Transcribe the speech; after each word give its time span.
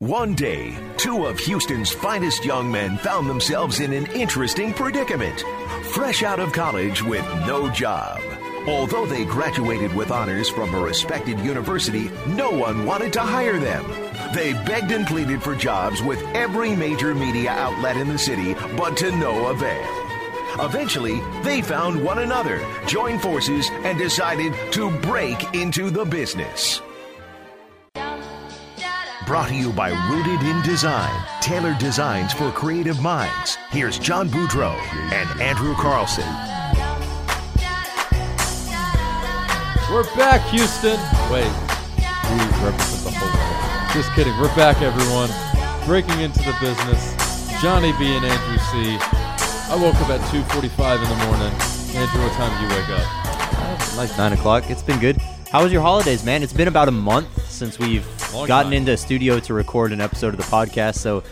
One 0.00 0.36
day, 0.36 0.76
two 0.96 1.26
of 1.26 1.40
Houston's 1.40 1.90
finest 1.90 2.44
young 2.44 2.70
men 2.70 2.98
found 2.98 3.28
themselves 3.28 3.80
in 3.80 3.92
an 3.92 4.06
interesting 4.12 4.72
predicament. 4.72 5.42
Fresh 5.86 6.22
out 6.22 6.38
of 6.38 6.52
college 6.52 7.02
with 7.02 7.24
no 7.48 7.68
job. 7.68 8.20
Although 8.68 9.06
they 9.06 9.24
graduated 9.24 9.92
with 9.96 10.12
honors 10.12 10.48
from 10.48 10.72
a 10.72 10.80
respected 10.80 11.40
university, 11.40 12.12
no 12.28 12.48
one 12.48 12.86
wanted 12.86 13.12
to 13.14 13.20
hire 13.22 13.58
them. 13.58 13.84
They 14.32 14.52
begged 14.52 14.92
and 14.92 15.04
pleaded 15.04 15.42
for 15.42 15.56
jobs 15.56 16.00
with 16.00 16.22
every 16.28 16.76
major 16.76 17.12
media 17.12 17.50
outlet 17.50 17.96
in 17.96 18.06
the 18.06 18.20
city, 18.20 18.54
but 18.76 18.96
to 18.98 19.10
no 19.10 19.48
avail. 19.48 20.64
Eventually, 20.64 21.20
they 21.42 21.60
found 21.60 22.04
one 22.04 22.20
another, 22.20 22.64
joined 22.86 23.20
forces, 23.20 23.68
and 23.82 23.98
decided 23.98 24.54
to 24.74 24.92
break 25.00 25.56
into 25.56 25.90
the 25.90 26.04
business. 26.04 26.82
Brought 29.28 29.50
to 29.50 29.54
you 29.54 29.74
by 29.74 29.90
Rooted 30.08 30.40
in 30.40 30.62
Design, 30.62 31.22
tailored 31.42 31.76
designs 31.76 32.32
for 32.32 32.50
creative 32.50 33.02
minds. 33.02 33.58
Here's 33.68 33.98
John 33.98 34.30
Boudreau 34.30 34.72
and 35.12 35.38
Andrew 35.38 35.74
Carlson. 35.74 36.24
We're 39.92 40.08
back, 40.16 40.40
Houston. 40.48 40.96
Wait, 41.30 41.44
we 41.44 42.40
represent 42.64 43.04
the 43.04 43.12
whole 43.12 43.28
world. 43.28 43.92
Just 43.92 44.10
kidding. 44.14 44.32
We're 44.40 44.48
back, 44.56 44.80
everyone. 44.80 45.28
Breaking 45.84 46.20
into 46.20 46.38
the 46.38 46.56
business. 46.58 47.14
Johnny 47.60 47.92
B 47.98 48.16
and 48.16 48.24
Andrew 48.24 48.56
C. 48.72 48.96
I 49.68 49.76
woke 49.78 49.96
up 49.96 50.08
at 50.08 50.22
2:45 50.30 51.02
in 51.02 51.08
the 51.10 51.26
morning. 51.26 51.52
Andrew, 52.00 52.22
what 52.22 52.32
time 52.32 52.50
did 52.56 52.62
you 52.62 52.80
wake 52.80 52.88
up? 52.98 53.06
Uh, 53.60 53.96
like 53.98 54.16
nine 54.16 54.32
o'clock. 54.32 54.70
It's 54.70 54.82
been 54.82 54.98
good. 54.98 55.18
How 55.52 55.62
was 55.62 55.70
your 55.70 55.82
holidays, 55.82 56.24
man? 56.24 56.42
It's 56.42 56.54
been 56.54 56.68
about 56.68 56.88
a 56.88 56.92
month 56.92 57.28
since 57.46 57.78
we've 57.78 58.06
Long 58.32 58.46
gotten 58.46 58.70
time. 58.72 58.78
into 58.78 58.92
a 58.92 58.96
studio 58.96 59.40
to 59.40 59.54
record 59.54 59.92
an 59.92 60.00
episode 60.00 60.34
of 60.34 60.36
the 60.36 60.44
podcast. 60.44 60.96
So, 60.96 61.22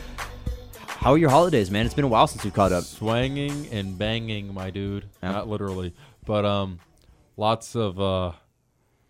how 0.86 1.12
are 1.12 1.18
your 1.18 1.28
holidays, 1.30 1.70
man? 1.70 1.84
It's 1.84 1.94
been 1.94 2.04
a 2.06 2.08
while 2.08 2.26
since 2.26 2.42
we 2.44 2.50
caught 2.50 2.72
up. 2.72 2.84
Swanging 2.84 3.68
and 3.70 3.98
banging, 3.98 4.52
my 4.54 4.70
dude. 4.70 5.04
Yeah. 5.22 5.32
Not 5.32 5.48
literally, 5.48 5.94
but 6.24 6.44
um, 6.46 6.78
lots 7.36 7.76
of 7.76 8.00
uh, 8.00 8.32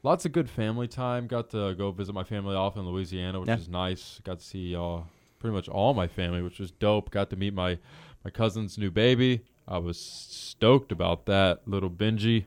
lots 0.02 0.24
of 0.24 0.32
good 0.32 0.50
family 0.50 0.88
time. 0.88 1.26
Got 1.28 1.50
to 1.50 1.74
go 1.74 1.92
visit 1.92 2.12
my 2.12 2.24
family 2.24 2.56
off 2.56 2.76
in 2.76 2.82
Louisiana, 2.86 3.38
which 3.40 3.48
Yeah. 3.48 3.56
is 3.58 3.68
nice. 3.68 4.20
Got 4.24 4.40
to 4.40 4.44
see 4.44 4.74
uh, 4.74 4.98
pretty 5.38 5.54
much 5.54 5.68
all 5.68 5.94
my 5.94 6.08
family, 6.08 6.42
which 6.42 6.58
was 6.58 6.72
dope. 6.72 7.10
Got 7.10 7.30
to 7.30 7.36
meet 7.36 7.54
my 7.54 7.78
my 8.24 8.30
cousin's 8.30 8.76
new 8.76 8.90
baby. 8.90 9.42
I 9.68 9.78
was 9.78 9.98
stoked 9.98 10.90
about 10.92 11.26
that 11.26 11.66
little 11.66 11.90
Benji. 11.90 12.46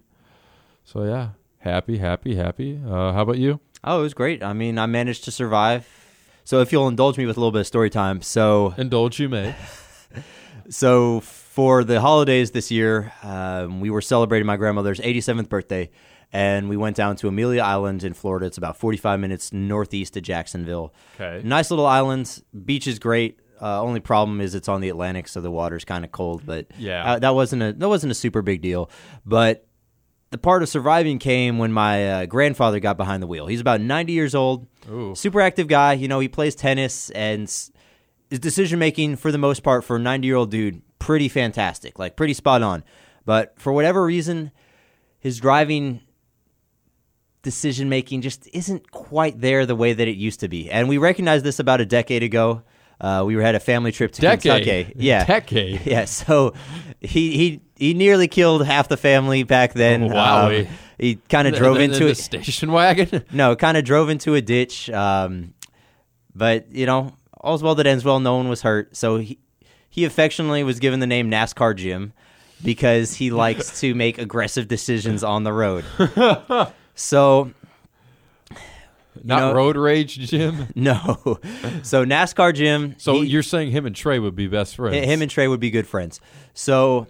So 0.84 1.04
yeah, 1.06 1.30
happy, 1.60 1.98
happy, 1.98 2.36
happy. 2.36 2.80
Uh, 2.86 3.14
how 3.14 3.22
about 3.22 3.38
you? 3.38 3.60
Oh, 3.84 4.00
it 4.00 4.04
was 4.04 4.14
great. 4.14 4.44
I 4.44 4.54
mean, 4.54 4.78
I 4.78 4.86
managed 4.86 5.24
to 5.26 5.32
survive. 5.32 5.88
So, 6.44 6.62
if 6.62 6.72
you'll 6.72 6.88
indulge 6.88 7.18
me 7.18 7.26
with 7.26 7.38
a 7.38 7.40
little 7.40 7.52
bit 7.52 7.62
of 7.62 7.68
story 7.68 7.90
time, 7.90 8.22
so 8.22 8.74
Indulge 8.78 9.20
you 9.20 9.30
may. 9.30 9.56
So 10.70 11.22
for 11.22 11.84
the 11.84 12.00
holidays 12.00 12.52
this 12.52 12.70
year, 12.70 13.12
um, 13.24 13.80
we 13.80 13.90
were 13.90 14.02
celebrating 14.02 14.46
my 14.46 14.56
grandmother's 14.56 15.00
87th 15.00 15.50
birthday, 15.50 15.90
and 16.32 16.70
we 16.70 16.78
went 16.78 16.96
down 16.96 17.16
to 17.18 17.28
Amelia 17.28 17.64
Island 17.64 18.04
in 18.04 18.14
Florida. 18.14 18.46
It's 18.46 18.60
about 18.60 18.78
45 18.78 19.20
minutes 19.20 19.52
northeast 19.52 20.16
of 20.16 20.22
Jacksonville. 20.24 20.94
Okay. 21.20 21.42
Nice 21.44 21.72
little 21.72 21.88
island. 21.88 22.44
Beach 22.66 22.86
is 22.86 23.00
great. 23.00 23.40
Uh, 23.60 23.82
only 23.82 24.00
problem 24.00 24.40
is 24.42 24.54
it's 24.54 24.70
on 24.70 24.80
the 24.80 24.90
Atlantic, 24.90 25.28
so 25.28 25.42
the 25.42 25.50
water's 25.52 25.86
kind 25.86 26.06
of 26.06 26.12
cold. 26.12 26.44
But 26.46 26.68
Yeah. 26.78 27.14
uh, 27.14 27.20
that 27.20 27.34
wasn't 27.34 27.64
a 27.64 27.74
that 27.74 27.90
wasn't 27.90 28.12
a 28.12 28.16
super 28.16 28.42
big 28.44 28.62
deal. 28.62 28.92
But 29.26 29.66
the 30.32 30.38
part 30.38 30.62
of 30.64 30.70
surviving 30.70 31.18
came 31.20 31.58
when 31.58 31.72
my 31.72 32.10
uh, 32.10 32.26
grandfather 32.26 32.80
got 32.80 32.98
behind 32.98 33.24
the 33.24 33.28
wheel. 33.28 33.48
He's 33.48 33.62
about 33.62 33.82
90 33.82 34.14
years 34.14 34.36
old, 34.36 34.68
Ooh. 34.90 35.16
super 35.16 35.42
active 35.42 35.68
guy. 35.68 35.94
You 35.94 36.08
know, 36.08 36.20
he 36.20 36.28
plays 36.28 36.54
tennis 36.56 37.10
and 37.12 37.44
s- 37.44 37.72
his 38.30 38.40
decision 38.40 38.78
making 38.80 39.16
for 39.16 39.32
the 39.32 39.38
most 39.40 39.64
part 39.64 39.84
for 39.84 39.96
a 39.96 40.00
90 40.00 40.28
year 40.28 40.36
old 40.36 40.52
dude 40.52 40.82
pretty 41.00 41.30
fantastic, 41.30 41.98
like 41.98 42.16
pretty 42.16 42.34
spot 42.34 42.62
on. 42.62 42.84
But 43.26 43.54
for 43.60 43.74
whatever 43.74 44.04
reason, 44.04 44.52
his 45.20 45.39
driving 45.39 46.02
decision 47.42 47.89
making 47.89 48.22
just 48.22 48.48
isn't 48.54 48.92
quite 48.92 49.39
there 49.39 49.66
the 49.66 49.76
way 49.76 49.94
that 49.94 50.08
it 50.08 50.16
used 50.18 50.42
to 50.42 50.48
be. 50.48 50.70
And 50.70 50.89
we 50.89 50.98
recognized 50.98 51.45
this 51.45 51.60
about 51.60 51.82
a 51.82 51.86
decade 51.86 52.22
ago. 52.23 52.64
Uh, 53.02 53.23
we 53.26 53.34
had 53.36 53.56
a 53.56 53.60
family 53.62 53.94
trip 53.94 54.12
to 54.12 54.22
Decade. 54.22 54.64
Kentucky. 54.66 54.94
Yeah, 54.98 55.26
Decade. 55.26 55.82
Yeah, 55.86 56.04
so 56.06 56.54
he 57.00 57.38
he 57.38 57.62
he 57.80 57.94
nearly 57.94 58.28
killed 58.28 58.66
half 58.66 58.88
the 58.90 58.98
family 58.98 59.44
back 59.44 59.73
then. 59.73 60.04
Oh, 60.04 60.10
Wowie. 60.10 60.67
Um, 60.67 60.73
he 61.00 61.16
kind 61.30 61.48
of 61.48 61.56
drove 61.56 61.76
The- 61.78 61.88
the- 61.88 61.94
into 61.94 62.06
the 62.06 62.12
it. 62.12 62.17
station 62.17 62.72
wagon. 62.72 63.23
No, 63.32 63.56
kind 63.56 63.78
of 63.78 63.84
drove 63.86 64.10
into 64.10 64.36
a 64.36 64.42
ditch. 64.42 64.90
Um, 64.90 65.54
but 66.36 66.72
you 66.72 66.86
know, 66.86 67.14
all's 67.39 67.64
well 67.64 67.76
that 67.76 67.88
ends 67.88 68.04
well. 68.06 68.20
No 68.20 68.36
one 68.36 68.50
was 68.50 68.62
hurt, 68.62 68.95
so 68.95 69.18
he 69.18 69.39
he 69.89 70.06
affectionately 70.06 70.64
was 70.64 70.80
given 70.80 71.00
the 71.00 71.08
name 71.08 71.32
NASCAR 71.32 71.76
Jim 71.76 72.14
because 72.64 73.16
he 73.16 73.32
likes 73.32 73.80
to 73.80 73.95
make 73.95 74.18
aggressive 74.18 74.68
decisions 74.68 75.23
on 75.23 75.44
the 75.44 75.54
road. 75.54 75.86
so 76.95 77.52
Not 79.23 79.39
know- 79.39 79.54
road 79.54 79.78
rage, 79.78 80.18
Jim. 80.30 80.68
no, 80.76 81.39
so 81.84 82.06
NASCAR 82.06 82.54
Jim. 82.54 82.95
So 82.98 83.22
he- 83.22 83.28
you're 83.28 83.44
saying 83.44 83.72
him 83.72 83.86
and 83.86 83.95
Trey 83.95 84.20
would 84.20 84.36
be 84.36 84.48
best 84.48 84.76
friends? 84.76 85.06
him 85.06 85.22
and 85.22 85.32
Trey 85.32 85.48
would 85.48 85.60
be 85.60 85.72
good 85.72 85.88
friends. 85.88 86.20
So 86.54 87.08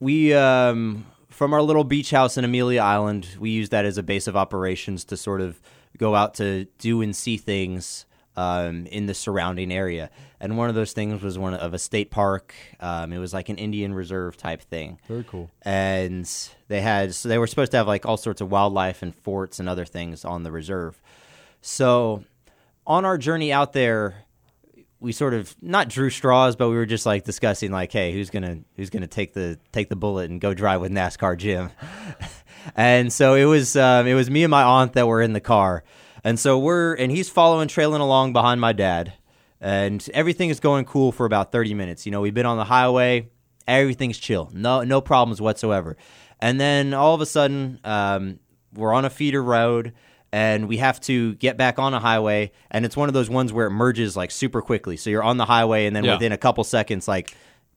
we 0.00 0.34
um, 0.34 1.06
from 1.30 1.52
our 1.52 1.62
little 1.62 1.84
beach 1.84 2.10
house 2.10 2.36
in 2.36 2.44
Amelia 2.44 2.80
Island, 2.80 3.28
we 3.38 3.50
use 3.50 3.70
that 3.70 3.84
as 3.84 3.98
a 3.98 4.02
base 4.02 4.26
of 4.26 4.36
operations 4.36 5.04
to 5.06 5.16
sort 5.16 5.40
of 5.40 5.60
go 5.98 6.14
out 6.14 6.34
to 6.34 6.66
do 6.78 7.02
and 7.02 7.14
see 7.14 7.36
things 7.36 8.06
um, 8.36 8.86
in 8.86 9.06
the 9.06 9.14
surrounding 9.14 9.72
area. 9.72 10.10
And 10.40 10.58
one 10.58 10.68
of 10.68 10.74
those 10.74 10.92
things 10.92 11.22
was 11.22 11.38
one 11.38 11.54
of 11.54 11.72
a 11.72 11.78
state 11.78 12.10
park. 12.10 12.54
Um, 12.80 13.12
it 13.12 13.18
was 13.18 13.32
like 13.32 13.48
an 13.48 13.56
Indian 13.56 13.94
reserve 13.94 14.36
type 14.36 14.60
thing 14.60 14.98
very 15.08 15.24
cool. 15.24 15.50
and 15.62 16.30
they 16.68 16.82
had 16.82 17.14
so 17.14 17.28
they 17.28 17.38
were 17.38 17.46
supposed 17.46 17.70
to 17.70 17.78
have 17.78 17.86
like 17.86 18.04
all 18.04 18.18
sorts 18.18 18.40
of 18.40 18.50
wildlife 18.50 19.02
and 19.02 19.14
forts 19.14 19.58
and 19.58 19.68
other 19.68 19.86
things 19.86 20.24
on 20.24 20.42
the 20.42 20.52
reserve. 20.52 21.00
So 21.62 22.24
on 22.86 23.04
our 23.04 23.18
journey 23.18 23.52
out 23.52 23.72
there, 23.72 24.25
we 25.00 25.12
sort 25.12 25.34
of 25.34 25.54
not 25.60 25.88
drew 25.88 26.10
straws, 26.10 26.56
but 26.56 26.68
we 26.68 26.76
were 26.76 26.86
just 26.86 27.06
like 27.06 27.24
discussing 27.24 27.70
like, 27.70 27.92
hey, 27.92 28.12
who's 28.12 28.30
gonna 28.30 28.58
who's 28.76 28.90
gonna 28.90 29.06
take 29.06 29.34
the 29.34 29.58
take 29.72 29.88
the 29.88 29.96
bullet 29.96 30.30
and 30.30 30.40
go 30.40 30.54
drive 30.54 30.80
with 30.80 30.92
NASCAR 30.92 31.36
Jim? 31.36 31.70
and 32.76 33.12
so 33.12 33.34
it 33.34 33.44
was 33.44 33.76
um, 33.76 34.06
it 34.06 34.14
was 34.14 34.30
me 34.30 34.44
and 34.44 34.50
my 34.50 34.62
aunt 34.62 34.94
that 34.94 35.06
were 35.06 35.20
in 35.20 35.32
the 35.32 35.40
car, 35.40 35.84
and 36.24 36.38
so 36.38 36.58
we're 36.58 36.94
and 36.94 37.12
he's 37.12 37.28
following 37.28 37.68
trailing 37.68 38.00
along 38.00 38.32
behind 38.32 38.60
my 38.60 38.72
dad, 38.72 39.12
and 39.60 40.08
everything 40.14 40.50
is 40.50 40.60
going 40.60 40.84
cool 40.86 41.12
for 41.12 41.26
about 41.26 41.52
thirty 41.52 41.74
minutes. 41.74 42.06
You 42.06 42.12
know, 42.12 42.20
we've 42.20 42.34
been 42.34 42.46
on 42.46 42.56
the 42.56 42.64
highway, 42.64 43.28
everything's 43.68 44.18
chill, 44.18 44.50
no 44.54 44.82
no 44.82 45.00
problems 45.02 45.40
whatsoever, 45.42 45.96
and 46.40 46.58
then 46.58 46.94
all 46.94 47.14
of 47.14 47.20
a 47.20 47.26
sudden 47.26 47.80
um, 47.84 48.38
we're 48.72 48.94
on 48.94 49.04
a 49.04 49.10
feeder 49.10 49.42
road 49.42 49.92
and 50.36 50.68
we 50.68 50.76
have 50.76 51.00
to 51.00 51.34
get 51.36 51.56
back 51.56 51.78
on 51.78 51.94
a 51.94 51.98
highway 51.98 52.52
and 52.70 52.84
it's 52.84 52.94
one 52.94 53.08
of 53.08 53.14
those 53.14 53.30
ones 53.30 53.54
where 53.54 53.68
it 53.68 53.70
merges 53.70 54.18
like 54.18 54.30
super 54.30 54.60
quickly. 54.60 54.98
So 54.98 55.08
you're 55.08 55.22
on 55.22 55.38
the 55.38 55.46
highway 55.46 55.86
and 55.86 55.96
then 55.96 56.04
Yeah. 56.04 56.12
within 56.12 56.30
a 56.30 56.36
couple 56.36 56.62
seconds 56.62 57.08
like 57.08 57.34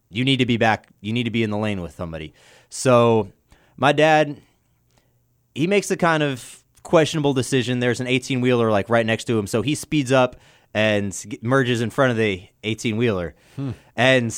you 0.09 0.25
need 0.25 0.37
to 0.37 0.45
be 0.45 0.57
back 0.57 0.89
you 0.99 1.13
need 1.13 1.23
to 1.23 1.29
be 1.29 1.41
in 1.41 1.51
the 1.51 1.57
lane 1.57 1.79
with 1.79 1.95
somebody. 1.95 2.33
So 2.67 3.31
my 3.77 3.93
dad 3.93 4.41
he 5.55 5.67
makes 5.67 5.87
the 5.87 5.95
kind 5.95 6.21
of 6.21 6.61
questionable 6.83 7.33
decision. 7.33 7.79
There's 7.79 8.01
an 8.01 8.07
18 8.07 8.41
wheeler 8.41 8.69
like 8.71 8.89
right 8.89 9.05
next 9.05 9.23
to 9.25 9.39
him. 9.39 9.47
So 9.47 9.61
he 9.61 9.73
speeds 9.73 10.11
up 10.11 10.35
and 10.73 11.17
merges 11.41 11.79
in 11.79 11.89
front 11.89 12.11
of 12.11 12.17
the 12.17 12.45
18 12.65 12.97
wheeler 12.97 13.35
hmm. 13.55 13.71
and 13.95 14.37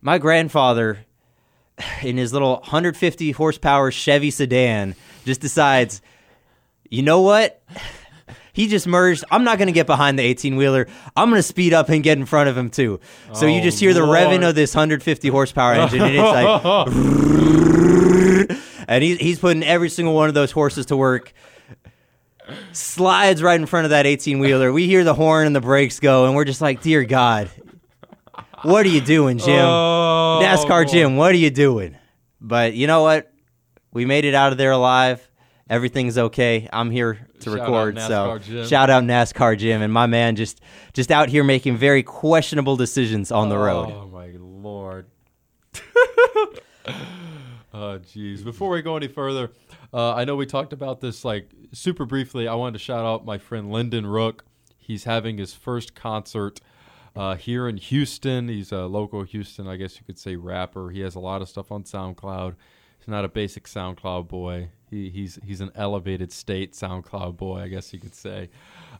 my 0.00 0.16
grandfather 0.16 1.00
in 2.02 2.16
his 2.16 2.32
little 2.32 2.60
150 2.60 3.32
horsepower 3.32 3.90
Chevy 3.90 4.30
sedan 4.30 4.94
just 5.26 5.42
decides 5.42 6.00
you 6.90 7.02
know 7.02 7.20
what? 7.22 7.62
He 8.52 8.66
just 8.66 8.88
merged. 8.88 9.22
I'm 9.30 9.44
not 9.44 9.58
going 9.58 9.68
to 9.68 9.72
get 9.72 9.86
behind 9.86 10.18
the 10.18 10.24
18 10.24 10.56
wheeler. 10.56 10.88
I'm 11.16 11.30
going 11.30 11.38
to 11.38 11.42
speed 11.44 11.72
up 11.72 11.88
and 11.90 12.02
get 12.02 12.18
in 12.18 12.26
front 12.26 12.48
of 12.48 12.58
him 12.58 12.70
too. 12.70 12.98
So 13.32 13.46
you 13.46 13.60
Oh, 13.60 13.62
just 13.62 13.78
hear 13.78 13.94
the 13.94 14.04
Lord. 14.04 14.18
revving 14.18 14.48
of 14.48 14.56
this 14.56 14.74
150 14.74 15.28
horsepower 15.28 15.74
engine, 15.74 16.02
and 16.02 16.16
it's 16.16 16.32
like, 18.48 18.58
and 18.88 19.04
he's 19.04 19.18
he's 19.18 19.38
putting 19.38 19.62
every 19.62 19.90
single 19.90 20.14
one 20.14 20.28
of 20.28 20.34
those 20.34 20.50
horses 20.50 20.86
to 20.86 20.96
work. 20.96 21.32
Slides 22.72 23.42
right 23.42 23.60
in 23.60 23.66
front 23.66 23.84
of 23.84 23.90
that 23.90 24.06
18 24.06 24.38
wheeler. 24.38 24.72
We 24.72 24.86
hear 24.86 25.04
the 25.04 25.12
horn 25.14 25.46
and 25.46 25.54
the 25.54 25.60
brakes 25.60 26.00
go, 26.00 26.24
and 26.26 26.34
we're 26.34 26.46
just 26.46 26.60
like, 26.62 26.80
dear 26.80 27.04
God, 27.04 27.50
what 28.62 28.86
are 28.86 28.88
you 28.88 29.02
doing, 29.02 29.36
Jim? 29.38 29.64
Oh, 29.66 30.40
NASCAR 30.42 30.90
Jim, 30.90 31.16
what 31.16 31.32
are 31.32 31.36
you 31.38 31.50
doing? 31.50 31.96
But 32.40 32.72
you 32.74 32.86
know 32.86 33.02
what? 33.02 33.30
We 33.92 34.06
made 34.06 34.24
it 34.24 34.34
out 34.34 34.52
of 34.52 34.58
there 34.58 34.70
alive. 34.70 35.28
Everything's 35.70 36.16
okay. 36.16 36.68
I'm 36.72 36.90
here 36.90 37.26
to 37.40 37.50
Shout 37.50 37.60
record. 37.60 37.98
So 38.00 38.38
Jim. 38.38 38.66
shout 38.66 38.88
out 38.88 39.02
NASCAR 39.04 39.58
Jim 39.58 39.82
and 39.82 39.92
my 39.92 40.06
man 40.06 40.34
just 40.34 40.60
just 40.94 41.10
out 41.10 41.28
here 41.28 41.44
making 41.44 41.76
very 41.76 42.02
questionable 42.02 42.76
decisions 42.76 43.30
on 43.30 43.50
the 43.50 43.58
road. 43.58 43.90
Oh 43.90 44.08
my 44.08 44.30
lord. 44.38 45.06
oh 47.74 47.98
jeez. 47.98 48.42
Before 48.42 48.70
we 48.70 48.80
go 48.80 48.96
any 48.96 49.08
further, 49.08 49.50
uh, 49.92 50.14
I 50.14 50.24
know 50.24 50.36
we 50.36 50.46
talked 50.46 50.72
about 50.72 51.00
this 51.00 51.24
like 51.24 51.50
super 51.72 52.06
briefly. 52.06 52.48
I 52.48 52.54
wanted 52.54 52.72
to 52.74 52.78
shout 52.78 53.04
out 53.04 53.26
my 53.26 53.36
friend 53.36 53.70
Lyndon 53.70 54.06
Rook. 54.06 54.44
He's 54.78 55.04
having 55.04 55.36
his 55.36 55.52
first 55.52 55.94
concert 55.94 56.62
uh, 57.14 57.34
here 57.36 57.68
in 57.68 57.76
Houston. 57.76 58.48
He's 58.48 58.72
a 58.72 58.86
local 58.86 59.22
Houston, 59.22 59.68
I 59.68 59.76
guess 59.76 59.96
you 59.96 60.02
could 60.06 60.18
say, 60.18 60.36
rapper. 60.36 60.88
He 60.88 61.00
has 61.00 61.14
a 61.14 61.20
lot 61.20 61.42
of 61.42 61.48
stuff 61.48 61.70
on 61.70 61.82
SoundCloud. 61.84 62.54
He's 62.98 63.08
not 63.08 63.24
a 63.24 63.28
basic 63.28 63.64
SoundCloud 63.64 64.28
boy. 64.28 64.70
He, 64.90 65.10
he's 65.10 65.38
he's 65.44 65.60
an 65.60 65.70
elevated 65.74 66.32
state 66.32 66.72
SoundCloud 66.72 67.36
boy, 67.36 67.60
I 67.60 67.68
guess 67.68 67.92
you 67.92 68.00
could 68.00 68.14
say. 68.14 68.50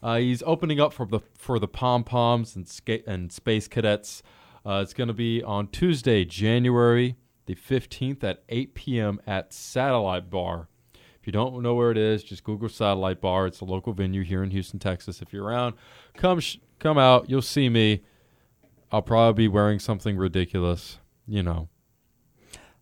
Uh, 0.02 0.17
he's 0.17 0.43
opening 0.44 0.81
up 0.81 0.93
for 0.93 1.06
the 1.06 1.20
for 1.35 1.58
the 1.58 1.69
pom 1.69 2.05
poms 2.05 2.56
and 2.56 2.69
skate 2.69 3.06
and 3.06 3.32
space 3.32 3.69
cadets. 3.69 4.23
Uh, 4.67 4.81
it's 4.82 4.93
going 4.93 5.08
to 5.08 5.14
be 5.14 5.43
on 5.43 5.69
Tuesday, 5.69 6.25
January 6.25 7.17
the 7.49 7.55
15th 7.55 8.23
at 8.25 8.43
8 8.50 8.75
p.m. 8.75 9.20
at 9.26 9.55
Satellite 9.55 10.29
Bar. 10.29 10.69
If 10.94 11.26
you 11.26 11.32
don't 11.32 11.62
know 11.62 11.75
where 11.75 11.90
it 11.90 11.96
is, 11.96 12.23
just 12.23 12.44
Google 12.44 12.69
Satellite 12.69 13.23
Bar. 13.23 13.46
It's 13.46 13.62
a 13.62 13.64
local 13.64 13.94
venue 13.94 14.23
here 14.23 14.43
in 14.43 14.50
Houston, 14.50 14.79
Texas. 14.79 15.23
If 15.23 15.32
you're 15.32 15.44
around, 15.44 15.75
come 16.14 16.40
sh- 16.40 16.58
come 16.79 16.99
out. 16.99 17.31
You'll 17.31 17.40
see 17.40 17.70
me. 17.70 18.02
I'll 18.93 19.00
probably 19.00 19.44
be 19.44 19.49
wearing 19.49 19.79
something 19.79 20.19
ridiculous, 20.19 20.99
you 21.26 21.43
know. 21.43 21.70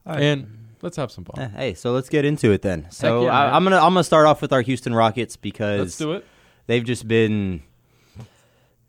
And 0.04 0.65
let's 0.86 0.96
have 0.96 1.10
some 1.10 1.24
fun. 1.24 1.40
Eh, 1.42 1.48
Hey, 1.56 1.74
so 1.74 1.92
let's 1.92 2.08
get 2.08 2.24
into 2.24 2.52
it 2.52 2.62
then. 2.62 2.86
So 2.90 3.24
yeah, 3.24 3.30
I, 3.38 3.56
I'm 3.56 3.64
gonna 3.64 3.76
I'm 3.76 3.92
gonna 3.92 4.04
start 4.04 4.26
off 4.26 4.40
with 4.40 4.52
our 4.52 4.62
Houston 4.62 4.94
Rockets 4.94 5.36
because 5.36 5.80
Let's 5.80 5.98
do 5.98 6.12
it. 6.12 6.24
they've 6.66 6.84
just 6.84 7.06
been 7.08 7.62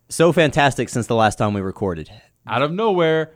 so 0.10 0.32
fantastic 0.32 0.90
since 0.90 1.08
the 1.08 1.16
last 1.16 1.38
time 1.38 1.54
we 1.54 1.62
recorded. 1.62 2.10
Out 2.46 2.62
of 2.62 2.72
nowhere. 2.72 3.32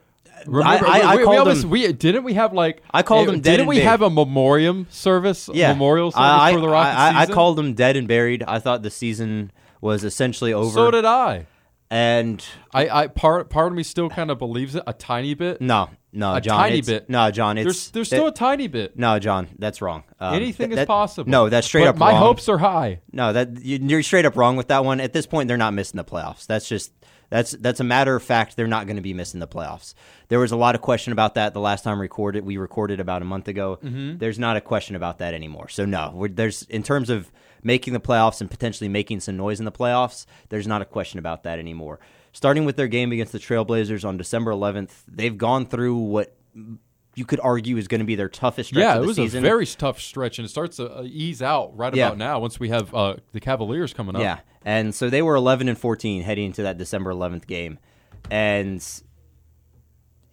Remember, 0.48 0.88
I- 0.88 1.00
I 1.02 1.16
we, 1.16 1.18
we 1.20 1.24
called 1.26 1.38
almost, 1.40 1.62
them- 1.62 1.70
we 1.70 1.92
didn't 1.94 2.24
we 2.24 2.34
have 2.36 2.54
like 2.54 2.82
I 2.92 3.04
called 3.04 3.28
eh, 3.28 3.32
them 3.32 3.42
dead 3.42 3.52
Didn't 3.58 3.68
we 3.68 3.80
have 3.80 4.02
a 4.02 4.10
memoriam 4.10 4.88
service? 4.90 5.50
Yeah, 5.54 5.74
memorial 5.74 6.12
service 6.12 6.24
I, 6.26 6.54
for 6.54 6.60
the 6.62 6.68
Rockets 6.70 7.30
I, 7.30 7.34
called 7.34 7.58
them 7.58 7.74
dead 7.74 7.96
and 7.98 8.08
buried. 8.08 8.44
I 8.48 8.60
thought 8.60 8.82
the 8.82 8.90
season 8.90 9.52
was 9.82 10.04
essentially 10.04 10.54
over. 10.54 10.72
So 10.72 10.92
did 10.92 11.06
I. 11.06 11.46
and 11.92 12.44
I, 12.74 12.90
I 13.04 13.08
part 13.08 13.50
part 13.50 13.68
of 13.68 13.74
me 13.74 13.84
still 13.84 14.10
kind 14.10 14.32
of 14.32 14.38
believes 14.40 14.76
it 14.76 14.84
a 14.88 14.94
tiny 14.94 15.34
bit. 15.36 15.62
no, 15.62 15.90
no, 16.14 16.36
A 16.36 16.42
John, 16.42 16.58
tiny 16.60 16.80
it's- 16.80 16.88
bit. 16.88 17.10
No, 17.10 17.32
John, 17.32 17.58
it's 17.58 17.66
There's 17.66 17.92
there's 17.92 18.08
still 18.08 18.28
a 18.28 18.34
tiny 18.34 18.68
bit. 18.68 18.98
no, 18.98 19.18
John, 19.20 19.48
that's 19.60 19.82
wrong. 19.82 20.04
Um, 20.20 20.34
Anything 20.36 20.72
that- 20.72 20.80
is 20.82 20.86
possible. 20.86 21.30
No, 21.30 21.50
that's 21.50 21.68
straight 21.68 21.84
But 21.84 21.90
up. 21.90 21.98
My 21.98 22.12
wrong. 22.12 22.20
hopes 22.20 22.50
are 22.50 22.58
high. 22.58 23.00
No, 23.12 23.32
that 23.34 23.64
you- 23.64 23.80
you're 23.82 24.04
straight 24.04 24.26
up 24.26 24.36
wrong 24.36 24.56
with 24.58 24.68
that 24.70 24.84
one. 24.86 25.00
At 25.00 25.14
this 25.14 25.26
point, 25.26 25.48
they're 25.48 25.58
not 25.58 25.74
missing 25.74 25.98
the 25.98 26.04
playoffs. 26.04 26.46
That's 26.46 26.68
just 26.68 26.92
that's 27.30 27.52
that's 27.52 27.80
a 27.80 27.84
matter 27.86 28.14
of 28.16 28.24
fact. 28.24 28.58
They're 28.58 28.68
not 28.68 28.88
going 28.88 28.98
to 28.98 29.02
be 29.02 29.14
missing 29.14 29.40
the 29.40 29.48
playoffs. 29.48 29.94
There 30.28 30.40
was 30.40 30.52
a 30.52 30.58
lot 30.58 30.76
of 30.76 30.82
question 30.82 31.14
about 31.14 31.36
that 31.36 31.54
the 31.54 31.62
last 31.62 31.84
time 31.84 32.00
recorded. 32.02 32.44
We 32.46 32.58
recorded 32.58 33.00
about 33.00 33.22
a 33.22 33.26
month 33.26 33.48
ago. 33.48 33.80
Mm-hmm. 33.82 34.18
There's 34.18 34.38
not 34.38 34.58
a 34.58 34.62
question 34.62 34.96
about 34.98 35.20
that 35.20 35.34
anymore. 35.34 35.70
So 35.70 35.86
no, 35.86 36.28
there's 36.30 36.64
in 36.64 36.84
terms 36.84 37.10
of 37.10 37.32
making 37.64 37.94
the 37.94 38.00
playoffs 38.02 38.42
and 38.42 38.50
potentially 38.52 38.90
making 38.90 39.20
some 39.22 39.38
noise 39.38 39.60
in 39.60 39.66
the 39.66 39.72
playoffs. 39.72 40.26
There's 40.50 40.68
not 40.68 40.82
a 40.82 40.86
question 40.86 41.20
about 41.20 41.44
that 41.44 41.58
anymore. 41.60 42.00
Starting 42.34 42.64
with 42.66 42.76
their 42.78 42.88
game 42.88 43.12
against 43.12 43.32
the 43.34 43.40
Trailblazers 43.40 44.06
on 44.06 44.18
December 44.18 44.52
11th, 44.52 44.92
they've 45.08 45.38
gone 45.38 45.66
through 45.66 45.96
what 45.98 46.36
you 47.16 47.26
could 47.26 47.42
argue 47.42 47.76
is 47.76 47.90
going 47.90 48.00
to 48.00 48.06
be 48.06 48.16
their 48.16 48.30
toughest 48.30 48.70
stretch 48.70 48.82
Yeah, 48.82 48.98
it 49.02 49.06
was 49.06 49.18
season. 49.18 49.40
a 49.44 49.48
very 49.48 49.66
tough 49.66 50.00
stretch, 50.00 50.40
and 50.40 50.46
it 50.46 50.50
starts 50.50 50.78
to 50.78 50.90
uh, 51.00 51.04
ease 51.06 51.42
out 51.42 51.76
right 51.78 51.94
Yeah. 51.94 52.08
about 52.08 52.18
now. 52.18 52.40
Once 52.40 52.58
we 52.58 52.70
have 52.70 52.94
uh, 52.96 53.16
the 53.34 53.42
Cavaliers 53.42 53.94
coming 53.94 54.16
up. 54.16 54.22
Yeah, 54.22 54.40
and 54.64 54.96
so 54.96 55.10
they 55.10 55.22
were 55.22 55.36
11 55.36 55.68
and 55.68 55.78
14 55.78 56.22
heading 56.24 56.46
into 56.46 56.64
that 56.64 56.78
December 56.78 57.12
11th 57.14 57.48
game, 57.48 57.80
and 58.30 58.82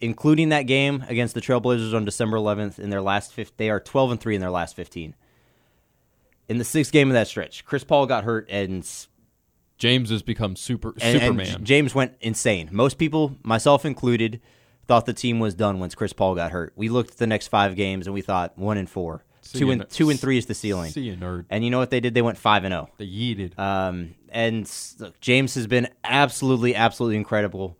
including 0.00 0.50
that 0.50 0.62
game 0.62 1.04
against 1.08 1.34
the 1.34 1.40
Trailblazers 1.40 1.94
on 1.94 2.04
December 2.04 2.36
11th 2.36 2.78
in 2.78 2.90
their 2.90 3.02
last 3.02 3.32
fif- 3.32 3.56
they 3.56 3.70
are 3.70 3.80
12 3.80 4.12
and 4.12 4.20
three 4.20 4.36
in 4.36 4.40
their 4.40 4.50
last 4.50 4.76
15. 4.76 5.14
In 6.48 6.58
the 6.58 6.64
sixth 6.64 6.92
game 6.92 7.08
of 7.08 7.14
that 7.14 7.26
stretch, 7.26 7.64
Chris 7.64 7.82
Paul 7.84 8.06
got 8.06 8.22
hurt 8.24 8.46
and 8.48 8.88
James 9.78 10.10
has 10.10 10.22
become 10.22 10.56
super 10.56 10.90
and, 11.00 11.02
and 11.02 11.20
Superman. 11.20 11.46
J- 11.46 11.62
James 11.62 11.94
went 11.94 12.14
insane. 12.20 12.68
Most 12.72 12.98
people, 12.98 13.36
myself 13.42 13.84
included, 13.84 14.40
thought 14.86 15.06
the 15.06 15.12
team 15.12 15.38
was 15.38 15.54
done 15.54 15.78
once 15.78 15.94
Chris 15.94 16.12
Paul 16.12 16.34
got 16.34 16.50
hurt. 16.50 16.72
We 16.76 16.88
looked 16.88 17.12
at 17.12 17.16
the 17.18 17.26
next 17.26 17.48
five 17.48 17.76
games 17.76 18.06
and 18.06 18.14
we 18.14 18.22
thought 18.22 18.58
one 18.58 18.76
and 18.76 18.88
four, 18.90 19.24
See 19.42 19.58
two 19.58 19.70
and 19.70 19.88
two 19.88 20.10
and 20.10 20.18
three 20.18 20.38
is 20.38 20.46
the 20.46 20.54
ceiling. 20.54 20.90
See 20.90 21.02
you, 21.02 21.16
nerd. 21.16 21.46
And 21.48 21.64
you 21.64 21.70
know 21.70 21.78
what 21.78 21.90
they 21.90 22.00
did? 22.00 22.14
They 22.14 22.22
went 22.22 22.38
five 22.38 22.64
and 22.64 22.74
oh. 22.74 22.76
zero. 22.76 22.90
They 22.98 23.06
yeeted. 23.06 23.58
Um, 23.58 24.14
and 24.30 24.70
look, 24.98 25.20
James 25.20 25.54
has 25.54 25.66
been 25.66 25.88
absolutely, 26.04 26.74
absolutely 26.74 27.16
incredible. 27.16 27.78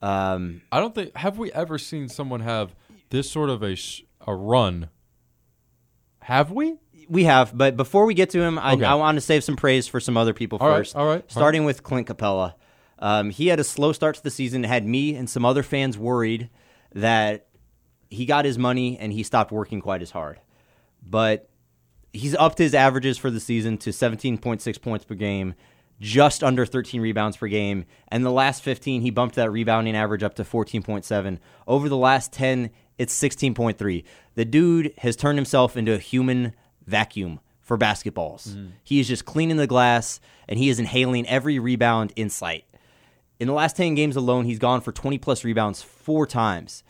Um, 0.00 0.62
I 0.70 0.78
don't 0.78 0.94
think 0.94 1.16
have 1.16 1.38
we 1.38 1.50
ever 1.52 1.76
seen 1.78 2.08
someone 2.08 2.40
have 2.40 2.74
this 3.10 3.30
sort 3.30 3.50
of 3.50 3.62
a 3.62 3.74
sh- 3.74 4.02
a 4.26 4.34
run. 4.34 4.90
Have 6.22 6.50
we? 6.50 6.76
We 7.08 7.24
have, 7.24 7.56
but 7.56 7.76
before 7.76 8.04
we 8.06 8.14
get 8.14 8.30
to 8.30 8.40
him, 8.42 8.58
I, 8.58 8.74
Okay. 8.74 8.84
I 8.84 8.94
want 8.94 9.16
to 9.16 9.20
save 9.20 9.42
some 9.44 9.56
praise 9.56 9.88
for 9.88 9.98
some 10.00 10.16
other 10.16 10.34
people 10.34 10.58
All 10.60 10.68
right, 10.68 10.76
first. 10.78 10.94
all 10.96 11.04
right, 11.04 11.08
all 11.08 11.14
right. 11.16 11.30
Starting 11.30 11.64
with 11.64 11.82
Clint 11.82 12.06
Capela. 12.06 12.54
Um, 12.98 13.30
he 13.30 13.46
had 13.46 13.60
a 13.60 13.64
slow 13.64 13.92
start 13.92 14.16
to 14.16 14.22
the 14.22 14.30
season, 14.30 14.64
had 14.64 14.86
me 14.86 15.14
and 15.14 15.30
some 15.30 15.44
other 15.44 15.62
fans 15.62 15.96
worried 15.96 16.50
that 16.94 17.46
he 18.10 18.26
got 18.26 18.44
his 18.44 18.58
money 18.58 18.98
and 18.98 19.12
he 19.12 19.22
stopped 19.22 19.52
working 19.52 19.80
quite 19.80 20.02
as 20.02 20.10
hard. 20.10 20.40
But 21.06 21.48
he's 22.12 22.34
upped 22.34 22.58
his 22.58 22.74
averages 22.74 23.16
for 23.18 23.30
the 23.30 23.40
season 23.40 23.78
to 23.78 23.90
17.6 23.90 24.82
points 24.82 25.04
per 25.04 25.14
game, 25.14 25.54
just 26.00 26.42
under 26.42 26.66
13 26.66 27.00
rebounds 27.00 27.36
per 27.36 27.46
game. 27.46 27.84
And 28.08 28.24
the 28.24 28.32
last 28.32 28.62
15, 28.62 29.00
he 29.02 29.10
bumped 29.10 29.36
that 29.36 29.50
rebounding 29.50 29.94
average 29.96 30.22
up 30.22 30.34
to 30.36 30.44
14.7. 30.44 31.38
Over 31.66 31.88
the 31.88 31.96
last 31.96 32.32
10, 32.32 32.70
it's 32.98 33.18
16.3. 33.18 34.04
The 34.34 34.44
dude 34.44 34.92
has 34.98 35.14
turned 35.16 35.38
himself 35.38 35.76
into 35.76 35.94
a 35.94 35.98
human 35.98 36.54
vacuum 36.88 37.40
for 37.60 37.78
basketballs. 37.78 38.48
Mm-hmm. 38.48 38.68
He 38.82 39.00
is 39.00 39.08
just 39.08 39.24
cleaning 39.24 39.56
the 39.56 39.66
glass 39.66 40.20
and 40.48 40.58
he 40.58 40.68
is 40.68 40.78
inhaling 40.78 41.26
every 41.28 41.58
rebound 41.58 42.12
in 42.16 42.30
sight. 42.30 42.64
In 43.38 43.46
the 43.46 43.54
last 43.54 43.76
10 43.76 43.94
games 43.94 44.16
alone, 44.16 44.46
he's 44.46 44.58
gone 44.58 44.80
for 44.80 44.90
20 44.90 45.18
plus 45.18 45.44
rebounds 45.44 45.82
four 45.82 46.26
times 46.26 46.82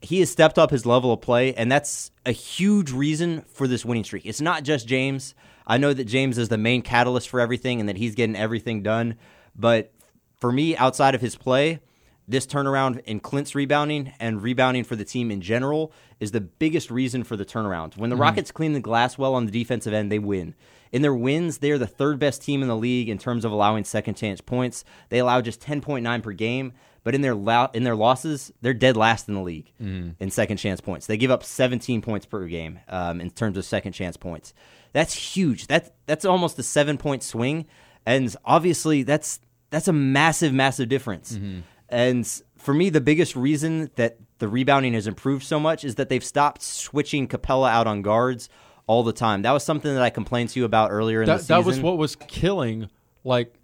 he 0.00 0.20
has 0.20 0.30
stepped 0.30 0.58
up 0.58 0.70
his 0.70 0.86
level 0.86 1.12
of 1.12 1.20
play, 1.20 1.54
and 1.54 1.70
that's 1.70 2.10
a 2.24 2.32
huge 2.32 2.92
reason 2.92 3.42
for 3.48 3.66
this 3.66 3.84
winning 3.84 4.04
streak. 4.04 4.26
It's 4.26 4.40
not 4.40 4.62
just 4.62 4.86
James. 4.86 5.34
I 5.66 5.78
know 5.78 5.92
that 5.92 6.04
James 6.04 6.38
is 6.38 6.48
the 6.48 6.58
main 6.58 6.82
catalyst 6.82 7.28
for 7.28 7.40
everything 7.40 7.80
and 7.80 7.88
that 7.88 7.96
he's 7.96 8.14
getting 8.14 8.36
everything 8.36 8.82
done. 8.82 9.16
But 9.54 9.92
for 10.36 10.52
me, 10.52 10.76
outside 10.76 11.14
of 11.14 11.20
his 11.20 11.34
play, 11.34 11.80
this 12.28 12.46
turnaround 12.46 13.00
in 13.04 13.20
Clint's 13.20 13.54
rebounding 13.54 14.12
and 14.18 14.42
rebounding 14.42 14.84
for 14.84 14.96
the 14.96 15.04
team 15.04 15.30
in 15.30 15.40
general 15.40 15.92
is 16.18 16.32
the 16.32 16.40
biggest 16.40 16.90
reason 16.90 17.22
for 17.24 17.36
the 17.36 17.44
turnaround. 17.44 17.96
When 17.96 18.10
the 18.10 18.16
mm-hmm. 18.16 18.22
Rockets 18.22 18.50
clean 18.50 18.72
the 18.72 18.80
glass 18.80 19.16
well 19.16 19.34
on 19.34 19.46
the 19.46 19.52
defensive 19.52 19.92
end, 19.92 20.10
they 20.10 20.18
win. 20.18 20.54
In 20.92 21.02
their 21.02 21.14
wins, 21.14 21.58
they're 21.58 21.78
the 21.78 21.86
third 21.86 22.18
best 22.18 22.42
team 22.42 22.62
in 22.62 22.68
the 22.68 22.76
league 22.76 23.08
in 23.08 23.18
terms 23.18 23.44
of 23.44 23.52
allowing 23.52 23.84
second 23.84 24.14
chance 24.14 24.40
points. 24.40 24.84
They 25.08 25.18
allow 25.18 25.40
just 25.40 25.60
10.9 25.60 26.22
per 26.22 26.32
game, 26.32 26.72
but 27.04 27.14
in 27.14 27.20
their 27.20 27.34
lo- 27.34 27.70
in 27.74 27.84
their 27.84 27.96
losses, 27.96 28.52
they're 28.62 28.74
dead 28.74 28.96
last 28.96 29.28
in 29.28 29.34
the 29.34 29.40
league 29.40 29.72
mm-hmm. 29.80 30.10
in 30.18 30.30
second 30.30 30.56
chance 30.56 30.80
points. 30.80 31.06
They 31.06 31.16
give 31.16 31.30
up 31.30 31.44
17 31.44 32.02
points 32.02 32.26
per 32.26 32.46
game 32.46 32.80
um, 32.88 33.20
in 33.20 33.30
terms 33.30 33.58
of 33.58 33.64
second 33.64 33.92
chance 33.92 34.16
points. 34.16 34.54
That's 34.92 35.14
huge. 35.14 35.66
That's 35.66 35.90
that's 36.06 36.24
almost 36.24 36.58
a 36.58 36.62
seven 36.62 36.98
point 36.98 37.22
swing, 37.22 37.66
and 38.06 38.34
obviously 38.44 39.02
that's 39.02 39.40
that's 39.70 39.88
a 39.88 39.92
massive, 39.92 40.52
massive 40.52 40.88
difference. 40.88 41.32
Mm-hmm. 41.32 41.60
And 41.88 42.26
for 42.56 42.74
me, 42.74 42.90
the 42.90 43.00
biggest 43.00 43.36
reason 43.36 43.90
that 43.96 44.18
the 44.38 44.48
rebounding 44.48 44.94
has 44.94 45.06
improved 45.06 45.44
so 45.44 45.58
much 45.60 45.84
is 45.84 45.94
that 45.96 46.08
they've 46.08 46.24
stopped 46.24 46.62
switching 46.62 47.28
Capela 47.28 47.70
out 47.70 47.86
on 47.86 48.02
guards 48.02 48.48
all 48.86 49.02
the 49.02 49.12
time. 49.12 49.42
That 49.42 49.52
was 49.52 49.64
something 49.64 49.92
that 49.92 50.02
I 50.02 50.10
complained 50.10 50.50
to 50.50 50.60
you 50.60 50.64
about 50.64 50.90
earlier 50.90 51.22
in 51.22 51.26
the 51.26 51.38
season. 51.38 51.56
that 51.56 51.66
was 51.66 51.80
what 51.80 51.98
was 51.98 52.16
killing 52.16 52.88
like 53.24 53.55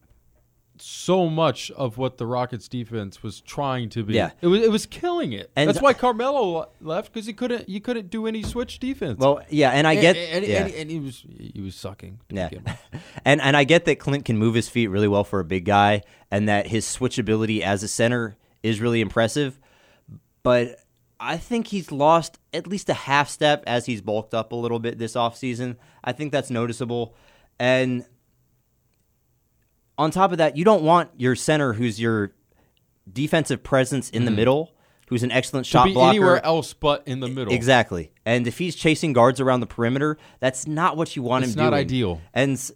so 0.82 1.28
much 1.28 1.70
of 1.72 1.98
what 1.98 2.18
the 2.18 2.26
Rockets 2.26 2.68
defense 2.68 3.22
was 3.22 3.40
trying 3.40 3.88
to 3.90 4.04
be. 4.04 4.14
Yeah. 4.14 4.30
it 4.40 4.46
was 4.46 4.62
it 4.62 4.70
was 4.70 4.86
killing 4.86 5.32
it. 5.32 5.50
And- 5.56 5.68
That's 5.68 5.80
why 5.80 5.92
Carmelo 5.92 6.68
left 6.80 7.12
because 7.12 7.26
he 7.26 7.32
couldn't 7.32 7.68
you 7.68 7.80
couldn't 7.80 8.10
do 8.10 8.26
any 8.26 8.42
switch 8.42 8.78
defense. 8.78 9.18
Well, 9.18 9.40
yeah, 9.48 9.70
and 9.70 9.86
I 9.86 9.92
and, 9.92 10.00
get 10.00 10.16
and, 10.16 10.46
yeah. 10.46 10.64
and, 10.64 10.74
and 10.74 10.90
he 10.90 11.00
was 11.00 11.24
he 11.38 11.60
was 11.60 11.74
sucking. 11.74 12.20
Yeah. 12.28 12.50
and 13.24 13.40
and 13.40 13.56
I 13.56 13.64
get 13.64 13.84
that 13.84 13.96
Clint 13.96 14.24
can 14.24 14.38
move 14.38 14.54
his 14.54 14.68
feet 14.68 14.88
really 14.88 15.08
well 15.08 15.24
for 15.24 15.40
a 15.40 15.44
big 15.44 15.64
guy 15.64 16.02
and 16.30 16.48
that 16.48 16.66
his 16.66 16.84
switchability 16.84 17.60
as 17.60 17.82
a 17.82 17.88
center 17.88 18.36
is 18.62 18.80
really 18.80 19.00
impressive. 19.00 19.58
But 20.42 20.80
I 21.20 21.36
think 21.36 21.68
he's 21.68 21.92
lost 21.92 22.38
at 22.52 22.66
least 22.66 22.88
a 22.90 22.94
half 22.94 23.28
step 23.28 23.62
as 23.66 23.86
he's 23.86 24.00
bulked 24.00 24.34
up 24.34 24.50
a 24.50 24.56
little 24.56 24.80
bit 24.80 24.98
this 24.98 25.14
offseason. 25.14 25.76
I 26.02 26.12
think 26.12 26.32
that's 26.32 26.50
noticeable. 26.50 27.14
And 27.60 28.04
on 29.99 30.11
top 30.11 30.32
of 30.32 30.38
that, 30.38 30.56
you 30.56 30.64
don't 30.64 30.82
want 30.82 31.11
your 31.16 31.34
center 31.37 31.72
who's 31.72 32.00
your 32.00 32.32
defensive 33.11 33.62
presence 33.62 34.11
in 34.11 34.25
the 34.25 34.30
middle, 34.30 34.72
who's 35.08 35.22
an 35.22 35.30
excellent 35.30 35.66
shot 35.66 35.88
blocker. 35.92 36.11
anywhere 36.11 36.44
else 36.44 36.72
but 36.72 37.02
in 37.06 37.20
the 37.20 37.28
middle. 37.28 37.52
Exactly. 37.52 38.12
And 38.25 38.46
if 38.46 38.58
he's 38.58 38.75
chasing 38.75 39.12
guards 39.12 39.40
around 39.40 39.61
the 39.61 39.66
perimeter, 39.66 40.16
that's 40.40 40.66
not 40.66 40.96
what 40.96 41.14
you 41.16 41.22
want 41.22 41.44
It's 41.44 41.50
him 41.54 41.58
It's 41.61 41.64
not 41.64 41.70
doing. 41.70 41.80
ideal. 41.80 42.20
And 42.32 42.70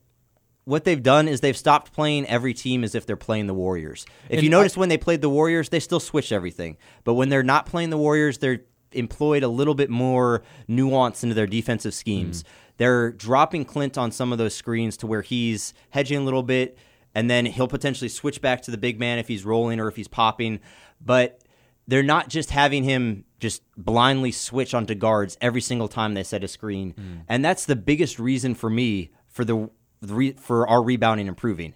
what 0.65 0.85
they've 0.85 1.03
done 1.03 1.29
is 1.29 1.41
they've 1.41 1.57
stopped 1.57 1.93
playing 1.93 2.27
every 2.27 2.53
team 2.53 2.83
as 2.83 2.95
if 2.95 3.07
they're 3.07 3.17
playing 3.17 3.47
the 3.47 3.55
Warriors. 3.55 4.05
If 4.29 4.39
And 4.39 4.43
you 4.43 4.49
I- 4.49 4.51
notice 4.51 4.77
when 4.77 4.89
they 4.89 4.99
played 4.99 5.21
the 5.21 5.31
Warriors, 5.31 5.69
they 5.69 5.81
still 5.81 6.01
switch 6.01 6.33
everything. 6.33 6.77
But 7.05 7.15
when 7.15 7.29
they're 7.29 7.45
not 7.45 7.67
playing 7.67 7.91
the 7.91 7.99
Warriors, 7.99 8.39
they're 8.39 8.61
employed 8.93 9.43
a 9.43 9.49
little 9.49 9.75
bit 9.75 9.91
more 9.91 10.43
nuance 10.69 11.23
into 11.23 11.35
their 11.35 11.47
defensive 11.47 11.95
schemes. 11.95 12.43
Mm. 12.43 12.47
They're 12.79 13.13
dropping 13.13 13.65
Clint 13.65 13.97
on 13.97 14.11
some 14.11 14.33
of 14.33 14.39
those 14.39 14.55
screens 14.55 14.97
to 14.99 15.07
where 15.07 15.23
he's 15.23 15.73
hedging 15.91 16.19
a 16.19 16.23
little 16.23 16.43
bit 16.43 16.77
and 17.17 17.31
then 17.31 17.47
he'll 17.47 17.67
potentially 17.67 18.11
switch 18.11 18.43
back 18.43 18.61
to 18.63 18.71
the 18.71 18.77
big 18.77 19.01
man 19.01 19.19
if 19.19 19.27
he's 19.27 19.43
rolling 19.45 19.81
or 19.81 19.89
if 19.89 19.97
he's 19.97 20.07
popping. 20.07 20.61
But 21.05 21.41
they're 21.89 22.03
not 22.03 22.29
just 22.29 22.51
having 22.51 22.85
him 22.85 23.25
just 23.41 23.63
blindly 23.77 24.33
switch 24.33 24.75
onto 24.75 24.95
guards 24.95 25.39
every 25.41 25.61
single 25.63 25.89
time 25.89 26.13
they 26.15 26.23
set 26.23 26.45
a 26.45 26.49
screen, 26.49 26.93
Mm. 26.93 27.21
and 27.29 27.45
that's 27.45 27.65
the 27.65 27.77
biggest 27.77 28.19
reason 28.19 28.55
for 28.55 28.69
me 28.69 29.11
for 29.29 29.45
the, 29.45 29.71
the 30.03 30.15
re, 30.15 30.33
for 30.33 30.69
our 30.69 30.83
rebounding 30.83 31.27
improving. 31.27 31.75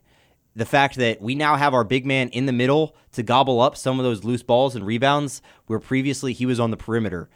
The 0.56 0.66
fact 0.66 0.97
that 0.97 1.23
we 1.23 1.35
now 1.35 1.56
have 1.56 1.73
our 1.75 1.85
big 1.85 2.04
man 2.04 2.28
in 2.30 2.44
the 2.47 2.52
middle 2.52 2.94
to 3.12 3.23
gobble 3.23 3.61
up 3.61 3.76
some 3.76 3.99
of 4.00 4.04
those 4.04 4.25
loose 4.25 4.42
balls 4.42 4.75
and 4.76 4.85
rebounds, 4.85 5.40
where 5.66 5.78
previously 5.78 6.32
he 6.35 6.44
was 6.44 6.59
on 6.61 6.70
the 6.70 6.76
perimeter. 6.76 7.30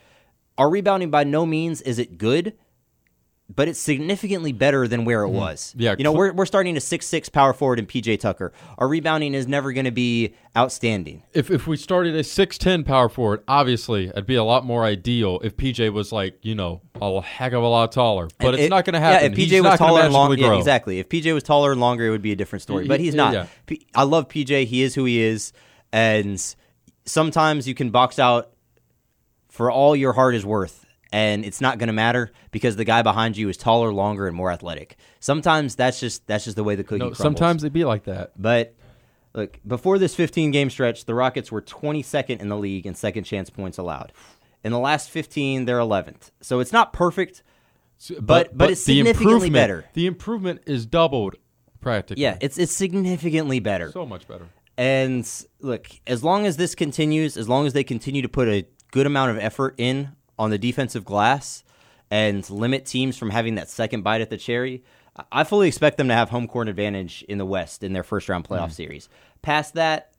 Our 0.59 0.69
rebounding 0.69 1.11
by 1.11 1.25
no 1.25 1.47
means 1.47 1.81
is 1.83 1.99
it 1.99 2.19
good, 2.19 2.55
but 3.55 3.69
it's 3.69 3.79
significantly 3.79 4.53
better 4.53 4.89
than 4.89 5.05
where 5.05 5.23
it 5.23 5.29
was. 5.29 5.71
Mm-hmm. 5.73 5.81
Yeah, 5.83 5.95
you 5.99 6.05
know, 6.05 6.13
we're 6.13 6.33
we're 6.33 6.47
starting 6.47 6.77
a 6.77 6.81
six 6.81 7.07
six 7.07 7.29
power 7.29 7.53
forward 7.53 7.79
in 7.79 7.87
PJ 7.87 8.19
Tucker. 8.21 8.53
Our 8.79 8.89
rebounding 8.89 9.35
is 9.35 9.47
never 9.47 9.73
going 9.73 9.85
to 9.85 9.91
be 9.91 10.35
outstanding. 10.57 11.23
If 11.35 11.51
if 11.51 11.67
we 11.67 11.77
started 11.77 12.17
a 12.17 12.25
six 12.25 12.57
ten 12.57 12.85
power 12.85 13.09
forward, 13.11 13.45
obviously 13.47 14.07
it'd 14.09 14.27
be 14.27 14.35
a 14.37 14.45
lot 14.45 14.65
more 14.65 14.83
ideal 14.85 15.41
if 15.45 15.57
PJ 15.59 15.93
was 15.93 16.11
like 16.11 16.39
you 16.43 16.55
know 16.55 16.81
a 17.03 17.21
heck 17.21 17.53
of 17.53 17.63
a 17.63 17.67
lot 17.69 17.93
taller. 17.93 18.29
But 18.39 18.55
it's 18.55 18.65
it- 18.65 18.71
not 18.71 18.87
going 18.87 18.95
to 18.95 19.01
happen. 19.01 19.33
Yeah, 19.33 19.39
if 19.39 19.49
PJ 19.49 19.51
He's 19.53 19.63
was 19.63 19.79
taller 19.79 20.01
and 20.03 20.13
longer, 20.13 20.37
yeah, 20.37 20.57
exactly. 20.57 20.99
If 20.99 21.09
PJ 21.11 21.35
was 21.35 21.43
taller 21.43 21.73
and 21.73 21.81
longer, 21.81 22.07
it 22.07 22.11
would 22.11 22.23
be 22.23 22.33
a 22.33 22.37
different 22.37 22.63
story. 22.63 22.85
He- 22.85 22.89
But 22.89 23.01
he's 23.01 23.15
not. 23.15 23.35
yeah. 23.35 23.47
P- 23.67 23.87
I 23.95 24.05
love 24.05 24.29
PJ. 24.29 24.65
He 24.67 24.83
is 24.83 24.95
who 24.95 25.05
he 25.05 25.21
is, 25.21 25.53
and 25.93 26.43
sometimes 27.05 27.69
you 27.69 27.75
can 27.75 27.91
box 27.91 28.19
out 28.19 28.53
for 29.51 29.71
all 29.71 29.95
your 29.95 30.15
heart 30.15 30.35
is 30.35 30.45
worth, 30.47 30.84
and 31.15 31.45
it's 31.45 31.61
not 31.61 31.79
going 31.79 31.87
to 31.87 31.93
matter 31.93 32.33
because 32.51 32.75
the 32.75 32.85
guy 32.85 33.03
behind 33.03 33.37
you 33.37 33.49
is 33.49 33.57
taller, 33.57 33.93
longer, 33.93 34.27
and 34.27 34.37
more 34.37 34.51
athletic. 34.51 34.97
Sometimes 35.21 35.77
that's 35.77 36.01
just 36.01 36.27
that's 36.27 36.45
just 36.45 36.57
the 36.57 36.65
way 36.65 36.75
the 36.75 36.83
cookie 36.83 36.99
No, 36.99 37.05
crumbles. 37.07 37.19
sometimes 37.19 37.63
they 37.63 37.69
be 37.69 37.85
like 37.85 38.05
that. 38.05 38.33
But 38.37 38.75
look, 39.33 39.61
before 39.67 39.99
this 39.99 40.15
15 40.15 40.51
game 40.51 40.71
stretch, 40.71 41.05
the 41.05 41.15
Rockets 41.15 41.53
were 41.53 41.63
22nd 41.63 42.41
in 42.41 42.49
the 42.49 42.57
league 42.57 42.85
in 42.85 42.95
second 42.97 43.25
chance 43.25 43.49
points 43.49 43.79
allowed. 43.79 44.13
In 44.65 44.73
the 44.73 44.79
last 44.79 45.09
15, 45.11 45.67
they're 45.67 45.79
11th. 45.79 46.31
So 46.41 46.59
it's 46.61 46.73
not 46.73 46.93
perfect. 46.93 47.43
But- 48.09 48.27
but 48.27 48.59
but 48.59 48.71
it's 48.71 48.85
the 48.85 48.97
significantly 48.97 49.35
improvement- 49.35 49.53
better. 49.55 49.85
The 49.95 50.07
improvement 50.07 50.63
is 50.67 50.85
doubled 50.85 51.37
practically. 51.81 52.23
Yeah, 52.25 52.39
it's 52.41 52.59
it's 52.59 52.73
significantly 52.73 53.61
better. 53.61 53.93
so 53.93 54.05
much 54.05 54.27
better. 54.27 54.47
And 54.77 55.25
look, 55.61 55.87
as 56.09 56.25
long 56.25 56.45
as 56.45 56.57
this 56.57 56.75
continues, 56.75 57.37
as 57.37 57.49
long 57.49 57.67
as 57.67 57.73
they 57.73 57.85
continue 57.85 58.21
to 58.23 58.29
put 58.29 58.49
a 58.49 58.67
good 58.91 59.07
amount 59.07 59.31
of 59.31 59.39
effort 59.39 59.77
in 59.79 60.11
on 60.39 60.51
the 60.51 60.59
defensive 60.59 61.05
glass 61.05 61.65
and 62.11 62.49
limit 62.51 62.87
teams 62.87 63.17
from 63.17 63.31
having 63.31 63.55
that 63.57 63.69
second 63.69 64.03
bite 64.03 64.21
at 64.21 64.31
the 64.31 64.37
cherry, 64.37 64.83
I- 65.31 65.45
fully 65.45 65.69
expect 65.69 65.97
them 65.97 66.09
to 66.09 66.15
have 66.15 66.31
home 66.31 66.49
court 66.49 66.69
advantage 66.69 67.25
in 67.29 67.39
the 67.39 67.47
West 67.47 67.83
in 67.83 67.93
their 67.93 68.03
first 68.03 68.29
round 68.29 68.49
playoff 68.49 68.69
mm. 68.69 68.73
series. 68.73 69.09
Past 69.43 69.75
that, 69.75 70.13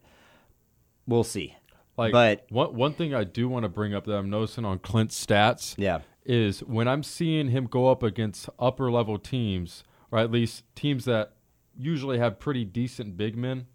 we'll 1.07 1.24
see. 1.24 1.55
Like, 1.98 2.12
But- 2.12 2.45
one 2.50 2.75
one 2.75 2.93
thing 2.93 3.13
I 3.13 3.24
do 3.24 3.48
want 3.48 3.63
to 3.63 3.69
bring 3.69 3.93
up 3.93 4.05
that 4.05 4.15
I'm 4.15 4.29
noticing 4.29 4.65
on 4.65 4.79
Clint's 4.79 5.24
stats, 5.24 5.75
Yeah. 5.77 6.00
is 6.25 6.62
when 6.63 6.88
I'm 6.88 7.03
seeing 7.03 7.50
him 7.50 7.65
go 7.65 7.89
up 7.89 8.03
against 8.03 8.50
upper 8.60 8.91
level 8.91 9.17
teams, 9.17 9.84
or 10.12 10.19
at 10.19 10.31
least 10.31 10.63
teams 10.75 11.05
that 11.05 11.34
usually 11.77 12.17
have 12.19 12.39
pretty 12.39 12.63
decent 12.65 13.17
big 13.17 13.36
men. 13.36 13.67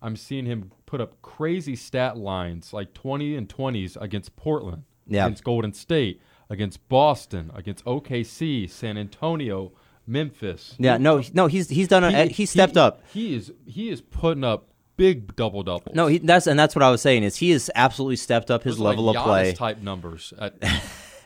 I'm 0.00 0.16
seeing 0.16 0.46
him 0.46 0.70
put 0.86 1.00
up 1.00 1.20
crazy 1.22 1.74
stat 1.74 2.16
lines 2.16 2.72
like 2.72 2.92
20 2.94 3.36
and 3.36 3.48
20s 3.48 3.96
against 4.00 4.36
Portland, 4.36 4.84
Yeah. 5.06 5.26
against 5.26 5.44
Golden 5.44 5.72
State, 5.72 6.20
against 6.50 6.86
Boston, 6.88 7.50
against 7.54 7.84
OKC, 7.84 8.68
San 8.70 8.96
Antonio, 8.96 9.72
Memphis. 10.06 10.74
Yeah, 10.78 10.98
no, 10.98 11.22
no, 11.32 11.46
he's 11.46 11.68
he's 11.68 11.88
done. 11.88 12.04
A, 12.04 12.26
he, 12.26 12.46
stepped 12.46 12.74
he- 12.74 12.80
up. 12.80 13.02
He 13.12 13.34
is 13.34 13.52
he 13.66 13.90
is 13.90 14.00
putting 14.00 14.44
up 14.44 14.68
big 14.96 15.34
double 15.36 15.62
doubles. 15.62 15.94
No, 15.94 16.06
he, 16.06 16.18
that's 16.18 16.46
and 16.46 16.58
that's 16.58 16.74
what 16.74 16.82
I 16.82 16.90
was 16.90 17.00
saying 17.02 17.22
is 17.22 17.36
he 17.36 17.50
has 17.50 17.70
absolutely 17.74 18.16
stepped 18.16 18.50
up 18.50 18.62
his 18.62 18.78
level 18.78 19.04
like 19.04 19.16
of 19.16 19.22
play. 19.24 19.52
Type 19.52 19.82
numbers. 19.82 20.32
At- 20.38 20.54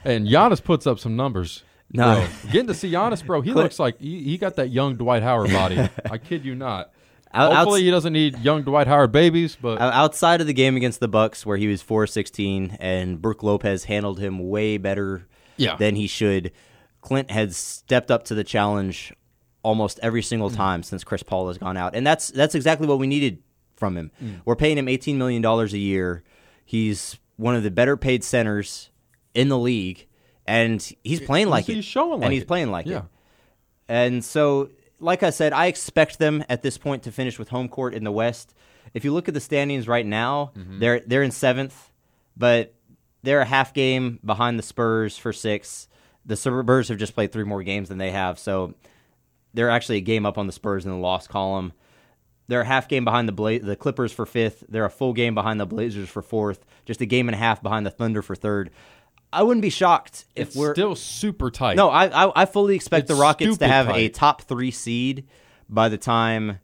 and 0.04 0.26
Giannis 0.26 0.62
puts 0.62 0.87
up 0.87 0.99
some 0.99 1.16
numbers. 1.16 1.64
No. 1.90 2.14
Bro. 2.14 2.50
Getting 2.52 2.66
to 2.68 2.75
see 2.75 2.92
Giannis, 2.92 3.25
bro, 3.25 3.40
he 3.40 3.52
looks 3.52 3.78
like 3.78 3.99
he, 3.99 4.23
he 4.23 4.38
got 4.38 4.56
that 4.56 4.70
young 4.70 4.97
Dwight 4.97 5.23
Howard 5.23 5.50
body. 5.50 5.88
I 6.11 6.18
kid 6.18 6.44
you 6.44 6.54
not. 6.54 6.92
Out- 7.35 7.52
Hopefully, 7.52 7.80
outs- 7.80 7.85
he 7.85 7.90
doesn't 7.90 8.12
need 8.12 8.38
young 8.40 8.62
Dwight 8.62 8.87
Howard 8.87 9.12
babies, 9.12 9.56
but 9.61 9.80
Outside 9.80 10.40
of 10.40 10.47
the 10.47 10.52
game 10.54 10.76
against 10.76 11.00
the 11.00 11.08
Bucks, 11.08 11.44
where 11.44 11.56
he 11.56 11.66
was 11.66 11.82
four 11.82 12.06
sixteen, 12.06 12.76
and 12.80 13.20
Brook 13.20 13.42
Lopez 13.42 13.85
handled 13.85 14.18
him 14.18 14.49
way 14.49 14.78
better 14.78 15.26
Yeah. 15.56 15.76
than 15.76 15.97
he 15.97 16.06
should. 16.06 16.52
Clint 17.00 17.30
has 17.30 17.56
stepped 17.56 18.11
up 18.11 18.25
to 18.25 18.35
the 18.35 18.44
challenge 18.44 19.12
almost 19.62 19.99
every 20.02 20.23
single 20.23 20.50
mm. 20.50 20.56
time 20.56 20.82
since 20.82 21.04
Chris 21.04 21.23
Paul 21.23 21.49
has 21.49 21.58
gone 21.58 21.76
out, 21.76 21.94
and 21.94 22.06
that's 22.06 22.28
that's 22.28 22.54
exactly 22.54 22.87
what 22.87 22.99
we 22.99 23.06
needed 23.06 23.42
from 23.76 23.97
him. 23.97 24.11
Mm. 24.23 24.40
We're 24.44 24.56
paying 24.56 24.78
him 24.78 24.88
eighteen 24.88 25.18
million 25.18 25.42
dollars 25.42 25.73
a 25.73 25.78
year. 25.78 26.25
He's 26.64 27.18
one 27.37 27.54
of 27.54 27.62
the 27.62 27.70
better 27.70 27.97
paid 27.97 28.25
centers 28.25 28.90
in 29.35 29.49
the 29.49 29.58
league, 29.58 30.06
and 30.47 30.82
he's 31.04 31.20
playing 31.20 31.49
like 31.49 31.66
he's 31.66 31.78
it. 31.78 31.85
showing 31.85 32.20
like 32.20 32.25
and 32.25 32.32
he's 32.32 32.42
it. 32.42 32.49
playing 32.49 32.70
like 32.70 32.87
yeah. 32.87 32.99
it. 32.99 33.04
And 33.88 34.25
so, 34.25 34.70
like 35.00 35.22
I 35.22 35.30
said, 35.30 35.52
I 35.52 35.66
expect 35.66 36.18
them 36.18 36.44
at 36.48 36.62
this 36.62 36.78
point 36.78 37.02
to 37.04 37.12
finish 37.12 37.38
with 37.38 37.48
home 37.50 37.68
court 37.68 37.94
in 37.94 38.04
the 38.04 38.12
West. 38.12 38.54
If 38.94 39.04
you 39.04 39.12
look 39.12 39.28
at 39.28 39.34
the 39.34 39.40
standings 39.40 39.86
right 39.86 40.06
now, 40.06 40.52
Mm-hmm. 40.56 40.78
they're 40.78 41.00
they're 41.00 41.22
in 41.22 41.30
seventh, 41.30 41.90
but 42.36 42.74
they're 43.22 43.40
a 43.40 43.44
half 43.46 43.74
game 43.74 44.18
behind 44.24 44.58
the 44.58 44.62
Spurs 44.62 45.16
for 45.18 45.32
six. 45.32 45.88
The 46.24 46.36
Spurs 46.36 46.88
have 46.88 46.98
just 46.98 47.14
played 47.14 47.32
three 47.32 47.44
more 47.44 47.62
games 47.62 47.88
than 47.88 47.98
they 47.98 48.10
have, 48.10 48.38
so 48.38 48.74
they're 49.54 49.70
actually 49.70 49.98
a 49.98 50.02
game 50.02 50.26
up 50.26 50.38
on 50.38 50.46
the 50.46 50.52
Spurs 50.52 50.84
in 50.84 50.90
the 50.90 50.96
loss 50.98 51.26
column. 51.26 51.72
They're 52.48 52.62
a 52.62 52.66
half 52.66 52.88
game 52.88 53.04
behind 53.04 53.28
the 53.28 53.32
Bla- 53.32 53.58
the 53.58 53.76
Clippers 53.76 54.10
for 54.12 54.24
fifth. 54.24 54.64
They're 54.68 54.84
a 54.86 54.90
full 54.90 55.12
game 55.12 55.34
behind 55.34 55.60
the 55.60 55.66
Blazers 55.66 56.08
for 56.08 56.22
fourth. 56.22 56.64
Just 56.86 57.00
a 57.02 57.06
game 57.06 57.28
and 57.28 57.34
a 57.34 57.38
half 57.38 57.62
behind 57.62 57.84
the 57.84 57.90
Thunder 57.90 58.22
for 58.22 58.34
third. 58.34 58.70
I 59.32 59.42
wouldn't 59.42 59.62
be 59.62 59.70
shocked 59.70 60.25
if 60.35 60.49
It's 60.49 60.56
we're 60.56 60.75
still 60.75 60.94
super 60.97 61.50
tight. 61.50 61.76
no, 61.76 61.90
I, 61.90 62.06
I 62.26 62.42
I 62.42 62.44
fully 62.47 62.75
expect 62.75 63.02
It's 63.02 63.16
the 63.16 63.20
Rockets 63.20 63.58
to 63.58 63.68
have 63.68 63.88
a 63.90 64.08
top 64.08 64.42
three 64.42 64.70
seed 64.70 65.25
by 65.68 65.88
the 65.88 65.99
time 65.99 66.61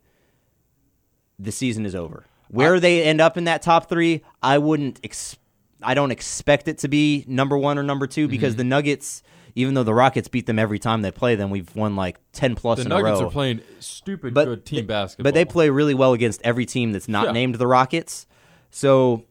the 1.38 1.52
season 1.52 1.84
is 1.84 1.94
over. 1.94 2.24
Where 2.48 2.78
they 2.80 3.02
end 3.02 3.20
up 3.20 3.36
in 3.36 3.44
that 3.44 3.62
top 3.62 3.88
three, 3.88 4.22
I 4.42 4.58
wouldn't. 4.58 5.00
Ex- 5.02 5.36
I 5.82 5.94
don't 5.94 6.10
expect 6.10 6.68
it 6.68 6.78
to 6.78 6.88
be 6.88 7.24
number 7.26 7.58
one 7.58 7.78
or 7.78 7.82
number 7.82 8.06
two 8.06 8.28
because 8.28 8.52
Mm-hmm. 8.52 8.58
the 8.58 8.64
Nuggets, 8.64 9.22
even 9.54 9.74
though 9.74 9.82
the 9.82 9.92
Rockets 9.94 10.28
beat 10.28 10.46
them 10.46 10.58
every 10.58 10.78
time 10.78 11.02
they 11.02 11.10
play 11.10 11.34
them, 11.34 11.50
we've 11.50 11.74
won 11.76 11.96
like 11.96 12.18
ten 12.32 12.54
plus 12.54 12.78
the 12.78 12.84
in 12.84 12.88
Nuggets 12.90 13.18
a 13.20 13.22
row. 13.24 13.28
are 13.28 13.32
playing 13.32 13.60
stupid 13.80 14.32
but 14.32 14.44
good 14.46 14.64
team 14.64 14.86
basketball. 14.86 15.24
But 15.24 15.34
they 15.34 15.44
play 15.44 15.68
really 15.68 15.94
well 15.94 16.12
against 16.12 16.40
every 16.44 16.64
team 16.64 16.92
that's 16.92 17.08
not 17.08 17.26
Yeah. 17.26 17.32
named 17.32 17.56
the 17.56 17.66
Rockets. 17.66 18.26
So 18.70 19.24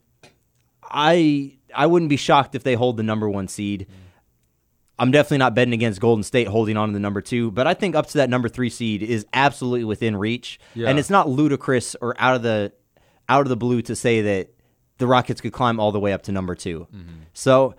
I 0.84 1.54
I 1.75 1.86
wouldn't 1.88 2.10
be 2.10 2.18
shocked 2.18 2.56
if 2.56 2.63
they 2.63 2.75
hold 2.75 2.98
the 2.98 3.03
number 3.03 3.30
one 3.30 3.48
seed. 3.48 3.88
I'm 5.00 5.12
definitely 5.12 5.39
not 5.39 5.56
betting 5.56 5.74
against 5.74 6.00
Golden 6.00 6.24
State 6.24 6.48
holding 6.48 6.77
on 6.77 6.89
to 6.89 6.94
the 6.94 7.00
number 7.00 7.20
two, 7.20 7.50
but 7.51 7.65
I 7.65 7.74
think 7.74 7.96
up 7.96 8.08
to 8.08 8.20
that 8.20 8.30
number 8.30 8.48
three 8.48 8.70
seed 8.70 9.01
is 9.01 9.25
absolutely 9.34 9.86
within 9.86 10.15
reach, 10.15 10.60
Yeah. 10.75 10.88
and 10.88 11.00
it's 11.00 11.10
not 11.10 11.27
ludicrous 11.27 11.96
or 12.00 12.15
out 12.20 12.36
of 12.36 12.44
the 12.44 12.72
out 13.27 13.42
of 13.42 13.50
the 13.50 13.58
blue 13.58 13.82
to 13.84 13.96
say 13.96 14.22
that 14.22 14.50
the 15.00 15.08
Rockets 15.08 15.42
could 15.42 15.53
climb 15.53 15.80
all 15.80 15.92
the 15.92 16.00
way 16.00 16.13
up 16.13 16.24
to 16.24 16.32
number 16.32 16.56
2 16.56 16.80
mm-hmm. 16.94 17.08
So 17.34 17.74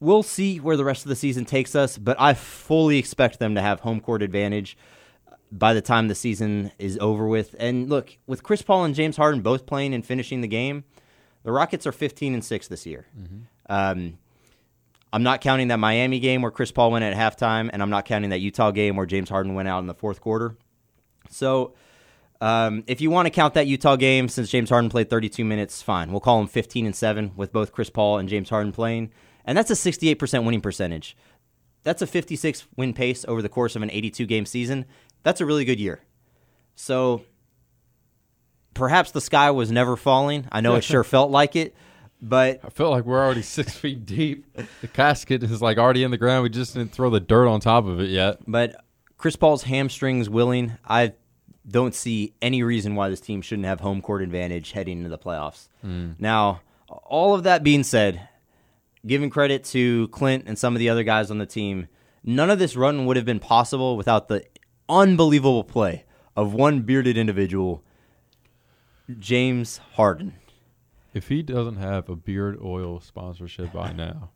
we'll 0.00 0.22
see 0.24 0.58
where 0.58 0.76
the 0.76 0.84
rest 0.84 1.04
of 1.04 1.08
the 1.08 1.16
season 1.16 1.44
takes 1.44 1.74
us, 1.74 1.96
but 1.96 2.20
I 2.20 2.34
fully 2.34 2.98
expect 2.98 3.38
them 3.38 3.54
to 3.54 3.62
have 3.62 3.80
home 3.80 4.00
court 4.00 4.22
advantage 4.22 4.76
by 5.50 5.72
the 5.72 5.80
time 5.80 6.08
the 6.08 6.14
season 6.14 6.72
is 6.78 6.98
over 6.98 7.26
with. 7.26 7.54
And 7.58 7.88
look, 7.88 8.18
with 8.26 8.42
Chris 8.42 8.60
Paul 8.62 8.84
and 8.84 8.94
James 8.94 9.16
Harden 9.16 9.40
both 9.40 9.66
playing 9.66 9.94
and 9.94 10.04
finishing 10.04 10.40
the 10.40 10.48
game, 10.48 10.84
the 11.42 11.52
Rockets 11.52 11.86
are 11.86 11.92
15 11.92 12.34
and 12.34 12.44
6 12.44 12.68
this 12.68 12.86
year. 12.86 13.06
Um, 13.68 14.18
I'm 15.12 15.22
not 15.22 15.40
counting 15.40 15.68
that 15.68 15.78
Miami 15.78 16.20
game 16.20 16.42
where 16.42 16.50
Chris 16.50 16.72
Paul 16.72 16.90
went 16.90 17.04
at 17.04 17.14
halftime, 17.14 17.68
and 17.72 17.82
I'm 17.82 17.90
not 17.90 18.06
counting 18.06 18.30
that 18.30 18.40
Utah 18.40 18.70
game 18.70 18.96
where 18.96 19.06
James 19.06 19.28
Harden 19.28 19.54
went 19.54 19.68
out 19.68 19.80
in 19.80 19.86
the 19.86 19.94
fourth 19.94 20.20
quarter. 20.20 20.56
So, 21.28 21.74
um, 22.40 22.82
if 22.86 23.00
you 23.00 23.10
want 23.10 23.26
to 23.26 23.30
count 23.30 23.54
that 23.54 23.66
Utah 23.66 23.96
game, 23.96 24.28
since 24.28 24.50
James 24.50 24.70
Harden 24.70 24.90
played 24.90 25.10
32 25.10 25.44
minutes, 25.44 25.82
fine. 25.82 26.10
We'll 26.10 26.20
call 26.20 26.40
him 26.40 26.48
15 26.48 26.86
and 26.86 26.96
7 26.96 27.32
with 27.36 27.52
both 27.52 27.72
Chris 27.72 27.90
Paul 27.90 28.18
and 28.18 28.28
James 28.28 28.48
Harden 28.50 28.72
playing. 28.72 29.12
And 29.44 29.56
that's 29.56 29.70
a 29.70 29.74
68% 29.74 30.44
winning 30.44 30.60
percentage. 30.60 31.16
That's 31.84 32.02
a 32.02 32.06
56 32.06 32.66
win 32.76 32.94
pace 32.94 33.24
over 33.28 33.42
the 33.42 33.48
course 33.48 33.76
of 33.76 33.82
an 33.82 33.90
82 33.90 34.26
game 34.26 34.46
season. 34.46 34.86
That's 35.22 35.40
a 35.40 35.46
really 35.46 35.64
good 35.64 35.78
year. 35.78 36.00
So, 36.74 37.24
perhaps 38.74 39.10
the 39.10 39.20
sky 39.20 39.50
was 39.50 39.70
never 39.70 39.96
falling. 39.96 40.46
I 40.52 40.60
know 40.60 40.74
it 40.76 40.84
sure 40.84 41.04
felt 41.04 41.30
like 41.30 41.56
it, 41.56 41.74
but 42.20 42.60
I 42.64 42.70
felt 42.70 42.92
like 42.92 43.04
we're 43.04 43.22
already 43.22 43.42
six 43.42 43.76
feet 43.76 44.06
deep. 44.06 44.44
The 44.80 44.88
casket 44.88 45.42
is 45.42 45.62
like 45.62 45.78
already 45.78 46.04
in 46.04 46.10
the 46.10 46.18
ground. 46.18 46.42
We 46.42 46.50
just 46.50 46.74
didn't 46.74 46.92
throw 46.92 47.10
the 47.10 47.20
dirt 47.20 47.48
on 47.48 47.60
top 47.60 47.86
of 47.86 48.00
it 48.00 48.10
yet. 48.10 48.38
But 48.46 48.76
Chris 49.18 49.36
Paul's 49.36 49.64
hamstrings 49.64 50.28
willing, 50.28 50.72
I 50.86 51.14
don't 51.68 51.94
see 51.94 52.34
any 52.42 52.62
reason 52.62 52.94
why 52.94 53.08
this 53.08 53.20
team 53.20 53.42
shouldn't 53.42 53.66
have 53.66 53.80
home 53.80 54.02
court 54.02 54.22
advantage 54.22 54.72
heading 54.72 54.98
into 54.98 55.10
the 55.10 55.18
playoffs. 55.18 55.68
Hmm. 55.80 56.12
Now, 56.18 56.60
all 56.88 57.34
of 57.34 57.44
that 57.44 57.62
being 57.62 57.84
said, 57.84 58.28
giving 59.06 59.30
credit 59.30 59.64
to 59.64 60.08
Clint 60.08 60.44
and 60.46 60.58
some 60.58 60.74
of 60.74 60.80
the 60.80 60.88
other 60.88 61.04
guys 61.04 61.30
on 61.30 61.38
the 61.38 61.46
team, 61.46 61.88
none 62.24 62.50
of 62.50 62.58
this 62.58 62.76
run 62.76 63.06
would 63.06 63.16
have 63.16 63.24
been 63.24 63.40
possible 63.40 63.96
without 63.96 64.28
the 64.28 64.44
unbelievable 64.88 65.64
play 65.64 66.04
of 66.36 66.54
one 66.54 66.80
bearded 66.80 67.16
individual, 67.16 67.84
James 69.18 69.78
Harden. 69.94 70.34
If 71.14 71.28
he 71.28 71.42
doesn't 71.42 71.76
have 71.76 72.08
a 72.08 72.16
beard 72.16 72.58
oil 72.64 73.00
sponsorship 73.00 73.72
by 73.72 73.92
now, 73.96 74.30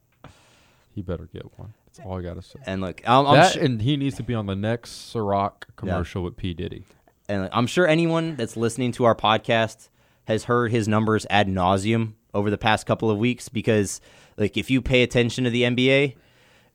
he 0.95 1.03
better 1.03 1.29
get 1.33 1.59
one. 1.59 1.73
That's 1.87 2.01
all 2.07 2.19
I 2.19 2.23
gotta 2.23 2.43
say. 2.43 2.59
And 2.67 2.81
look, 2.83 3.01
I'm, 3.07 3.27
I'm 3.27 3.35
that 3.37 3.53
su- 3.55 3.61
and 3.61 3.81
he 3.81 3.97
needs 3.97 4.17
to 4.17 4.23
be 4.23 4.35
on 4.35 4.47
the 4.47 4.57
next 4.57 5.13
Ciroc 5.15 5.63
commercial 5.77 6.23
with 6.23 6.37
P 6.37 6.53
Diddy. 6.55 6.85
and 7.29 7.49
I'm 7.53 7.67
sure 7.67 7.87
anyone 7.87 8.37
that's 8.37 8.57
listening 8.57 8.93
to 8.93 9.05
our 9.05 9.15
podcast 9.15 9.89
has 10.27 10.45
heard 10.45 10.71
his 10.73 10.87
numbers 10.89 11.25
ad 11.31 11.49
nauseum 11.49 12.15
over 12.35 12.51
the 12.51 12.59
past 12.59 12.85
couple 12.87 13.11
of 13.11 13.17
weeks 13.17 13.49
because, 13.49 14.01
like, 14.37 14.57
if 14.59 14.71
you 14.71 14.83
pay 14.83 15.03
attention 15.03 15.45
to 15.45 15.51
the 15.51 15.63
NBA 15.63 16.17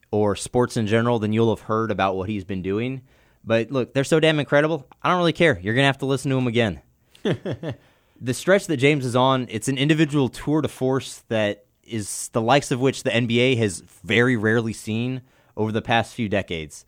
or 0.10 0.36
sports 0.36 0.78
in 0.78 0.88
general, 0.88 1.20
then 1.20 1.34
you'll 1.34 1.56
have 1.56 1.66
heard 1.66 1.92
about 1.92 2.16
what 2.16 2.28
he's 2.30 2.44
been 2.44 2.62
doing. 2.64 3.02
But 3.44 3.72
look, 3.72 3.94
they're 3.94 4.04
so 4.04 4.20
damn 4.20 4.40
incredible. 4.40 4.88
I 5.04 5.10
don't 5.10 5.18
really 5.18 5.34
care. 5.34 5.60
You're 5.62 5.74
gonna 5.76 5.86
have 5.88 5.98
to 6.00 6.06
listen 6.06 6.32
to 6.32 6.38
him 6.38 6.48
again. 6.48 6.82
the 8.22 8.34
stretch 8.34 8.68
that 8.68 8.78
James 8.78 9.06
is 9.06 9.16
on, 9.16 9.48
it's 9.50 9.68
an 9.68 9.78
individual 9.78 10.30
tour 10.30 10.62
de 10.62 10.68
force 10.68 11.24
that 11.28 11.66
is 11.84 12.30
the 12.30 12.42
likes 12.42 12.72
of 12.72 12.80
which 12.80 13.04
the 13.04 13.10
NBA 13.10 13.58
has 13.58 13.82
very 14.04 14.38
rarely 14.38 14.74
seen 14.74 15.22
over 15.58 15.72
the 15.72 15.82
past 15.82 16.14
few 16.14 16.30
decades. 16.30 16.86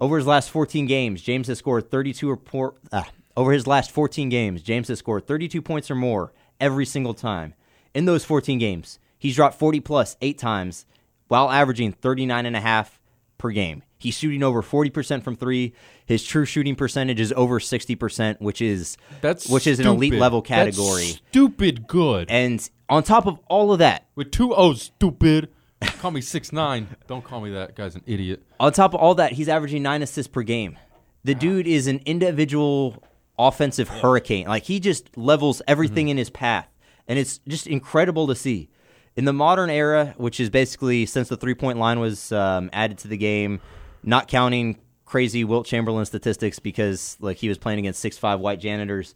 Over 0.00 0.16
his 0.16 0.26
last 0.26 0.50
14 0.50 0.86
games, 0.86 1.22
James 1.22 1.46
has 1.46 1.58
scored 1.58 1.90
32 1.90 2.30
or 2.30 2.36
por- 2.36 2.74
uh, 2.90 3.04
over 3.36 3.52
his 3.52 3.66
last 3.66 3.90
14 3.90 4.28
games, 4.28 4.62
James 4.62 4.88
has 4.88 4.98
scored 4.98 5.26
32 5.26 5.60
points 5.60 5.90
or 5.90 5.94
more 5.94 6.32
every 6.60 6.86
single 6.86 7.14
time. 7.14 7.54
In 7.94 8.04
those 8.04 8.24
14 8.24 8.58
games, 8.58 8.98
he's 9.18 9.36
dropped 9.36 9.58
40 9.58 9.80
plus 9.80 10.16
8 10.20 10.38
times 10.38 10.86
while 11.28 11.50
averaging 11.50 11.92
39 11.92 12.46
and 12.46 12.56
a 12.56 12.60
half 12.60 13.00
per 13.38 13.50
game. 13.50 13.82
He's 14.04 14.16
shooting 14.18 14.42
over 14.42 14.62
40% 14.62 15.22
from 15.24 15.34
3. 15.34 15.72
His 16.04 16.22
true 16.22 16.44
shooting 16.44 16.76
percentage 16.76 17.18
is 17.20 17.32
over 17.36 17.58
60%, 17.58 18.38
which 18.40 18.60
is 18.60 18.96
That's 19.22 19.48
which 19.48 19.66
is 19.66 19.80
an 19.80 19.86
elite 19.86 20.12
level 20.12 20.42
That's 20.42 20.76
category. 20.76 21.02
stupid 21.30 21.86
good. 21.88 22.30
And 22.30 22.68
on 22.88 23.02
top 23.02 23.26
of 23.26 23.40
all 23.48 23.72
of 23.72 23.78
that, 23.78 24.06
with 24.14 24.30
two 24.30 24.54
O's, 24.54 24.82
stupid. 24.82 25.48
call 25.80 26.10
me 26.10 26.20
six 26.20 26.52
nine. 26.52 26.86
Don't 27.06 27.24
call 27.24 27.40
me 27.40 27.50
that. 27.52 27.74
Guy's 27.74 27.94
an 27.94 28.02
idiot. 28.06 28.42
On 28.60 28.70
top 28.72 28.92
of 28.92 29.00
all 29.00 29.14
that, 29.14 29.32
he's 29.32 29.48
averaging 29.48 29.82
nine 29.82 30.02
assists 30.02 30.30
per 30.30 30.42
game. 30.42 30.78
The 31.24 31.34
dude 31.34 31.66
is 31.66 31.86
an 31.86 32.00
individual 32.04 33.02
offensive 33.38 33.88
hurricane. 33.88 34.46
Like 34.46 34.64
he 34.64 34.80
just 34.80 35.16
levels 35.16 35.62
everything 35.66 36.08
in 36.08 36.18
his 36.18 36.28
path, 36.28 36.68
and 37.08 37.18
it's 37.18 37.38
just 37.48 37.66
incredible 37.66 38.26
to 38.26 38.34
see. 38.34 38.68
In 39.16 39.24
the 39.26 39.32
modern 39.32 39.70
era, 39.70 40.12
which 40.16 40.40
is 40.40 40.50
basically 40.50 41.06
since 41.06 41.28
the 41.28 41.36
three 41.36 41.54
point 41.54 41.78
line 41.78 42.00
was 42.00 42.32
um, 42.32 42.68
added 42.72 42.98
to 42.98 43.08
the 43.08 43.16
game, 43.16 43.60
not 44.04 44.28
counting 44.28 44.78
crazy 45.04 45.44
Wilt 45.44 45.66
Chamberlain 45.66 46.04
statistics 46.06 46.58
because 46.58 47.16
like 47.20 47.36
he 47.38 47.48
was 47.48 47.58
playing 47.58 47.78
against 47.80 48.00
six 48.00 48.18
five 48.18 48.40
white 48.40 48.60
janitors. 48.60 49.14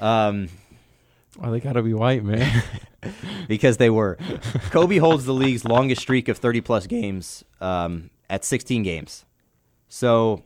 Um, 0.00 0.48
Oh, 1.42 1.50
they 1.50 1.60
gotta 1.60 1.82
be 1.82 1.94
white, 1.94 2.24
man. 2.24 2.62
because 3.48 3.76
they 3.76 3.90
were. 3.90 4.18
Kobe 4.70 4.98
holds 4.98 5.24
the 5.24 5.32
league's 5.32 5.64
longest 5.64 6.02
streak 6.02 6.28
of 6.28 6.38
30 6.38 6.60
plus 6.60 6.86
games 6.86 7.44
um, 7.60 8.10
at 8.28 8.44
16 8.44 8.82
games. 8.82 9.24
So, 9.88 10.44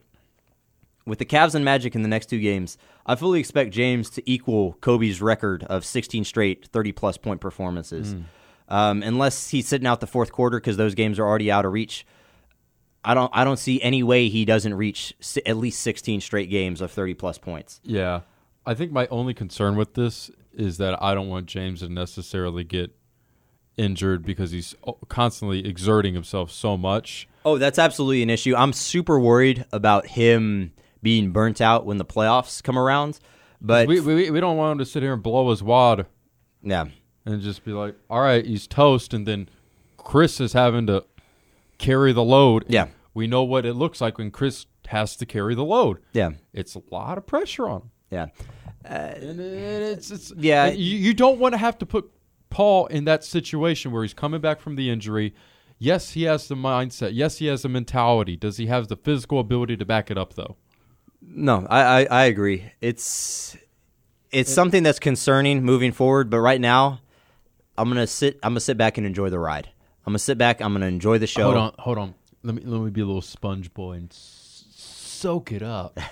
with 1.07 1.19
the 1.19 1.25
Cavs 1.25 1.55
and 1.55 1.65
Magic 1.65 1.95
in 1.95 2.03
the 2.03 2.09
next 2.09 2.27
two 2.27 2.39
games, 2.39 2.77
I 3.07 3.15
fully 3.15 3.41
expect 3.41 3.73
James 3.73 4.11
to 4.11 4.31
equal 4.31 4.75
Kobe's 4.81 5.21
record 5.21 5.65
of 5.65 5.85
16 5.85 6.25
straight 6.25 6.67
30 6.67 6.93
plus 6.93 7.17
point 7.17 7.41
performances. 7.41 8.15
Um, 8.69 9.03
unless 9.03 9.51
he's 9.51 9.69
sitting 9.69 9.87
out 9.87 10.01
the 10.01 10.07
fourth 10.07 10.33
quarter 10.33 10.59
because 10.59 10.77
those 10.79 10.95
games 10.95 11.19
are 11.19 11.27
already 11.27 11.51
out 11.51 11.65
of 11.67 11.73
reach. 11.73 12.07
I 13.05 13.15
don't. 13.15 13.31
I 13.35 13.45
don't 13.45 13.59
see 13.59 13.81
any 13.83 14.03
way 14.03 14.29
he 14.29 14.45
doesn't 14.45 14.75
reach 14.75 15.15
at 15.45 15.57
least 15.57 15.81
16 15.81 16.21
straight 16.21 16.51
games 16.51 16.81
of 16.81 16.91
30 16.91 17.15
plus 17.15 17.39
points. 17.39 17.81
yeah, 17.85 18.21
I 18.67 18.75
think 18.75 18.93
my 18.93 19.07
only 19.09 19.35
concern 19.35 19.77
with 19.77 19.95
this 19.95 20.31
is 20.53 20.79
that 20.79 21.03
I 21.03 21.15
don't 21.15 21.29
want 21.29 21.47
James 21.47 21.81
to 21.81 21.89
necessarily 21.89 22.65
get 22.65 22.95
injured 23.77 24.25
because 24.25 24.53
he's 24.53 24.75
constantly 25.09 25.67
exerting 25.67 26.15
himself 26.15 26.51
so 26.51 26.77
much. 26.77 27.29
Oh, 27.45 27.59
that's 27.59 27.79
absolutely 27.79 28.23
an 28.23 28.31
issue. 28.31 28.55
I'm 28.57 28.73
super 28.73 29.19
worried 29.19 29.65
about 29.73 30.07
him 30.07 30.73
being 31.03 31.33
burnt 31.33 31.61
out 31.61 31.85
when 31.85 31.99
the 31.99 32.05
playoffs 32.05 32.63
come 32.63 32.79
around. 32.79 33.19
But 33.61 33.89
we, 33.89 34.01
we 34.01 34.31
we 34.31 34.41
don't 34.41 34.57
want 34.57 34.73
him 34.73 34.79
to 34.79 34.87
sit 34.87 35.03
here 35.03 35.13
and 35.13 35.23
blow 35.23 35.51
his 35.51 35.63
wad 35.63 36.07
yeah, 36.63 36.87
and 37.27 37.43
just 37.43 37.65
be 37.65 37.73
like, 37.73 37.95
"All 38.09 38.21
right, 38.21 38.45
he's 38.45 38.67
toast," 38.67 39.13
and 39.13 39.27
then 39.27 39.49
Chris 39.99 40.41
is 40.41 40.53
having 40.55 40.87
to 40.87 41.05
carry 41.79 42.13
the 42.13 42.25
load. 42.25 42.65
Yeah. 42.69 42.89
we 43.15 43.27
know 43.27 43.43
what 43.45 43.65
it 43.67 43.75
looks 43.75 44.01
like 44.01 44.19
when 44.19 44.31
Chris 44.31 44.67
has 44.89 45.17
to 45.17 45.27
carry 45.27 45.55
the 45.55 45.65
load. 45.65 45.99
yeah, 46.13 46.31
It's 46.53 46.75
a 46.75 46.83
lot 46.91 47.17
of 47.19 47.27
pressure 47.27 47.69
on 47.69 47.83
him. 47.83 47.91
yeah. 48.11 48.27
Uh, 48.85 48.89
and 49.17 49.41
it's, 49.41 50.11
it's 50.11 50.33
Yeah. 50.37 50.67
You, 50.67 50.97
you 50.99 51.15
don't 51.15 51.39
want 51.39 51.55
to 51.55 51.59
have 51.59 51.79
to 51.79 51.87
put 51.87 52.11
Paul 52.51 52.87
in 52.87 53.05
that 53.07 53.25
situation 53.25 53.93
where 53.93 54.03
he's 54.03 54.13
coming 54.15 54.41
back 54.43 54.61
from 54.61 54.77
the 54.77 54.91
injury. 54.91 55.35
Yes, 55.79 56.11
he 56.11 56.25
has 56.25 56.49
the 56.49 56.55
mindset. 56.55 57.11
Yes, 57.15 57.39
he 57.39 57.47
has 57.47 57.63
the 57.63 57.69
mentality. 57.69 58.37
Does 58.37 58.59
he 58.59 58.67
have 58.67 58.89
the 58.89 58.97
physical 58.97 59.41
ability 59.41 59.77
to 59.79 59.85
back 59.87 60.11
it 60.11 60.19
up 60.19 60.35
though? 60.35 60.57
No, 61.23 61.67
I, 61.71 61.81
I, 62.03 62.07
I 62.11 62.25
agree. 62.27 62.73
It's 62.83 63.57
it's 64.31 64.53
something 64.53 64.83
that's 64.83 64.99
concerning 64.99 65.65
moving 65.65 65.91
forward. 65.93 66.29
But 66.31 66.41
right 66.41 66.61
now, 66.61 67.01
I'm 67.79 67.89
gonna 67.89 68.07
sit. 68.07 68.39
I'm 68.43 68.51
gonna 68.53 68.61
sit 68.61 68.77
back 68.77 68.99
and 68.99 69.07
enjoy 69.07 69.31
the 69.31 69.39
ride. 69.39 69.71
I'm 70.07 70.13
gonna 70.13 70.19
sit 70.19 70.39
back. 70.39 70.61
I'm 70.61 70.73
gonna 70.73 70.87
enjoy 70.87 71.19
the 71.19 71.27
show. 71.27 71.45
Hold 71.45 71.57
on, 71.57 71.73
hold 71.79 71.99
on. 71.99 72.15
Let 72.43 72.55
me 72.55 72.63
let 72.65 72.81
me 72.81 72.91
be 72.91 73.01
a 73.01 73.07
little 73.07 73.23
sponge 73.23 73.73
boy 73.73 73.93
and 73.93 74.11
s- 74.11 74.65
soak 74.75 75.53
it 75.53 75.63
up. 75.63 75.99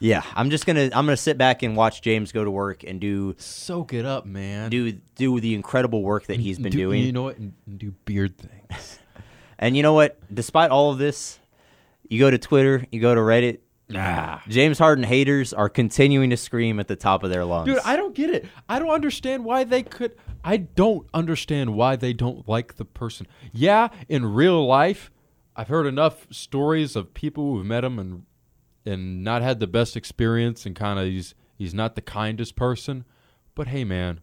Yeah, 0.00 0.22
I'm 0.34 0.48
just 0.48 0.64
gonna 0.64 0.84
I'm 0.84 1.04
gonna 1.04 1.18
sit 1.18 1.36
back 1.36 1.62
and 1.62 1.76
watch 1.76 2.00
James 2.00 2.32
go 2.32 2.42
to 2.42 2.50
work 2.50 2.82
and 2.82 2.98
do 2.98 3.34
soak 3.36 3.92
it 3.92 4.06
up, 4.06 4.24
man. 4.24 4.70
do 4.70 4.92
do 5.16 5.38
the 5.38 5.54
incredible 5.54 6.02
work 6.02 6.24
that 6.28 6.40
he's 6.40 6.58
been 6.58 6.72
Do- 6.72 6.78
doing. 6.78 7.02
You 7.04 7.12
know 7.12 7.24
what? 7.24 7.36
And, 7.36 7.52
and 7.66 7.78
do 7.78 7.90
beard 8.06 8.38
things. 8.38 8.98
And 9.58 9.76
you 9.76 9.82
know 9.82 9.92
what? 9.92 10.18
Despite 10.34 10.70
all 10.70 10.90
of 10.92 10.98
this, 10.98 11.38
you 12.08 12.18
go 12.18 12.30
to 12.30 12.38
Twitter, 12.38 12.86
you 12.90 13.00
go 13.00 13.14
to 13.14 13.20
Reddit. 13.20 13.58
nah. 13.88 14.40
James 14.48 14.78
Harden 14.78 15.04
haters 15.04 15.52
are 15.52 15.68
continuing 15.68 16.30
to 16.30 16.36
scream 16.38 16.80
at 16.80 16.88
the 16.88 16.96
top 16.96 17.22
of 17.22 17.30
their 17.30 17.44
lungs. 17.44 17.66
Dude, 17.68 17.78
I 17.84 17.94
don't 17.96 18.14
get 18.14 18.30
it. 18.30 18.46
I 18.68 18.78
don't 18.80 18.88
understand 18.90 19.44
why 19.44 19.62
they 19.64 19.82
could. 19.82 20.16
I 20.44 20.56
don't 20.56 21.06
understand 21.14 21.74
why 21.74 21.96
they 21.96 22.12
don't 22.12 22.48
like 22.48 22.76
the 22.76 22.84
person. 22.84 23.26
Yeah, 23.52 23.88
in 24.08 24.26
real 24.26 24.66
life, 24.66 25.10
I've 25.54 25.68
heard 25.68 25.86
enough 25.86 26.26
stories 26.30 26.96
of 26.96 27.14
people 27.14 27.52
who've 27.52 27.66
met 27.66 27.84
him 27.84 27.98
and 27.98 28.24
and 28.84 29.22
not 29.22 29.42
had 29.42 29.60
the 29.60 29.66
best 29.68 29.96
experience, 29.96 30.66
and 30.66 30.74
kind 30.74 30.98
of 30.98 31.06
he's 31.06 31.34
he's 31.56 31.74
not 31.74 31.94
the 31.94 32.00
kindest 32.00 32.56
person. 32.56 33.04
But 33.54 33.68
hey, 33.68 33.84
man, 33.84 34.20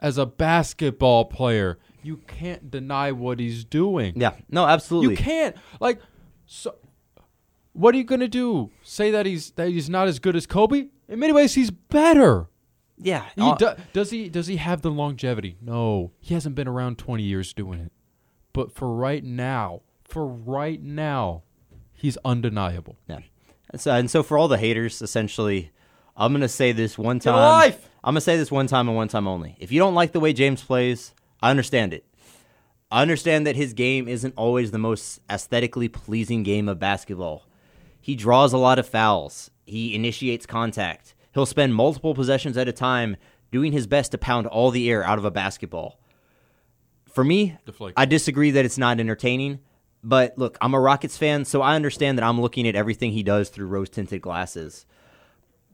as 0.00 0.18
a 0.18 0.26
basketball 0.26 1.24
player, 1.24 1.78
you 2.02 2.18
can't 2.26 2.70
deny 2.70 3.12
what 3.12 3.40
he's 3.40 3.64
doing. 3.64 4.14
yeah, 4.16 4.34
no, 4.50 4.66
absolutely. 4.66 5.12
You 5.12 5.16
can't 5.16 5.56
like 5.80 6.00
so. 6.44 6.76
What 7.72 7.94
are 7.94 7.98
you 7.98 8.04
gonna 8.04 8.28
do? 8.28 8.70
Say 8.82 9.10
that 9.10 9.26
he's 9.26 9.50
that 9.52 9.68
he's 9.68 9.88
not 9.88 10.08
as 10.08 10.18
good 10.18 10.36
as 10.36 10.46
Kobe? 10.46 10.88
In 11.08 11.18
many 11.18 11.32
ways, 11.32 11.54
he's 11.54 11.70
better. 11.70 12.48
Yeah, 12.98 13.24
He 13.36 13.52
do, 13.58 13.70
does 13.92 14.10
he 14.10 14.28
does 14.28 14.46
he 14.46 14.56
have 14.56 14.80
the 14.82 14.90
longevity? 14.90 15.56
No, 15.60 16.12
he 16.18 16.34
hasn't 16.34 16.54
been 16.54 16.68
around 16.68 16.96
twenty 16.98 17.24
years 17.24 17.52
doing 17.52 17.80
it. 17.80 17.92
But 18.52 18.72
for 18.72 18.90
right 18.92 19.22
now, 19.22 19.82
for 20.04 20.26
right 20.26 20.82
now, 20.82 21.42
he's 21.92 22.16
undeniable. 22.24 22.96
yeah. 23.08 23.18
And 23.70 23.80
so, 23.80 23.92
and 23.92 24.10
so 24.10 24.22
for 24.22 24.38
all 24.38 24.48
the 24.48 24.56
haters, 24.58 25.02
essentially, 25.02 25.72
I'm 26.16 26.32
gonna 26.32 26.48
say 26.48 26.72
this 26.72 26.96
one 26.96 27.18
time. 27.18 27.34
life! 27.34 27.90
I'm 28.02 28.12
gonna 28.12 28.20
say 28.22 28.36
this 28.36 28.50
one 28.50 28.66
time 28.66 28.88
and 28.88 28.96
one 28.96 29.08
time 29.08 29.26
only. 29.28 29.56
If 29.58 29.72
you 29.72 29.78
don't 29.78 29.94
like 29.94 30.12
the 30.12 30.20
way 30.20 30.32
James 30.32 30.62
plays, 30.62 31.12
I 31.42 31.50
understand 31.50 31.92
it. 31.92 32.04
I 32.90 33.02
understand 33.02 33.46
that 33.46 33.56
his 33.56 33.74
game 33.74 34.06
isn't 34.08 34.34
always 34.36 34.70
the 34.70 34.78
most 34.78 35.20
aesthetically 35.28 35.88
pleasing 35.88 36.44
game 36.44 36.68
of 36.68 36.78
basketball. 36.78 37.44
He 38.00 38.14
draws 38.14 38.52
a 38.52 38.58
lot 38.58 38.78
of 38.78 38.88
fouls. 38.88 39.50
He 39.66 39.94
initiates 39.94 40.46
contact. 40.46 41.12
He'll 41.36 41.44
spend 41.44 41.74
multiple 41.74 42.14
possessions 42.14 42.56
at 42.56 42.66
a 42.66 42.72
time 42.72 43.18
doing 43.52 43.72
his 43.72 43.86
best 43.86 44.12
to 44.12 44.18
pound 44.18 44.46
all 44.46 44.70
the 44.70 44.88
air 44.90 45.04
out 45.04 45.18
of 45.18 45.26
a 45.26 45.30
basketball. 45.30 46.00
For 47.12 47.22
me, 47.22 47.58
Deflect. 47.66 47.92
I 47.94 48.06
disagree 48.06 48.52
that 48.52 48.64
it's 48.64 48.78
not 48.78 48.98
entertaining. 48.98 49.58
But 50.02 50.38
look, 50.38 50.56
I'm 50.62 50.72
a 50.72 50.80
Rockets 50.80 51.18
fan, 51.18 51.44
so 51.44 51.60
I 51.60 51.76
understand 51.76 52.16
that 52.16 52.24
I'm 52.24 52.40
looking 52.40 52.66
at 52.66 52.74
everything 52.74 53.12
he 53.12 53.22
does 53.22 53.50
through 53.50 53.66
rose 53.66 53.90
tinted 53.90 54.22
glasses. 54.22 54.86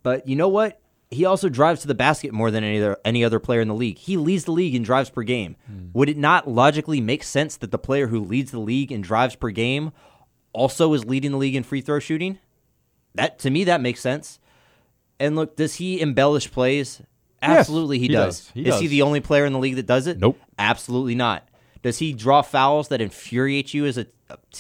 But 0.03 0.27
you 0.27 0.35
know 0.35 0.49
what? 0.49 0.81
He 1.13 1.25
also 1.25 1.49
drives 1.49 1.83
to 1.83 1.87
the 1.87 1.95
basket 1.95 2.33
more 2.33 2.51
than 2.51 2.65
any 2.65 2.79
other 2.79 2.97
any 3.05 3.23
other 3.23 3.39
player 3.39 3.61
in 3.61 3.69
the 3.69 3.75
league. 3.75 3.99
He 3.99 4.17
leads 4.17 4.47
the 4.47 4.51
league 4.51 4.75
in 4.75 4.83
drives 4.83 5.11
per 5.11 5.23
game. 5.23 5.55
Hmm. 5.69 5.91
Would 5.93 6.09
it 6.09 6.17
not 6.17 6.49
logically 6.49 7.01
make 7.01 7.23
sense 7.23 7.57
that 7.59 7.71
the 7.71 7.79
player 7.79 8.09
who 8.09 8.19
leads 8.19 8.51
the 8.51 8.59
league 8.59 8.91
in 8.91 9.01
drives 9.01 9.37
per 9.37 9.51
game 9.51 9.93
also 10.53 10.93
is 10.93 11.05
leading 11.05 11.31
the 11.31 11.37
league 11.37 11.55
in 11.55 11.63
free 11.63 11.83
throw 11.83 12.01
shooting? 12.01 12.41
That 13.15 13.39
to 13.41 13.51
me 13.51 13.63
that 13.63 13.81
makes 13.81 14.01
sense. 14.01 14.41
And 15.19 15.37
look, 15.37 15.57
does 15.57 15.75
he 15.75 16.01
embellish 16.01 16.51
plays? 16.51 17.03
Absolutely 17.41 17.99
he, 17.99 18.07
he 18.07 18.13
does. 18.13 18.41
does. 18.41 18.51
He 18.55 18.69
is 18.69 18.81
he 18.81 18.87
the 18.87 19.03
only 19.03 19.21
player 19.21 19.45
in 19.45 19.53
the 19.53 19.59
league 19.59 19.77
that 19.77 19.87
does 19.87 20.07
it? 20.07 20.19
Nope. 20.19 20.39
Absolutely 20.59 21.15
not. 21.15 21.49
Does 21.83 21.99
he 21.99 22.13
draw 22.13 22.43
fouls 22.43 22.89
that 22.89 23.01
infuriate 23.01 23.75
you 23.75 23.87
as 23.87 23.99
a 23.99 24.07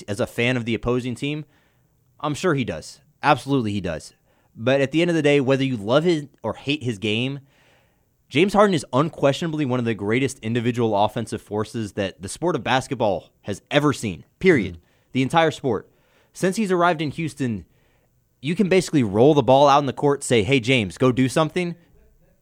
as 0.09 0.21
a 0.21 0.27
fan 0.27 0.57
of 0.57 0.65
the 0.65 0.75
opposing 0.75 1.15
team? 1.15 1.45
I'm 2.21 2.35
sure 2.35 2.55
he 2.55 2.65
does. 2.65 3.01
Absolutely 3.23 3.73
he 3.73 3.81
does. 3.81 4.15
But 4.55 4.81
at 4.81 4.91
the 4.91 5.01
end 5.01 5.11
of 5.11 5.15
the 5.15 5.23
day, 5.23 5.41
whether 5.41 5.65
you 5.65 5.77
love 5.77 6.05
his 6.05 6.27
or 6.43 6.55
hate 6.55 6.83
his 6.83 6.99
game, 6.99 7.41
James 8.29 8.53
Harden 8.53 8.75
is 8.75 8.85
unquestionably 8.93 9.65
one 9.65 9.79
of 9.79 9.85
the 9.85 9.95
greatest 9.95 10.39
individual 10.41 10.97
offensive 10.97 11.41
forces 11.41 11.93
that 11.93 12.21
the 12.21 12.29
sport 12.29 12.57
of 12.57 12.65
basketball 12.65 13.31
has 13.43 13.63
ever 13.71 13.93
seen. 13.93 14.25
Period. 14.39 14.75
Mm-hmm. 14.75 14.85
The 15.13 15.23
entire 15.23 15.51
sport. 15.51 15.89
Since 16.33 16.57
he's 16.57 16.73
arrived 16.73 17.03
in 17.03 17.11
Houston, 17.11 17.67
you 18.43 18.55
can 18.55 18.69
basically 18.69 19.03
roll 19.03 19.33
the 19.33 19.43
ball 19.43 19.69
out 19.69 19.79
in 19.79 19.87
the 19.87 19.93
court, 19.95 20.23
say, 20.23 20.43
"Hey 20.43 20.61
James, 20.61 20.99
go 20.99 21.11
do 21.13 21.29
something," 21.29 21.75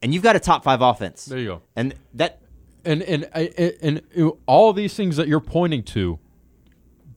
and 0.03 0.13
you've 0.13 0.23
got 0.25 0.35
a 0.35 0.41
top 0.41 0.65
five 0.65 0.81
offense. 0.81 1.27
There 1.27 1.39
you 1.39 1.47
go. 1.47 1.63
And 1.77 1.95
that 2.15 2.41
and 2.85 3.03
and 3.03 3.29
I- 3.35 3.53
and, 3.83 4.03
and 4.15 4.33
all 4.47 4.73
these 4.73 4.95
things 4.95 5.17
that 5.17 5.29
you're 5.29 5.39
pointing 5.41 5.83
to 5.85 6.19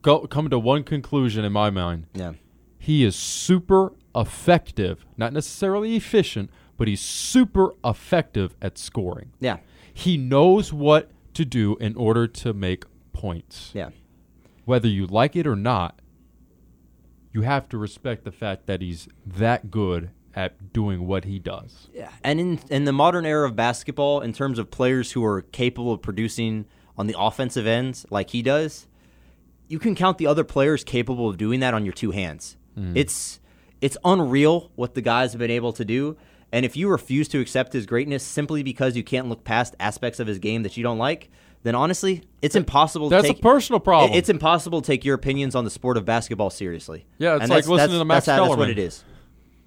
go 0.01 0.19
come 0.27 0.49
to 0.49 0.59
one 0.59 0.83
conclusion 0.83 1.43
in 1.45 1.51
my 1.53 1.69
mind. 1.69 2.07
yeah. 2.13 2.33
He 2.77 3.05
is 3.05 3.15
super 3.15 3.93
effective, 4.13 5.05
not 5.15 5.31
necessarily 5.31 5.95
efficient, 5.95 6.49
but 6.75 6.89
he's 6.89 6.99
super 6.99 7.73
effective 7.85 8.55
at 8.61 8.77
scoring. 8.77 9.31
Yeah. 9.39 9.57
He 9.93 10.17
knows 10.17 10.73
what 10.73 11.09
to 11.35 11.45
do 11.45 11.77
in 11.77 11.95
order 11.95 12.27
to 12.27 12.51
make 12.53 12.83
points. 13.13 13.71
Yeah. 13.73 13.91
Whether 14.65 14.89
you 14.89 15.07
like 15.07 15.37
it 15.37 15.47
or 15.47 15.55
not, 15.55 15.99
you 17.33 17.41
have 17.41 17.67
to 17.69 17.77
respect 17.77 18.23
the 18.23 18.31
fact 18.31 18.67
that 18.67 18.81
he's 18.81 19.09
that 19.25 19.71
good 19.71 20.11
at 20.35 20.71
doing 20.71 21.05
what 21.05 21.25
he 21.25 21.39
does. 21.39 21.89
Yeah, 21.93 22.09
and 22.23 22.39
in 22.39 22.59
in 22.69 22.85
the 22.85 22.93
modern 22.93 23.25
era 23.25 23.47
of 23.47 23.55
basketball, 23.55 24.21
in 24.21 24.33
terms 24.33 24.59
of 24.59 24.71
players 24.71 25.11
who 25.11 25.25
are 25.25 25.41
capable 25.41 25.91
of 25.91 26.01
producing 26.01 26.65
on 26.97 27.07
the 27.07 27.15
offensive 27.17 27.67
end 27.67 28.05
like 28.09 28.29
he 28.29 28.41
does, 28.41 28.87
you 29.67 29.79
can 29.79 29.95
count 29.95 30.17
the 30.17 30.27
other 30.27 30.43
players 30.43 30.83
capable 30.83 31.29
of 31.29 31.37
doing 31.37 31.59
that 31.59 31.73
on 31.73 31.83
your 31.83 31.93
two 31.93 32.11
hands. 32.11 32.57
Mm. 32.77 32.93
It's 32.95 33.39
it's 33.81 33.97
unreal 34.05 34.71
what 34.75 34.93
the 34.93 35.01
guys 35.01 35.33
have 35.33 35.39
been 35.39 35.51
able 35.51 35.73
to 35.73 35.83
do. 35.83 36.17
And 36.51 36.65
if 36.65 36.77
you 36.77 36.87
refuse 36.87 37.27
to 37.29 37.39
accept 37.39 37.73
his 37.73 37.87
greatness 37.87 38.23
simply 38.23 38.61
because 38.61 38.95
you 38.95 39.03
can't 39.03 39.27
look 39.27 39.43
past 39.43 39.75
aspects 39.79 40.19
of 40.19 40.27
his 40.27 40.37
game 40.37 40.61
that 40.63 40.77
you 40.77 40.83
don't 40.83 40.99
like, 40.99 41.31
then 41.63 41.75
honestly, 41.75 42.23
it's 42.41 42.55
impossible. 42.55 43.09
That's 43.09 43.27
to 43.27 43.33
a 43.33 43.37
personal 43.37 43.79
problem. 43.79 44.13
It's 44.13 44.29
impossible 44.29 44.81
to 44.81 44.85
take 44.85 45.05
your 45.05 45.15
opinions 45.15 45.55
on 45.55 45.63
the 45.63 45.69
sport 45.69 45.95
of 45.95 46.03
basketball 46.05 46.49
seriously. 46.49 47.05
Yeah, 47.17 47.35
it's 47.35 47.43
And 47.43 47.49
like 47.49 47.65
listening 47.67 47.99
to 47.99 48.05
Max 48.05 48.25
that's, 48.25 48.39
That's 48.41 48.57
what 48.57 48.69
it 48.69 48.77
is. 48.77 49.03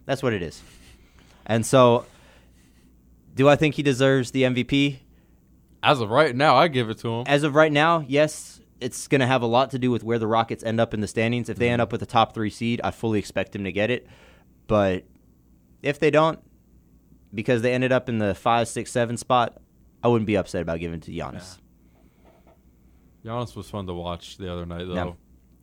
That's 0.05 0.23
what 0.23 0.35
it 0.35 0.43
is. 0.43 0.63
And 1.47 1.65
so, 1.65 2.05
do 3.35 3.49
I 3.49 3.57
think 3.57 3.77
he 3.77 3.83
deserves 3.83 4.31
the 4.31 4.43
MVP? 4.43 4.99
As 5.83 6.01
of 6.01 6.11
right 6.11 6.35
now, 6.35 6.57
I 6.57 6.69
give 6.69 6.91
it 6.91 6.99
to 6.99 7.09
him. 7.09 7.25
As 7.27 7.43
of 7.43 7.55
right 7.55 7.73
now, 7.73 8.05
yes. 8.07 8.61
It's 8.79 9.09
going 9.09 9.23
to 9.23 9.27
have 9.27 9.41
a 9.41 9.47
lot 9.47 9.71
to 9.71 9.79
do 9.79 9.91
with 9.91 10.05
where 10.05 10.19
the 10.19 10.27
Rockets 10.27 10.63
end 10.63 10.81
up 10.81 10.93
in 10.93 11.01
the 11.01 11.09
standings. 11.09 11.49
If 11.49 11.57
they 11.57 11.71
end 11.71 11.81
up 11.81 11.93
with 11.93 12.03
a 12.03 12.07
top 12.07 12.35
three 12.35 12.51
seed, 12.51 12.83
I 12.85 12.91
fully 12.91 13.19
expect 13.19 13.57
him 13.57 13.65
to 13.65 13.73
get 13.73 13.91
it. 13.91 14.07
But 14.67 15.05
if 15.83 15.99
they 15.99 16.11
don't, 16.11 16.39
because 17.33 17.63
they 17.63 17.73
ended 17.73 17.91
up 17.91 18.11
in 18.11 18.19
the 18.19 18.35
five, 18.35 18.69
six, 18.69 18.93
seven 18.93 19.17
spot, 19.17 19.63
I 20.03 20.09
wouldn't 20.09 20.27
be 20.27 20.37
upset 20.37 20.61
about 20.61 20.79
giving 20.79 20.99
it 20.99 21.05
to 21.05 21.11
Giannis. 21.11 21.57
Giannis 23.27 23.57
was 23.57 23.69
fun 23.69 23.87
to 23.89 23.95
watch 23.95 24.37
the 24.37 24.53
other 24.53 24.65
night, 24.65 24.87
though. 24.87 25.17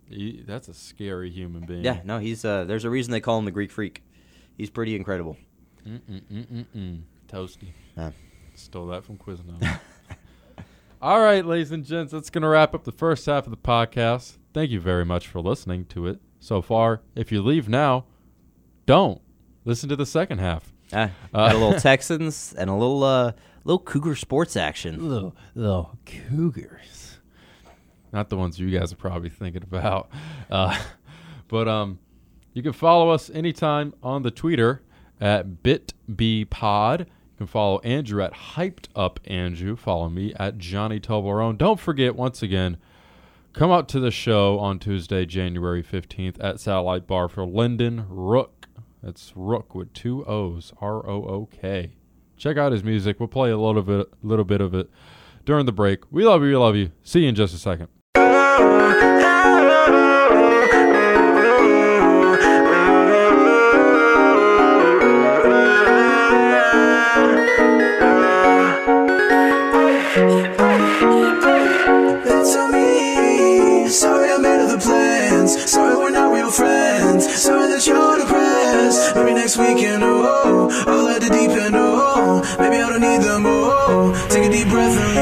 He, 0.09 0.43
that's 0.45 0.67
a 0.67 0.73
scary 0.73 1.29
human 1.31 1.65
being. 1.65 1.83
Yeah, 1.83 2.01
no, 2.03 2.19
he's. 2.19 2.43
Uh, 2.43 2.65
there's 2.65 2.83
a 2.83 2.89
reason 2.89 3.11
they 3.11 3.21
call 3.21 3.39
him 3.39 3.45
the 3.45 3.51
Greek 3.51 3.71
Freak. 3.71 4.03
He's 4.57 4.69
pretty 4.69 4.95
incredible. 4.95 5.37
Mm-mm-mm-mm. 5.87 7.01
Toasty. 7.31 7.69
Yeah. 7.97 8.11
Stole 8.53 8.87
that 8.87 9.03
from 9.03 9.17
Quiznos. 9.17 9.79
All 11.01 11.21
right, 11.21 11.45
ladies 11.45 11.71
and 11.71 11.83
gents, 11.83 12.11
that's 12.11 12.29
going 12.29 12.43
to 12.43 12.47
wrap 12.47 12.75
up 12.75 12.83
the 12.83 12.91
first 12.91 13.25
half 13.25 13.45
of 13.45 13.51
the 13.51 13.57
podcast. 13.57 14.37
Thank 14.53 14.69
you 14.69 14.79
very 14.79 15.05
much 15.05 15.27
for 15.27 15.41
listening 15.41 15.85
to 15.85 16.07
it 16.07 16.19
so 16.39 16.61
far. 16.61 17.01
If 17.15 17.31
you 17.31 17.41
leave 17.41 17.67
now, 17.67 18.05
don't 18.85 19.21
listen 19.65 19.89
to 19.89 19.95
the 19.95 20.05
second 20.05 20.39
half. 20.39 20.71
Uh, 20.91 21.07
got 21.33 21.55
a 21.55 21.57
little 21.57 21.79
Texans 21.79 22.53
and 22.57 22.69
a 22.69 22.73
little 22.73 23.03
uh, 23.03 23.31
little 23.63 23.79
Cougar 23.79 24.15
sports 24.15 24.55
action. 24.55 25.09
Little, 25.09 25.35
little 25.55 25.97
cougars. 26.05 27.02
Not 28.13 28.29
the 28.29 28.37
ones 28.37 28.59
you 28.59 28.69
guys 28.69 28.93
are 28.93 28.97
probably 28.97 29.29
thinking 29.29 29.63
about. 29.63 30.09
Uh, 30.51 30.77
but 31.47 31.67
um, 31.67 31.97
you 32.53 32.61
can 32.61 32.73
follow 32.73 33.09
us 33.09 33.31
anytime 33.31 33.93
on 34.03 34.21
the 34.21 34.29
Twitter 34.29 34.83
at 35.19 35.63
bitbpod. 35.63 36.99
You 36.99 37.37
can 37.37 37.47
follow 37.47 37.79
Andrew 37.79 38.21
at 38.21 38.33
Hyped 38.33 38.87
Up 38.95 39.19
Andrew. 39.25 39.75
Follow 39.75 40.09
me 40.09 40.33
at 40.35 40.59
Johnny 40.59 40.99
Toblerone. 40.99 41.57
Don't 41.57 41.79
forget, 41.79 42.15
once 42.15 42.43
again, 42.43 42.77
come 43.53 43.71
out 43.71 43.89
to 43.89 43.99
the 43.99 44.11
show 44.11 44.59
on 44.59 44.77
Tuesday, 44.77 45.25
January 45.25 45.81
15th 45.81 46.35
at 46.39 46.59
Satellite 46.59 47.07
Bar 47.07 47.29
for 47.29 47.45
Lyndon 47.45 48.05
Rook. 48.09 48.67
That's 49.01 49.33
Rook 49.35 49.73
with 49.73 49.91
two 49.93 50.23
O's, 50.25 50.71
R 50.79 51.09
O 51.09 51.23
O 51.25 51.49
K. 51.51 51.93
Check 52.37 52.57
out 52.57 52.73
his 52.73 52.83
music. 52.83 53.19
We'll 53.19 53.27
play 53.27 53.49
a 53.49 53.57
little 53.57 53.81
bit, 53.81 54.07
little 54.21 54.45
bit 54.45 54.61
of 54.61 54.75
it 54.75 54.89
during 55.45 55.65
the 55.65 55.71
break. 55.71 56.11
We 56.11 56.25
love 56.25 56.43
you. 56.43 56.49
We 56.49 56.57
love 56.57 56.75
you. 56.75 56.91
See 57.01 57.21
you 57.21 57.29
in 57.29 57.35
just 57.35 57.55
a 57.55 57.57
second. 57.57 57.87
Sorry 73.93 74.31
I 74.31 74.37
made 74.37 74.59
other 74.59 74.79
plans. 74.79 75.71
Sorry 75.71 75.95
we're 75.95 76.09
not 76.09 76.33
real 76.33 76.51
friends. 76.51 77.23
Sorry 77.41 77.67
that 77.67 77.87
you're 77.87 78.17
depressed. 78.17 79.15
Maybe 79.15 79.33
next 79.33 79.57
weekend, 79.57 80.03
oh, 80.03 80.21
oh 80.25 80.83
I'll 80.87 81.03
let 81.03 81.21
the 81.21 81.29
deep 81.29 81.51
end, 81.51 81.75
oh, 81.75 82.13
oh. 82.15 82.57
Maybe 82.59 82.77
I 82.77 82.89
don't 82.89 83.01
need 83.01 83.21
them, 83.21 83.45
oh. 83.45 83.85
oh. 83.87 84.27
Take 84.29 84.45
a 84.45 84.51
deep 84.51 84.67
breath 84.67 85.12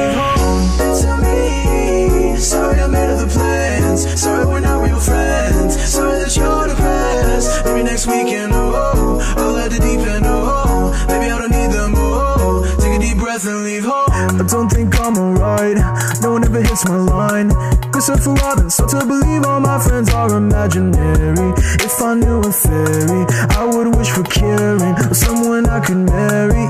Sorry 2.41 2.79
I 2.79 2.87
made 2.87 3.09
other 3.09 3.27
plans. 3.29 4.19
Sorry 4.19 4.45
we're 4.47 4.61
not 4.61 4.83
real 4.83 4.99
friends. 4.99 5.79
Sorry 5.93 6.19
that 6.19 6.35
you're 6.35 6.67
depressed. 6.67 7.65
Maybe 7.65 7.83
next 7.83 8.07
weekend, 8.07 8.51
oh, 8.53 8.73
oh, 8.73 9.33
I'll 9.37 9.53
let 9.53 9.69
the 9.71 9.77
deep 9.77 9.99
end, 9.99 10.25
oh. 10.25 10.49
oh. 10.49 11.05
Maybe 11.07 11.31
I 11.31 11.37
don't 11.37 11.51
need 11.51 11.71
them, 11.71 11.93
oh, 11.95 12.35
oh. 12.39 12.75
Take 12.81 12.97
a 12.97 12.99
deep 12.99 13.17
breath 13.19 13.45
and 13.45 13.63
leave 13.63 13.85
home. 13.85 14.09
I 14.09 14.43
don't 14.47 14.69
think 14.69 14.99
I'm 14.99 15.17
alright. 15.17 15.77
No 16.21 16.31
one 16.31 16.43
ever 16.43 16.61
hits 16.61 16.83
my 16.89 16.97
line. 16.97 17.51
Christopher 18.01 18.33
Robin, 18.33 18.67
so 18.67 18.87
to 18.87 19.05
believe 19.05 19.45
all 19.45 19.59
my 19.59 19.77
friends 19.77 20.09
are 20.09 20.35
imaginary. 20.35 21.53
If 21.85 22.01
I 22.01 22.15
knew 22.15 22.39
a 22.39 22.51
fairy, 22.51 23.27
I 23.53 23.63
would 23.63 23.95
wish 23.95 24.09
for 24.09 24.23
caring 24.23 24.97
or 25.05 25.13
someone 25.13 25.69
I 25.69 25.79
could 25.85 26.09
marry. 26.09 26.65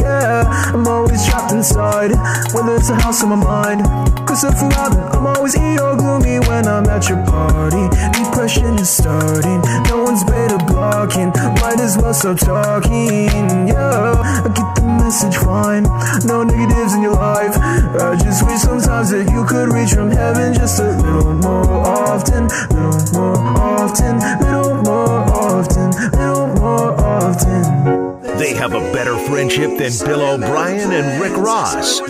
Yeah, 0.00 0.44
I'm 0.72 0.88
always 0.88 1.22
trapped 1.26 1.52
inside, 1.52 2.12
whether 2.54 2.76
it's 2.76 2.88
a 2.88 2.94
house 2.94 3.22
in 3.22 3.28
my 3.28 3.36
mind. 3.36 3.84
Christopher 4.26 4.68
Robin, 4.68 5.00
I'm 5.12 5.26
always 5.26 5.54
emo 5.54 5.96
gloomy 5.96 6.38
when 6.48 6.66
I'm 6.66 6.86
at 6.86 7.10
your 7.10 7.22
party. 7.26 7.84
Depression 8.16 8.78
is 8.78 8.88
starting, 8.88 9.60
no 9.92 10.02
one's 10.02 10.24
better 10.24 10.56
blocking. 10.64 11.28
Might 11.60 11.78
as 11.78 11.98
well 11.98 12.14
stop 12.14 12.38
talking. 12.38 13.68
Yeah, 13.68 14.16
I 14.16 14.48
get 14.48 14.76
the 14.76 14.82
message 14.96 15.36
fine. 15.36 15.82
No 16.24 16.42
negatives 16.42 16.94
in 16.94 17.02
your 17.02 17.12
life. 17.12 17.52
I 17.60 18.16
just 18.16 18.46
wish 18.46 18.60
sometimes 18.60 19.10
that 19.10 19.28
you 19.30 19.44
could 19.44 19.68
reach 19.68 19.92
from 19.92 20.10
heaven 20.10 20.53
just 20.54 20.80
a 20.80 20.96
little 20.96 21.34
more 21.34 21.86
often, 21.86 22.48
little 22.70 23.12
more 23.12 23.58
often, 23.58 24.18
little 24.40 24.74
more 24.82 25.18
often, 25.30 25.90
little 26.12 26.46
more 26.46 27.00
often. 27.00 28.20
They 28.38 28.54
have 28.54 28.72
a 28.72 28.80
better 28.92 29.16
friendship 29.18 29.78
than 29.78 29.92
Bill 30.06 30.20
O'Brien 30.20 30.92
and 30.92 31.20
Rick 31.20 31.36
Ross. 31.36 32.00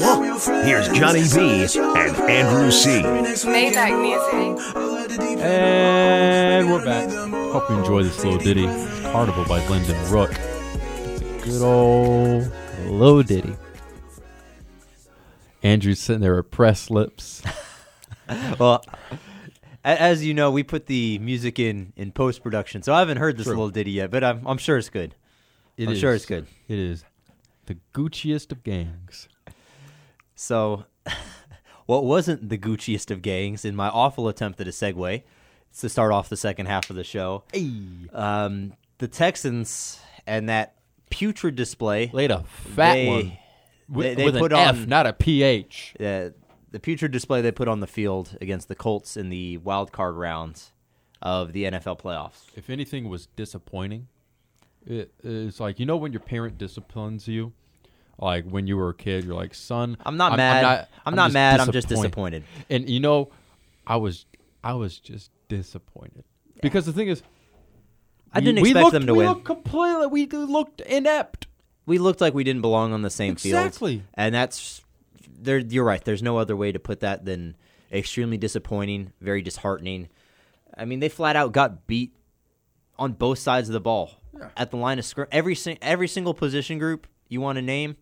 Here's 0.64 0.88
Johnny 0.88 1.22
B 1.22 1.66
and 1.76 2.16
Andrew 2.30 2.70
C. 2.70 3.02
Maybach 3.02 4.00
music. 4.00 5.40
And 5.40 6.70
we're 6.70 6.84
back. 6.84 7.10
Hope 7.52 7.68
you 7.70 7.76
enjoy 7.76 8.02
this 8.02 8.22
little 8.24 8.38
ditty. 8.38 8.66
Carnival 9.02 9.44
by 9.44 9.66
Lyndon 9.68 10.10
Rook. 10.10 10.32
It's 10.32 11.20
a 11.20 11.44
good 11.44 11.62
old 11.62 12.50
low 12.86 13.22
ditty. 13.22 13.56
Andrew's 15.62 16.00
sitting 16.00 16.20
there 16.20 16.36
with 16.36 16.50
pressed 16.50 16.90
lips. 16.90 17.42
Well, 18.58 18.84
as 19.84 20.24
you 20.24 20.32
know, 20.34 20.50
we 20.50 20.62
put 20.62 20.86
the 20.86 21.18
music 21.18 21.58
in 21.58 21.92
in 21.96 22.12
post 22.12 22.42
production, 22.42 22.82
so 22.82 22.94
I 22.94 23.00
haven't 23.00 23.18
heard 23.18 23.36
this 23.36 23.44
True. 23.46 23.54
little 23.54 23.70
ditty 23.70 23.90
yet, 23.92 24.10
but 24.10 24.24
I'm 24.24 24.46
I'm 24.46 24.58
sure 24.58 24.78
it's 24.78 24.88
good. 24.88 25.14
It 25.76 25.88
I'm 25.88 25.96
sure 25.96 26.14
it's 26.14 26.24
good. 26.26 26.46
It 26.68 26.78
is 26.78 27.04
the 27.66 27.76
Gucciest 27.92 28.52
of 28.52 28.62
gangs. 28.62 29.28
So, 30.34 30.84
what 31.86 32.04
wasn't 32.04 32.48
the 32.48 32.58
Gucciest 32.58 33.10
of 33.10 33.22
gangs 33.22 33.64
in 33.64 33.76
my 33.76 33.88
awful 33.88 34.28
attempt 34.28 34.60
at 34.60 34.68
a 34.68 34.70
segue? 34.70 35.22
It's 35.70 35.80
to 35.80 35.88
start 35.88 36.12
off 36.12 36.28
the 36.28 36.36
second 36.36 36.66
half 36.66 36.88
of 36.90 36.96
the 36.96 37.04
show. 37.04 37.42
Um, 38.12 38.74
the 38.98 39.08
Texans 39.08 39.98
and 40.26 40.48
that 40.48 40.76
putrid 41.10 41.56
display. 41.56 42.10
Laid 42.12 42.30
a 42.30 42.44
fat 42.44 42.94
They- 42.94 43.06
one. 43.08 43.32
With, 43.88 44.06
they- 44.06 44.14
they 44.14 44.24
with 44.24 44.38
put 44.38 44.52
an 44.52 44.58
F, 44.60 44.86
not 44.86 45.06
a 45.06 45.12
PH. 45.12 45.96
uh, 46.00 46.28
the 46.74 46.80
putrid 46.80 47.12
display 47.12 47.40
they 47.40 47.52
put 47.52 47.68
on 47.68 47.78
the 47.78 47.86
field 47.86 48.36
against 48.40 48.66
the 48.66 48.74
Colts 48.74 49.16
in 49.16 49.28
the 49.28 49.58
wild 49.58 49.92
card 49.92 50.16
rounds 50.16 50.72
of 51.22 51.52
the 51.52 51.62
NFL 51.64 52.00
playoffs. 52.00 52.46
If 52.56 52.68
anything 52.68 53.08
was 53.08 53.26
disappointing, 53.36 54.08
It 54.84 55.12
is 55.22 55.60
like 55.60 55.78
you 55.78 55.86
know 55.86 55.96
when 55.96 56.12
your 56.12 56.20
parent 56.20 56.58
disciplines 56.58 57.28
you, 57.28 57.52
like 58.18 58.44
when 58.44 58.66
you 58.66 58.76
were 58.76 58.88
a 58.90 58.94
kid, 58.94 59.24
you're 59.24 59.36
like, 59.36 59.54
son, 59.54 59.96
I'm 60.04 60.16
not 60.16 60.36
mad. 60.36 60.88
I'm 61.06 61.14
not 61.14 61.32
mad, 61.32 61.60
I'm 61.60 61.70
just 61.72 61.88
disappointed. 61.88 62.42
And 62.68 62.90
you 62.90 62.98
know, 63.00 63.30
I 63.86 63.96
was 63.96 64.26
I 64.64 64.74
was 64.74 64.98
just 64.98 65.30
disappointed 65.48 66.24
because 66.60 66.86
the 66.86 66.92
thing 66.92 67.06
is, 67.08 67.22
I 68.32 68.40
we- 68.40 68.44
didn't 68.46 68.62
we 68.62 68.70
expect 68.70 68.82
looked- 68.84 68.92
them 68.94 69.06
to 69.06 69.12
we 69.14 69.18
win. 69.20 69.28
Looked 69.28 69.44
completely, 69.44 70.06
we 70.08 70.26
looked 70.26 70.80
inept. 70.82 71.46
we 71.86 71.98
looked 71.98 72.20
like 72.20 72.34
we 72.34 72.42
didn't 72.44 72.62
belong 72.62 72.92
on 72.92 73.02
the 73.02 73.10
same 73.10 73.36
field. 73.36 73.64
Exactly. 73.66 74.02
And 74.14 74.34
that's 74.34 74.83
there 75.28 75.58
you're 75.58 75.84
right. 75.84 76.04
There's 76.04 76.22
no 76.22 76.38
other 76.38 76.56
way 76.56 76.72
to 76.72 76.78
put 76.78 77.00
that 77.00 77.24
than 77.24 77.56
extremely 77.92 78.36
disappointing, 78.36 79.12
very 79.20 79.42
disheartening. 79.42 80.08
I 80.76 80.84
mean, 80.84 81.00
they 81.00 81.08
flat 81.08 81.36
out 81.36 81.52
got 81.52 81.86
beat 81.86 82.14
on 82.98 83.12
both 83.12 83.38
sides 83.38 83.68
of 83.68 83.72
the 83.72 83.80
ball 83.80 84.20
at 84.56 84.70
the 84.70 84.76
line 84.76 84.98
of 84.98 85.04
scrimmage. 85.04 85.30
Every 85.32 85.56
every 85.80 86.08
single 86.08 86.34
position 86.34 86.78
group 86.78 87.06
you 87.28 87.40
want 87.40 87.56
to 87.56 87.62
name, 87.62 87.96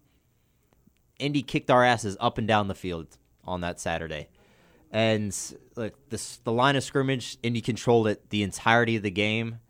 Indy 1.19 1.43
kicked 1.43 1.71
our 1.71 1.85
asses 1.85 2.17
up 2.21 2.39
and 2.39 2.49
down 2.49 2.69
the 2.69 2.75
field 2.75 3.19
on 3.45 3.61
that 3.61 3.81
Saturday. 3.81 4.29
And 4.91 5.37
like 5.75 5.95
this, 6.11 6.37
the 6.39 6.53
line 6.53 6.77
of 6.77 6.85
scrimmage, 6.85 7.39
Indy 7.43 7.61
controlled 7.61 8.09
it 8.09 8.29
the 8.31 8.43
entirety 8.43 8.97
of 8.97 9.03
the 9.03 9.11
game. 9.11 9.61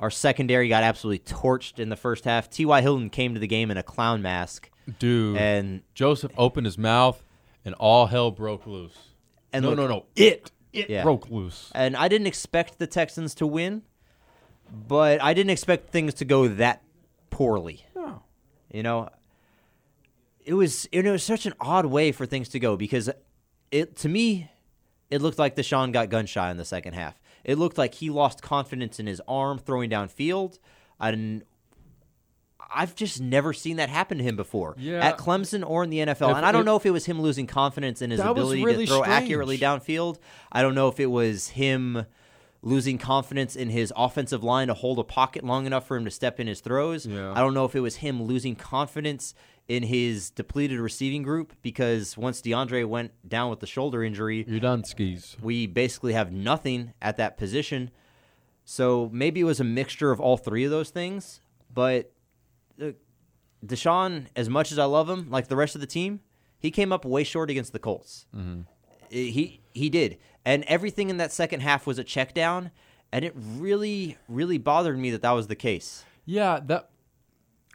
Our 0.00 0.10
secondary 0.10 0.68
got 0.68 0.82
absolutely 0.82 1.20
torched 1.20 1.78
in 1.78 1.88
the 1.88 1.96
first 1.96 2.24
half. 2.24 2.50
T.Y. 2.50 2.80
Hilton 2.80 3.10
came 3.10 3.34
to 3.34 3.40
the 3.40 3.46
game 3.46 3.70
in 3.70 3.76
a 3.76 3.82
clown 3.82 4.22
mask, 4.22 4.70
Dude, 4.98 5.36
and 5.38 5.82
Joseph 5.94 6.32
opened 6.36 6.66
his 6.66 6.76
mouth 6.78 7.22
and 7.64 7.74
all 7.76 8.06
hell 8.06 8.30
broke 8.30 8.66
loose. 8.66 8.96
And 9.52 9.62
no, 9.62 9.70
look- 9.70 9.78
no, 9.78 9.86
no, 9.86 10.06
it 10.16 10.50
it 10.72 10.90
Yeah. 10.90 11.02
broke 11.02 11.30
loose. 11.30 11.70
and 11.74 11.96
I 11.96 12.08
didn't 12.08 12.26
expect 12.26 12.78
the 12.78 12.86
Texans 12.86 13.34
to 13.36 13.46
win, 13.46 13.82
but 14.88 15.22
I 15.22 15.32
didn't 15.34 15.50
expect 15.50 15.90
things 15.90 16.14
to 16.14 16.24
go 16.24 16.48
that 16.48 16.82
poorly. 17.30 17.86
No. 17.94 18.22
You 18.72 18.82
know, 18.82 19.08
it 20.44 20.54
was 20.54 20.86
it 20.92 21.04
was 21.04 21.22
such 21.22 21.46
an 21.46 21.54
odd 21.60 21.86
way 21.86 22.12
for 22.12 22.26
things 22.26 22.48
to 22.50 22.58
go 22.58 22.76
because 22.76 23.08
it 23.70 23.96
to 23.96 24.08
me 24.08 24.50
it 25.10 25.22
looked 25.22 25.38
like 25.38 25.54
Deshaun 25.56 25.92
got 25.92 26.08
gun 26.10 26.26
shy 26.26 26.50
in 26.50 26.56
the 26.56 26.64
second 26.64 26.94
half. 26.94 27.18
It 27.44 27.56
looked 27.58 27.78
like 27.78 27.94
he 27.94 28.10
lost 28.10 28.42
confidence 28.42 28.98
in 28.98 29.06
his 29.06 29.20
arm 29.28 29.58
throwing 29.58 29.90
downfield. 29.90 30.58
I 30.98 31.10
didn't. 31.10 31.44
I've 32.72 32.94
just 32.94 33.20
never 33.20 33.52
seen 33.52 33.76
that 33.76 33.88
happen 33.88 34.18
to 34.18 34.24
him 34.24 34.36
before 34.36 34.74
Yeah. 34.78 35.04
at 35.04 35.18
Clemson 35.18 35.68
or 35.68 35.82
in 35.84 35.90
the 35.90 35.98
NFL. 36.00 36.30
If- 36.30 36.36
and 36.36 36.46
I 36.46 36.52
don't 36.52 36.60
if- 36.62 36.66
know 36.66 36.76
if 36.76 36.86
it 36.86 36.90
was 36.90 37.06
him 37.06 37.20
losing 37.20 37.46
confidence 37.46 38.00
in 38.02 38.10
his 38.10 38.20
ability 38.20 38.62
really 38.64 38.86
to 38.86 38.92
throw 38.92 39.02
strange. 39.02 39.22
accurately 39.24 39.58
downfield. 39.58 40.18
I 40.52 40.62
don't 40.62 40.74
know 40.74 40.88
if 40.88 41.00
it 41.00 41.06
was 41.06 41.48
him 41.48 42.06
losing 42.62 42.96
confidence 42.96 43.56
in 43.56 43.68
his 43.68 43.92
offensive 43.94 44.42
line 44.42 44.68
to 44.68 44.74
hold 44.74 44.98
a 44.98 45.04
pocket 45.04 45.44
long 45.44 45.66
enough 45.66 45.86
for 45.86 45.96
him 45.96 46.04
to 46.06 46.10
step 46.10 46.40
in 46.40 46.46
his 46.46 46.60
throws. 46.60 47.04
Yeah. 47.06 47.32
I 47.32 47.40
don't 47.40 47.52
know 47.54 47.64
if 47.66 47.74
it 47.74 47.80
was 47.80 47.96
him 47.96 48.22
losing 48.22 48.54
confidence 48.56 49.34
in 49.68 49.82
his 49.82 50.30
depleted 50.30 50.78
receiving 50.80 51.22
group 51.22 51.52
because 51.62 52.16
once 52.16 52.40
DeAndre 52.40 52.86
went 52.86 53.12
down 53.28 53.50
with 53.50 53.60
the 53.60 53.66
shoulder 53.66 54.02
injury, 54.02 54.44
You're 54.48 54.60
done, 54.60 54.84
skis. 54.84 55.36
we 55.42 55.66
basically 55.66 56.12
have 56.14 56.32
nothing 56.32 56.92
at 57.02 57.16
that 57.18 57.36
position. 57.36 57.90
So 58.64 59.10
maybe 59.12 59.40
it 59.40 59.44
was 59.44 59.60
a 59.60 59.64
mixture 59.64 60.10
of 60.10 60.20
all 60.20 60.36
three 60.38 60.64
of 60.64 60.70
those 60.70 60.90
things. 60.90 61.40
But 61.72 62.12
uh, 62.80 62.90
Deshaun, 63.64 64.26
as 64.36 64.48
much 64.48 64.72
as 64.72 64.78
I 64.78 64.84
love 64.84 65.08
him, 65.08 65.30
like 65.30 65.48
the 65.48 65.56
rest 65.56 65.74
of 65.74 65.80
the 65.80 65.86
team, 65.86 66.20
he 66.58 66.70
came 66.70 66.92
up 66.92 67.04
way 67.04 67.24
short 67.24 67.50
against 67.50 67.72
the 67.72 67.78
Colts. 67.78 68.26
Mm-hmm. 68.34 68.60
He 69.10 69.60
he 69.72 69.88
did, 69.90 70.18
and 70.44 70.64
everything 70.64 71.08
in 71.10 71.18
that 71.18 71.32
second 71.32 71.60
half 71.60 71.86
was 71.86 71.98
a 71.98 72.04
check 72.04 72.34
down, 72.34 72.70
and 73.12 73.24
it 73.24 73.32
really 73.36 74.16
really 74.28 74.58
bothered 74.58 74.98
me 74.98 75.10
that 75.10 75.22
that 75.22 75.32
was 75.32 75.46
the 75.46 75.54
case. 75.54 76.04
Yeah, 76.24 76.60
that 76.66 76.90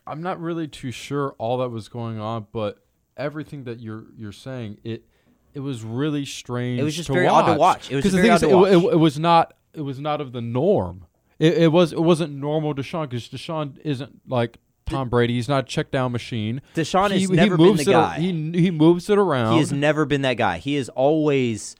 I'm 0.05 0.21
not 0.21 0.39
really 0.41 0.67
too 0.67 0.91
sure 0.91 1.35
all 1.37 1.57
that 1.59 1.69
was 1.69 1.87
going 1.87 2.19
on, 2.19 2.47
but 2.51 2.79
everything 3.15 3.63
that 3.65 3.79
you're 3.79 4.05
you're 4.17 4.31
saying 4.31 4.79
it 4.83 5.05
it 5.53 5.59
was 5.61 5.83
really 5.83 6.25
strange. 6.25 6.79
It 6.79 6.83
was 6.83 6.95
just 6.95 7.07
to 7.07 7.13
very 7.13 7.25
watch. 7.27 7.45
odd 7.45 7.53
to 7.53 7.59
watch. 7.59 7.91
It 7.91 7.95
was 7.95 8.03
'Cause 8.05 8.11
just 8.11 8.21
the 8.21 8.27
very 8.27 8.39
thing 8.39 8.53
odd 8.53 8.65
is, 8.67 8.69
to 8.69 8.73
it, 8.73 8.81
watch. 8.83 8.91
it, 8.91 8.95
it 8.95 8.99
was 8.99 9.19
not 9.19 9.53
it 9.73 9.81
was 9.81 9.99
not 9.99 10.19
of 10.21 10.31
the 10.33 10.41
norm. 10.41 11.05
It, 11.37 11.57
it 11.57 11.71
was 11.71 11.93
it 11.93 12.01
wasn't 12.01 12.33
normal 12.35 12.73
Deshaun 12.75 13.09
because 13.09 13.29
Deshaun 13.29 13.77
isn't 13.85 14.21
like 14.27 14.57
Tom 14.89 15.09
Brady. 15.09 15.35
He's 15.35 15.49
not 15.49 15.63
a 15.63 15.67
check 15.67 15.91
down 15.91 16.11
machine. 16.11 16.61
Deshaun 16.75 17.11
he, 17.11 17.21
has 17.21 17.29
never 17.29 17.57
been 17.57 17.67
moves 17.67 17.85
the 17.85 17.91
it, 17.91 17.93
guy. 17.93 18.19
He 18.19 18.51
he 18.51 18.71
moves 18.71 19.09
it 19.09 19.17
around. 19.17 19.53
He 19.53 19.59
has 19.59 19.71
never 19.71 20.05
been 20.05 20.21
that 20.23 20.35
guy. 20.35 20.57
He 20.57 20.75
has 20.75 20.89
always 20.89 21.75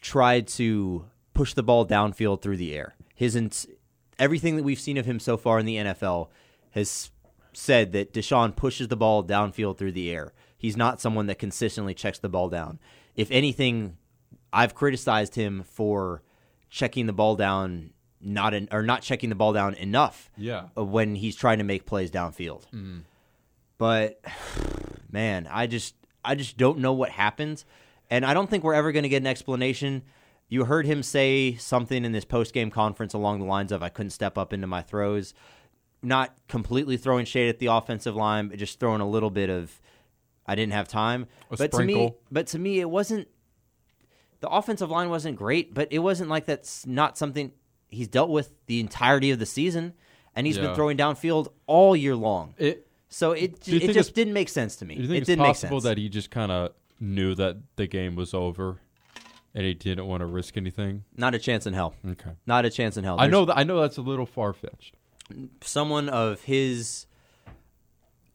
tried 0.00 0.48
to 0.48 1.06
push 1.34 1.54
the 1.54 1.62
ball 1.62 1.86
downfield 1.86 2.42
through 2.42 2.56
the 2.56 2.74
air. 2.74 2.94
His 3.14 3.36
ent- 3.36 3.66
everything 4.18 4.56
that 4.56 4.62
we've 4.62 4.80
seen 4.80 4.96
of 4.96 5.06
him 5.06 5.18
so 5.20 5.36
far 5.36 5.58
in 5.58 5.66
the 5.66 5.76
NFL 5.76 6.28
has 6.72 7.10
said 7.52 7.92
that 7.92 8.12
Deshaun 8.12 8.54
pushes 8.54 8.88
the 8.88 8.96
ball 8.96 9.24
downfield 9.24 9.78
through 9.78 9.92
the 9.92 10.10
air. 10.10 10.32
He's 10.56 10.76
not 10.76 11.00
someone 11.00 11.26
that 11.26 11.38
consistently 11.38 11.94
checks 11.94 12.18
the 12.18 12.28
ball 12.28 12.48
down. 12.48 12.78
If 13.16 13.30
anything, 13.30 13.96
I've 14.52 14.74
criticized 14.74 15.34
him 15.34 15.62
for 15.64 16.22
checking 16.70 17.06
the 17.06 17.12
ball 17.12 17.36
down 17.36 17.90
not 18.22 18.54
in, 18.54 18.68
or 18.70 18.82
not 18.82 19.02
checking 19.02 19.28
the 19.28 19.34
ball 19.34 19.52
down 19.52 19.74
enough 19.74 20.30
Yeah. 20.36 20.68
when 20.76 21.14
he's 21.16 21.36
trying 21.36 21.58
to 21.58 21.64
make 21.64 21.86
plays 21.86 22.10
downfield. 22.10 22.62
Mm-hmm. 22.72 22.98
But 23.78 24.20
man, 25.10 25.48
I 25.50 25.66
just 25.66 25.94
I 26.24 26.34
just 26.34 26.56
don't 26.56 26.78
know 26.78 26.92
what 26.92 27.10
happened, 27.10 27.64
and 28.10 28.24
I 28.24 28.32
don't 28.34 28.48
think 28.48 28.62
we're 28.64 28.74
ever 28.74 28.92
going 28.92 29.02
to 29.02 29.08
get 29.08 29.22
an 29.22 29.26
explanation. 29.26 30.02
You 30.48 30.64
heard 30.66 30.86
him 30.86 31.02
say 31.02 31.54
something 31.56 32.04
in 32.04 32.12
this 32.12 32.24
post 32.24 32.52
game 32.54 32.70
conference 32.70 33.14
along 33.14 33.40
the 33.40 33.46
lines 33.46 33.72
of 33.72 33.82
"I 33.82 33.88
couldn't 33.88 34.10
step 34.10 34.38
up 34.38 34.52
into 34.52 34.66
my 34.66 34.82
throws," 34.82 35.34
not 36.02 36.36
completely 36.46 36.96
throwing 36.96 37.24
shade 37.24 37.48
at 37.48 37.58
the 37.58 37.66
offensive 37.66 38.14
line, 38.14 38.48
but 38.48 38.58
just 38.58 38.78
throwing 38.78 39.00
a 39.00 39.08
little 39.08 39.30
bit 39.30 39.50
of 39.50 39.80
"I 40.46 40.54
didn't 40.54 40.74
have 40.74 40.86
time." 40.88 41.26
A 41.50 41.56
but 41.56 41.72
to 41.72 41.82
me, 41.84 42.14
but 42.30 42.46
to 42.48 42.58
me, 42.58 42.78
it 42.80 42.88
wasn't. 42.90 43.28
The 44.40 44.48
offensive 44.48 44.90
line 44.90 45.08
wasn't 45.08 45.36
great, 45.36 45.72
but 45.72 45.88
it 45.92 46.00
wasn't 46.00 46.28
like 46.28 46.46
that's 46.46 46.84
not 46.86 47.16
something 47.16 47.52
he's 47.92 48.08
dealt 48.08 48.30
with 48.30 48.52
the 48.66 48.80
entirety 48.80 49.30
of 49.30 49.38
the 49.38 49.46
season, 49.46 49.92
and 50.34 50.46
he's 50.46 50.56
Yeah. 50.56 50.66
been 50.66 50.74
throwing 50.74 50.96
downfield 50.96 51.52
all 51.66 51.94
year 51.94 52.16
long. 52.16 52.54
It, 52.58 52.86
So 53.08 53.32
it 53.32 53.68
it 53.68 53.92
just 53.92 54.14
didn't 54.14 54.32
make 54.32 54.48
sense 54.48 54.76
to 54.76 54.84
me. 54.84 54.94
do 54.96 55.02
you 55.02 55.06
think 55.08 55.16
it 55.18 55.20
it's 55.20 55.26
didn't 55.26 55.44
possible 55.44 55.76
make 55.76 55.82
sense. 55.82 55.90
that 55.90 55.98
he 55.98 56.08
just 56.08 56.30
kind 56.30 56.50
of 56.50 56.72
knew 56.98 57.34
that 57.34 57.58
the 57.76 57.86
game 57.86 58.16
was 58.16 58.32
over, 58.32 58.80
and 59.54 59.64
he 59.66 59.74
didn't 59.74 60.06
want 60.06 60.20
to 60.22 60.26
risk 60.26 60.56
anything? 60.56 61.04
Not 61.16 61.34
a 61.34 61.38
chance 61.38 61.66
in 61.66 61.74
hell. 61.74 61.94
Okay. 62.08 62.30
Not 62.46 62.64
a 62.64 62.70
chance 62.70 62.96
in 62.96 63.04
hell. 63.04 63.16
I 63.20 63.26
know 63.26 63.44
that 63.44 63.56
I 63.58 63.64
know 63.64 63.80
that's 63.80 63.98
a 63.98 64.02
little 64.02 64.26
far 64.26 64.52
fetched. 64.54 64.94
someone 65.62 66.08
of 66.08 66.42
his 66.44 67.06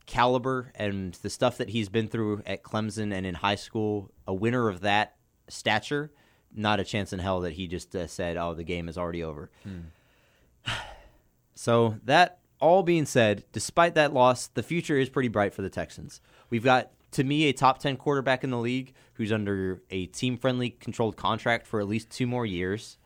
caliber 0.06 0.72
and 0.76 1.14
the 1.16 1.30
stuff 1.30 1.58
that 1.58 1.70
he's 1.70 1.90
been 1.90 2.08
through 2.08 2.42
at 2.46 2.64
Clemson 2.64 3.14
and 3.14 3.26
in 3.26 3.36
high 3.36 3.56
school, 3.56 4.12
a 4.26 4.34
winner 4.34 4.70
of 4.70 4.82
that 4.82 5.16
stature, 5.50 6.12
not 6.54 6.80
a 6.80 6.84
chance 6.84 7.14
in 7.14 7.20
hell 7.20 7.42
that 7.42 7.54
he 7.54 7.68
just 7.68 7.96
uh, 7.96 8.08
said, 8.08 8.38
"Oh, 8.38 8.54
the 8.54 8.64
game 8.64 8.90
is 8.90 8.98
already 8.98 9.24
over." 9.24 9.50
So 11.60 11.98
that 12.06 12.38
all 12.60 12.84
being 12.84 13.08
said, 13.08 13.44
despite 13.52 13.96
that 13.96 14.14
loss, 14.14 14.46
the 14.46 14.62
future 14.62 14.98
is 14.98 15.10
pretty 15.10 15.28
bright 15.28 15.56
for 15.56 15.64
the 15.64 15.72
Texans. 15.72 16.22
We've 16.52 16.64
got 16.64 16.92
to 17.12 17.24
me 17.24 17.46
a 17.46 17.52
top 17.54 17.80
10 17.80 17.98
quarterback 17.98 18.44
in 18.44 18.52
the 18.52 18.60
league 18.60 18.94
who's 19.14 19.32
under 19.32 19.82
a 19.90 20.06
team-friendly 20.06 20.72
controlled 20.72 21.16
contract 21.18 21.66
for 21.66 21.80
at 21.80 21.88
least 21.88 22.12
two 22.12 22.28
more 22.28 22.46
years. 22.46 23.00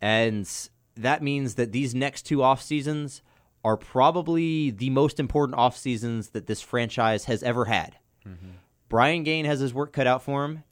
And 0.00 0.50
that 0.96 1.22
means 1.22 1.54
that 1.54 1.70
these 1.70 1.94
next 1.94 2.22
two 2.22 2.42
off 2.42 2.60
seasons 2.60 3.22
are 3.64 3.76
probably 3.76 4.70
the 4.70 4.90
most 4.90 5.20
important 5.20 5.56
off 5.56 5.76
seasons 5.76 6.30
that 6.30 6.46
this 6.48 6.60
franchise 6.60 7.26
has 7.26 7.42
ever 7.44 7.66
had. 7.66 7.96
Brian 8.88 9.22
Gaine 9.22 9.44
has 9.44 9.60
his 9.60 9.72
work 9.72 9.92
cut 9.92 10.06
out 10.08 10.22
for 10.22 10.44
him. 10.44 10.64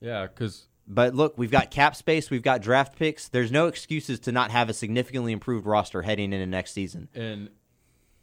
Yeah, 0.00 0.26
because 0.26 0.66
But 0.88 1.14
look, 1.14 1.36
we've 1.36 1.50
got 1.50 1.70
cap 1.70 1.96
space, 1.96 2.30
we've 2.30 2.42
got 2.42 2.62
draft 2.62 2.96
picks. 2.96 3.28
There's 3.28 3.50
no 3.50 3.66
excuses 3.66 4.20
to 4.20 4.32
not 4.32 4.50
have 4.52 4.68
a 4.68 4.72
significantly 4.72 5.32
improved 5.32 5.66
roster 5.66 6.02
heading 6.02 6.32
into 6.32 6.46
next 6.46 6.72
season. 6.72 7.08
and 7.14 7.50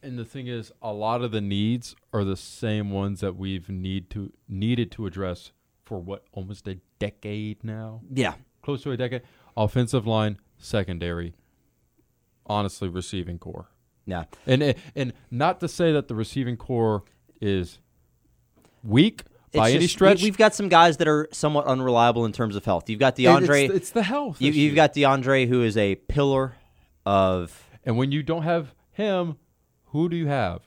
and 0.01 0.19
the 0.19 0.25
thing 0.25 0.47
is, 0.47 0.69
a 0.81 0.91
lot 0.91 1.21
of 1.21 1.31
the 1.31 1.39
needs 1.39 1.95
are 2.11 2.25
the 2.25 2.35
same 2.35 2.89
ones 2.91 3.21
that 3.21 3.37
we've 3.37 3.69
need 3.69 4.09
to 4.09 4.33
needed 4.49 4.91
to 4.91 5.05
address 5.05 5.51
for 5.85 5.99
what 5.99 6.25
almost 6.33 6.67
a 6.67 6.79
decade 6.99 7.63
now, 7.63 8.01
Yeah. 8.13 8.35
close 8.61 8.83
to 8.83 8.91
a 8.91 8.97
decade. 8.97 9.21
Offensive 9.55 10.05
line, 10.07 10.37
secondary, 10.57 11.35
honestly, 12.45 12.89
receiving 12.89 13.37
corps, 13.39 13.69
Yeah. 14.05 14.25
and 14.45 14.75
and 14.95 15.13
not 15.31 15.59
to 15.61 15.67
say 15.67 15.91
that 15.93 16.07
the 16.09 16.15
receiving 16.15 16.57
corps 16.57 17.03
is 17.41 17.79
weak 18.83 19.23
by 19.53 19.69
It's 19.69 19.75
any 19.75 19.87
stretch. 19.87 20.21
We, 20.21 20.27
have 20.27 20.37
got 20.37 20.53
some 20.55 20.69
guys 20.69 20.97
that 20.97 21.07
are 21.07 21.27
somewhat 21.31 21.65
unreliable 21.65 22.25
in 22.25 22.31
terms 22.31 22.55
of 22.55 22.65
health. 22.65 22.89
You've 22.89 22.99
got 22.99 23.15
DeAndre. 23.15 23.65
It's, 23.65 23.73
it's 23.75 23.89
the 23.91 24.03
health. 24.03 24.41
You, 24.41 24.51
you've 24.51 24.75
got 24.75 24.93
DeAndre, 24.93 25.47
who 25.47 25.63
is 25.63 25.77
a 25.77 25.95
pillar 25.95 26.55
of. 27.05 27.69
And 27.85 27.97
when 27.97 28.11
you 28.11 28.23
don't 28.23 28.43
have 28.43 28.73
him, 28.91 29.37
who 29.87 30.09
do 30.09 30.15
you 30.15 30.27
have? 30.27 30.61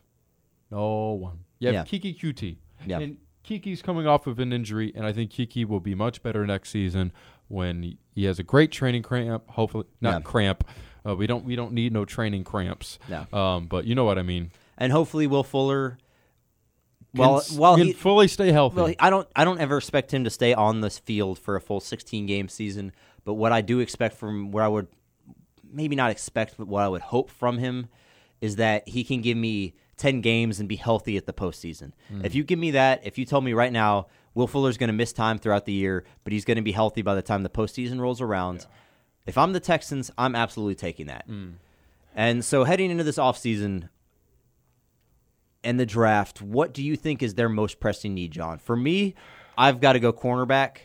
No 0.71 1.11
one. 1.13 1.41
You 1.59 1.69
have 1.73 1.87
Yeah. 1.91 1.99
Keke 1.99 2.19
Coutee. 2.19 2.57
Yeah. 2.87 2.99
And 3.01 3.19
Keke's 3.47 3.81
coming 3.83 4.07
off 4.07 4.27
of 4.27 4.39
an 4.39 4.53
injury, 4.53 4.93
and 4.95 5.07
I 5.07 5.13
think 5.13 5.31
Keke 5.31 5.65
will 5.67 5.81
be 5.81 5.95
much 5.95 6.23
better 6.23 6.45
next 6.47 6.71
season 6.71 7.13
when 7.49 7.97
he 8.13 8.25
has 8.25 8.39
a 8.39 8.43
great 8.43 8.73
training 8.73 9.03
cramp. 9.03 9.49
Hopefully, 9.51 9.85
not 10.01 10.15
Yeah. 10.15 10.21
cramp, 10.21 10.65
Uh, 11.09 11.15
we 11.15 11.29
don't 11.29 11.45
we 11.45 11.55
don't 11.55 11.73
need 11.73 11.93
no 11.93 12.05
training 12.05 12.43
cramps. 12.43 12.99
No. 13.09 13.27
Um, 13.39 13.67
but 13.67 13.85
you 13.85 13.95
know 13.95 14.05
what 14.05 14.19
I 14.19 14.23
mean. 14.23 14.51
and 14.77 14.91
hopefully 14.91 15.29
Will 15.29 15.45
Fuller. 15.45 15.99
Can 17.17 17.21
Well, 17.27 17.39
s- 17.39 17.53
while 17.53 17.77
can 17.77 17.87
he, 17.89 17.93
fully 17.93 18.29
stay 18.29 18.53
healthy. 18.53 18.77
Well, 18.77 18.95
I 18.99 19.11
don't. 19.11 19.29
I 19.35 19.45
don't 19.45 19.61
ever 19.61 19.77
expect 19.79 20.13
him 20.13 20.25
to 20.25 20.31
stay 20.31 20.55
on 20.55 20.81
this 20.81 20.99
field 20.99 21.39
for 21.39 21.57
a 21.57 21.61
full 21.61 21.81
16 21.81 22.27
game 22.27 22.49
season. 22.49 22.93
But 23.25 23.35
what 23.35 23.53
I 23.53 23.61
do 23.61 23.81
expect 23.81 24.17
from 24.17 24.53
where 24.53 24.63
I 24.63 24.69
would 24.69 24.87
maybe 25.69 25.97
not 25.97 26.11
expect, 26.11 26.55
but 26.57 26.69
what 26.69 26.83
I 26.85 26.89
would 26.89 27.01
hope 27.03 27.31
from 27.31 27.59
him 27.59 27.89
is 28.41 28.57
that 28.57 28.89
he 28.89 29.03
can 29.03 29.21
give 29.21 29.37
me 29.37 29.75
10 29.97 30.21
games 30.21 30.61
and 30.61 30.69
be 30.69 30.77
healthy 30.77 31.17
at 31.17 31.27
the 31.27 31.33
postseason. 31.33 31.93
Hmm. 32.09 32.25
If 32.25 32.35
you 32.35 32.45
give 32.45 32.59
me 32.59 32.73
that, 32.73 33.01
if 33.05 33.19
you 33.19 33.25
tell 33.25 33.41
me 33.41 33.53
right 33.53 33.73
now 33.73 34.07
Will 34.35 34.47
Fuller's 34.47 34.77
going 34.77 34.89
to 34.89 34.93
miss 34.95 35.13
time 35.13 35.39
throughout 35.39 35.65
the 35.65 35.73
year, 35.73 36.05
but 36.23 36.33
he's 36.33 36.45
going 36.45 36.57
to 36.57 36.63
be 36.63 36.73
healthy 36.73 37.03
by 37.03 37.15
the 37.15 37.23
time 37.23 37.43
the 37.43 37.49
postseason 37.49 37.99
rolls 37.99 38.21
around, 38.21 38.67
if 39.27 39.39
I'm 39.39 39.53
the 39.55 39.61
Texans, 39.61 40.11
I'm 40.19 40.35
absolutely 40.37 40.75
taking 40.75 41.07
that. 41.07 41.25
Hmm. 41.27 41.49
And 42.15 42.45
so 42.45 42.65
heading 42.65 42.91
into 42.91 43.05
this 43.05 43.17
offseason, 43.17 43.89
and 45.67 45.81
the 45.81 45.85
draft, 45.85 46.41
what 46.41 46.73
do 46.73 46.83
you 46.83 46.97
think 46.97 47.23
is 47.23 47.35
their 47.35 47.49
most 47.49 47.81
pressing 47.81 48.15
need, 48.15 48.31
John? 48.31 48.59
For 48.59 48.77
me, 48.77 49.15
I've 49.59 49.81
got 49.81 49.95
to 49.95 50.01
go 50.01 50.13
cornerback. 50.13 50.79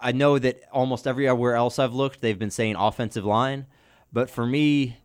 I 0.00 0.12
know 0.12 0.38
that 0.38 0.60
almost 0.70 1.06
everywhere 1.06 1.56
else 1.56 1.78
I've 1.78 1.94
looked, 1.94 2.20
they've 2.20 2.38
been 2.38 2.50
saying 2.50 2.76
offensive 2.76 3.24
line. 3.24 3.66
But 4.12 4.28
for 4.28 4.46
me, 4.46 4.98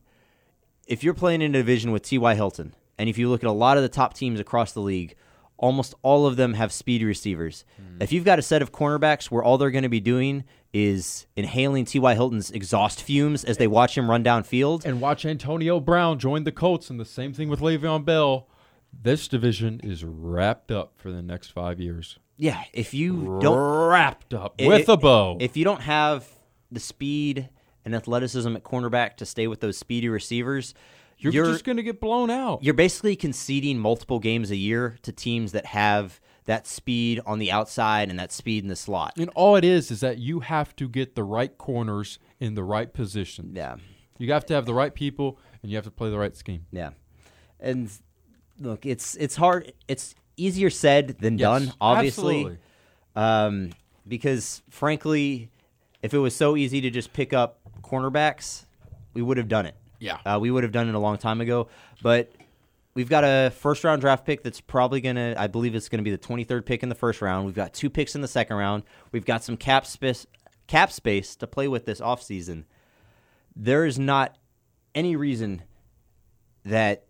if 0.87 1.05
you're 1.05 1.13
playing 1.13 1.41
in 1.41 1.55
a 1.55 1.59
division 1.59 1.91
with 1.91 2.03
T.Y. 2.03 2.35
Hilton, 2.35 2.75
and 2.97 3.07
if 3.07 3.17
you 3.17 3.29
look 3.29 3.43
at 3.43 3.49
a 3.49 3.53
lot 3.53 3.77
of 3.77 3.83
the 3.83 3.89
top 3.89 4.13
teams 4.13 4.41
across 4.41 4.73
the 4.73 4.81
league, 4.81 5.15
almost 5.55 5.95
all 6.01 6.25
of 6.25 6.35
them 6.35 6.55
have 6.55 6.73
speedy 6.73 7.05
receivers. 7.05 7.63
Mm. 7.81 8.03
If 8.03 8.11
you've 8.11 8.25
got 8.25 8.39
a 8.39 8.41
set 8.41 8.61
of 8.61 8.73
cornerbacks 8.73 9.31
where 9.31 9.41
all 9.41 9.57
they're 9.57 9.71
going 9.71 9.83
to 9.83 9.89
be 9.89 10.01
doing 10.01 10.43
is 10.73 11.27
inhaling 11.37 11.85
T.Y. 11.85 12.13
Hilton's 12.13 12.51
exhaust 12.51 13.01
fumes 13.01 13.45
as 13.45 13.55
they 13.55 13.67
watch 13.67 13.97
him 13.97 14.09
run 14.09 14.21
downfield, 14.21 14.83
and 14.83 14.99
watch 14.99 15.25
Antonio 15.25 15.79
Brown 15.79 16.19
join 16.19 16.43
the 16.43 16.51
Colts, 16.51 16.89
and 16.89 16.99
the 16.99 17.05
same 17.05 17.31
thing 17.31 17.47
with 17.47 17.61
Le'Veon 17.61 18.03
Bell. 18.03 18.48
This 18.91 19.27
division 19.27 19.79
is 19.83 20.03
wrapped 20.03 20.71
up 20.71 20.93
for 20.97 21.11
the 21.11 21.21
next 21.21 21.51
five 21.51 21.79
years. 21.79 22.17
yeah, 22.37 22.63
if 22.73 22.93
you 22.93 23.39
don't 23.41 23.57
wrapped 23.89 24.33
up 24.33 24.55
I- 24.59 24.67
with 24.67 24.89
a 24.89 24.97
bow. 24.97 25.37
If 25.39 25.55
you 25.57 25.63
don't 25.63 25.81
have 25.81 26.27
the 26.71 26.79
speed 26.79 27.49
and 27.85 27.95
athleticism 27.95 28.55
at 28.55 28.63
cornerback 28.63 29.15
to 29.17 29.25
stay 29.25 29.47
with 29.47 29.59
those 29.61 29.77
speedy 29.77 30.09
receivers, 30.09 30.73
you're, 31.17 31.33
you're 31.33 31.45
just 31.45 31.63
going 31.65 31.77
to 31.77 31.83
get 31.83 31.99
blown 31.99 32.29
out. 32.29 32.63
you're 32.63 32.73
basically 32.73 33.15
conceding 33.15 33.77
multiple 33.77 34.19
games 34.19 34.51
a 34.51 34.55
year 34.55 34.97
to 35.01 35.11
teams 35.11 35.51
that 35.51 35.65
have 35.67 36.19
that 36.45 36.65
speed 36.65 37.19
on 37.25 37.39
the 37.39 37.51
outside 37.51 38.09
and 38.09 38.17
that 38.19 38.31
speed 38.31 38.63
in 38.63 38.69
the 38.69 38.75
slot. 38.75 39.13
And 39.17 39.29
all 39.35 39.55
it 39.55 39.63
is 39.65 39.91
is 39.91 39.99
that 39.99 40.17
you 40.17 40.39
have 40.41 40.75
to 40.77 40.87
get 40.89 41.15
the 41.15 41.23
right 41.23 41.55
corners 41.57 42.19
in 42.39 42.55
the 42.55 42.63
right 42.63 42.91
position. 42.93 43.51
Yeah, 43.55 43.75
You 44.17 44.31
have 44.33 44.45
to 44.47 44.53
have 44.55 44.65
the 44.65 44.73
right 44.73 44.93
people, 44.93 45.37
and 45.61 45.69
you 45.71 45.77
have 45.77 45.85
to 45.85 45.91
play 45.91 46.09
the 46.09 46.17
right 46.17 46.35
scheme. 46.35 46.65
yeah. 46.71 46.91
And 47.59 47.91
look, 48.59 48.85
it's 48.85 49.15
it's 49.15 49.35
hard. 49.35 49.73
It's 49.87 50.15
easier 50.37 50.69
said 50.69 51.17
than 51.19 51.37
Yes, 51.37 51.45
done, 51.45 51.73
obviously. 51.81 52.35
absolutely. 52.37 52.57
Um, 53.15 53.71
because 54.07 54.61
frankly, 54.69 55.49
if 56.01 56.13
it 56.13 56.17
was 56.19 56.35
so 56.35 56.55
easy 56.55 56.81
to 56.81 56.89
just 56.89 57.11
pick 57.13 57.33
up 57.33 57.59
cornerbacks, 57.81 58.65
we 59.13 59.21
would 59.21 59.37
have 59.37 59.47
done 59.47 59.65
it. 59.65 59.75
Yeah. 59.99 60.19
uh, 60.25 60.37
we 60.39 60.49
would 60.49 60.63
have 60.63 60.71
done 60.71 60.87
it 60.87 60.95
a 60.95 60.99
long 60.99 61.17
time 61.17 61.41
ago. 61.41 61.67
But 62.01 62.31
we've 62.93 63.09
got 63.09 63.23
a 63.25 63.51
first 63.51 63.83
round 63.83 63.99
draft 64.01 64.25
pick 64.25 64.43
that's 64.43 64.61
probably 64.61 65.01
gonna. 65.01 65.35
I 65.37 65.47
believe 65.47 65.75
it's 65.75 65.89
gonna 65.89 66.03
be 66.03 66.11
the 66.11 66.17
23rd 66.17 66.65
pick 66.65 66.83
in 66.83 66.89
the 66.89 66.95
first 66.95 67.21
round. 67.21 67.45
We've 67.45 67.55
got 67.55 67.73
two 67.73 67.89
picks 67.89 68.15
in 68.15 68.21
the 68.21 68.27
second 68.27 68.55
round. 68.55 68.83
We've 69.11 69.25
got 69.25 69.43
some 69.43 69.57
cap 69.57 69.85
space 69.85 70.25
cap 70.67 70.91
space 70.91 71.35
to 71.37 71.47
play 71.47 71.67
with 71.67 71.85
this 71.85 71.99
offseason. 71.99 72.63
There 73.55 73.85
is 73.85 73.99
not 73.99 74.37
any 74.95 75.15
reason 75.15 75.63
that 76.63 77.03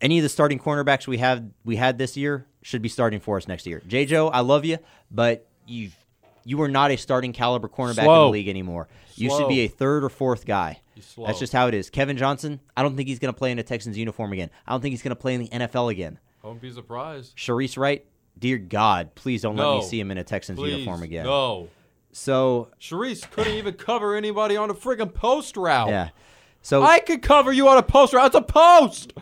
any 0.00 0.18
of 0.18 0.22
the 0.22 0.28
starting 0.28 0.58
cornerbacks 0.58 1.06
we 1.06 1.18
have 1.18 1.44
we 1.64 1.76
had 1.76 1.98
this 1.98 2.16
year 2.16 2.46
should 2.62 2.82
be 2.82 2.88
starting 2.88 3.20
for 3.20 3.36
us 3.36 3.48
next 3.48 3.66
year. 3.66 3.82
J. 3.86 4.06
Joe, 4.06 4.28
I 4.28 4.40
love 4.40 4.64
you, 4.64 4.78
but 5.10 5.46
you 5.66 5.90
you 6.44 6.60
are 6.62 6.68
not 6.68 6.90
a 6.90 6.96
starting 6.96 7.32
caliber 7.32 7.68
cornerback 7.68 7.98
in 7.98 8.04
the 8.06 8.28
league 8.28 8.48
anymore. 8.48 8.88
You 9.16 9.30
should 9.30 9.48
be 9.48 9.60
a 9.60 9.68
third 9.68 10.04
or 10.04 10.08
fourth 10.08 10.46
guy. 10.46 10.80
That's 11.16 11.38
just 11.38 11.52
how 11.52 11.66
it 11.66 11.74
is. 11.74 11.90
Kevin 11.90 12.16
Johnson, 12.16 12.60
I 12.76 12.82
don't 12.82 12.96
think 12.96 13.08
he's 13.08 13.18
going 13.18 13.32
to 13.32 13.38
play 13.38 13.50
in 13.50 13.58
a 13.58 13.62
Texans 13.62 13.98
uniform 13.98 14.32
again. 14.32 14.50
I 14.66 14.72
don't 14.72 14.80
think 14.80 14.92
he's 14.92 15.02
going 15.02 15.10
to 15.10 15.16
play 15.20 15.34
in 15.34 15.42
the 15.42 15.48
NFL 15.48 15.90
again. 15.90 16.18
I 16.42 16.46
won't 16.46 16.60
be 16.60 16.70
surprised. 16.70 17.36
Shareece 17.36 17.76
Wright, 17.76 18.06
dear 18.38 18.58
God, 18.58 19.14
please 19.14 19.42
don't 19.42 19.56
let 19.56 19.76
me 19.76 19.82
see 19.82 19.98
him 19.98 20.10
in 20.10 20.18
a 20.18 20.24
Texans 20.24 20.58
Please, 20.58 20.72
uniform 20.72 21.02
again. 21.02 21.26
No. 21.26 21.68
So 22.12 22.68
Shareece 22.80 23.28
couldn't 23.30 23.54
even 23.54 23.74
cover 23.74 24.14
anybody 24.14 24.56
on 24.56 24.70
a 24.70 24.74
friggin' 24.74 25.12
post 25.12 25.56
route. 25.56 25.88
yeah, 25.88 26.10
so 26.62 26.82
I 26.82 27.00
could 27.00 27.20
cover 27.22 27.52
you 27.52 27.68
on 27.68 27.78
a 27.78 27.82
post 27.82 28.14
route. 28.14 28.26
It's 28.26 28.36
a 28.36 28.42
post. 28.42 29.12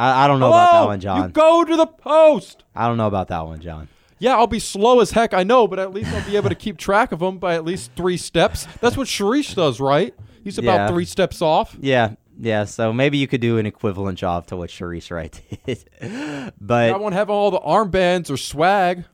I, 0.00 0.24
I 0.24 0.28
don't 0.28 0.40
know 0.40 0.46
Hello? 0.50 0.58
about 0.62 0.72
that 0.72 0.86
one, 0.86 1.00
John. 1.00 1.22
You 1.22 1.28
go 1.28 1.64
to 1.64 1.76
the 1.76 1.86
post. 1.86 2.64
I 2.74 2.86
don't 2.88 2.96
know 2.96 3.06
about 3.06 3.28
that 3.28 3.44
one, 3.46 3.60
John. 3.60 3.88
Yeah, 4.18 4.36
I'll 4.36 4.46
be 4.46 4.58
slow 4.58 5.00
as 5.00 5.10
heck, 5.12 5.32
I 5.32 5.44
know, 5.44 5.66
but 5.66 5.78
at 5.78 5.92
least 5.92 6.12
I'll 6.12 6.24
be 6.28 6.36
able 6.36 6.48
to 6.50 6.54
keep 6.54 6.76
track 6.76 7.10
of 7.12 7.20
them 7.20 7.38
by 7.38 7.54
at 7.54 7.64
least 7.64 7.92
three 7.96 8.16
steps. 8.18 8.66
That's 8.80 8.96
what 8.96 9.06
Shareece 9.06 9.54
does, 9.54 9.80
right? 9.80 10.14
He's 10.44 10.58
about 10.58 10.74
Yeah. 10.76 10.88
three 10.88 11.04
steps 11.06 11.40
off. 11.40 11.74
Yeah, 11.80 12.14
yeah. 12.38 12.64
So 12.64 12.92
maybe 12.92 13.16
you 13.18 13.26
could 13.26 13.40
do 13.40 13.56
an 13.58 13.64
equivalent 13.66 14.18
job 14.18 14.46
to 14.48 14.56
what 14.56 14.68
Shareece 14.70 15.10
Wright 15.10 15.40
did, 15.66 15.84
but 16.60 16.92
I 16.92 16.96
won't 16.98 17.14
have 17.14 17.30
all 17.30 17.50
the 17.50 17.60
armbands 17.60 18.30
or 18.30 18.36
swag. 18.36 19.04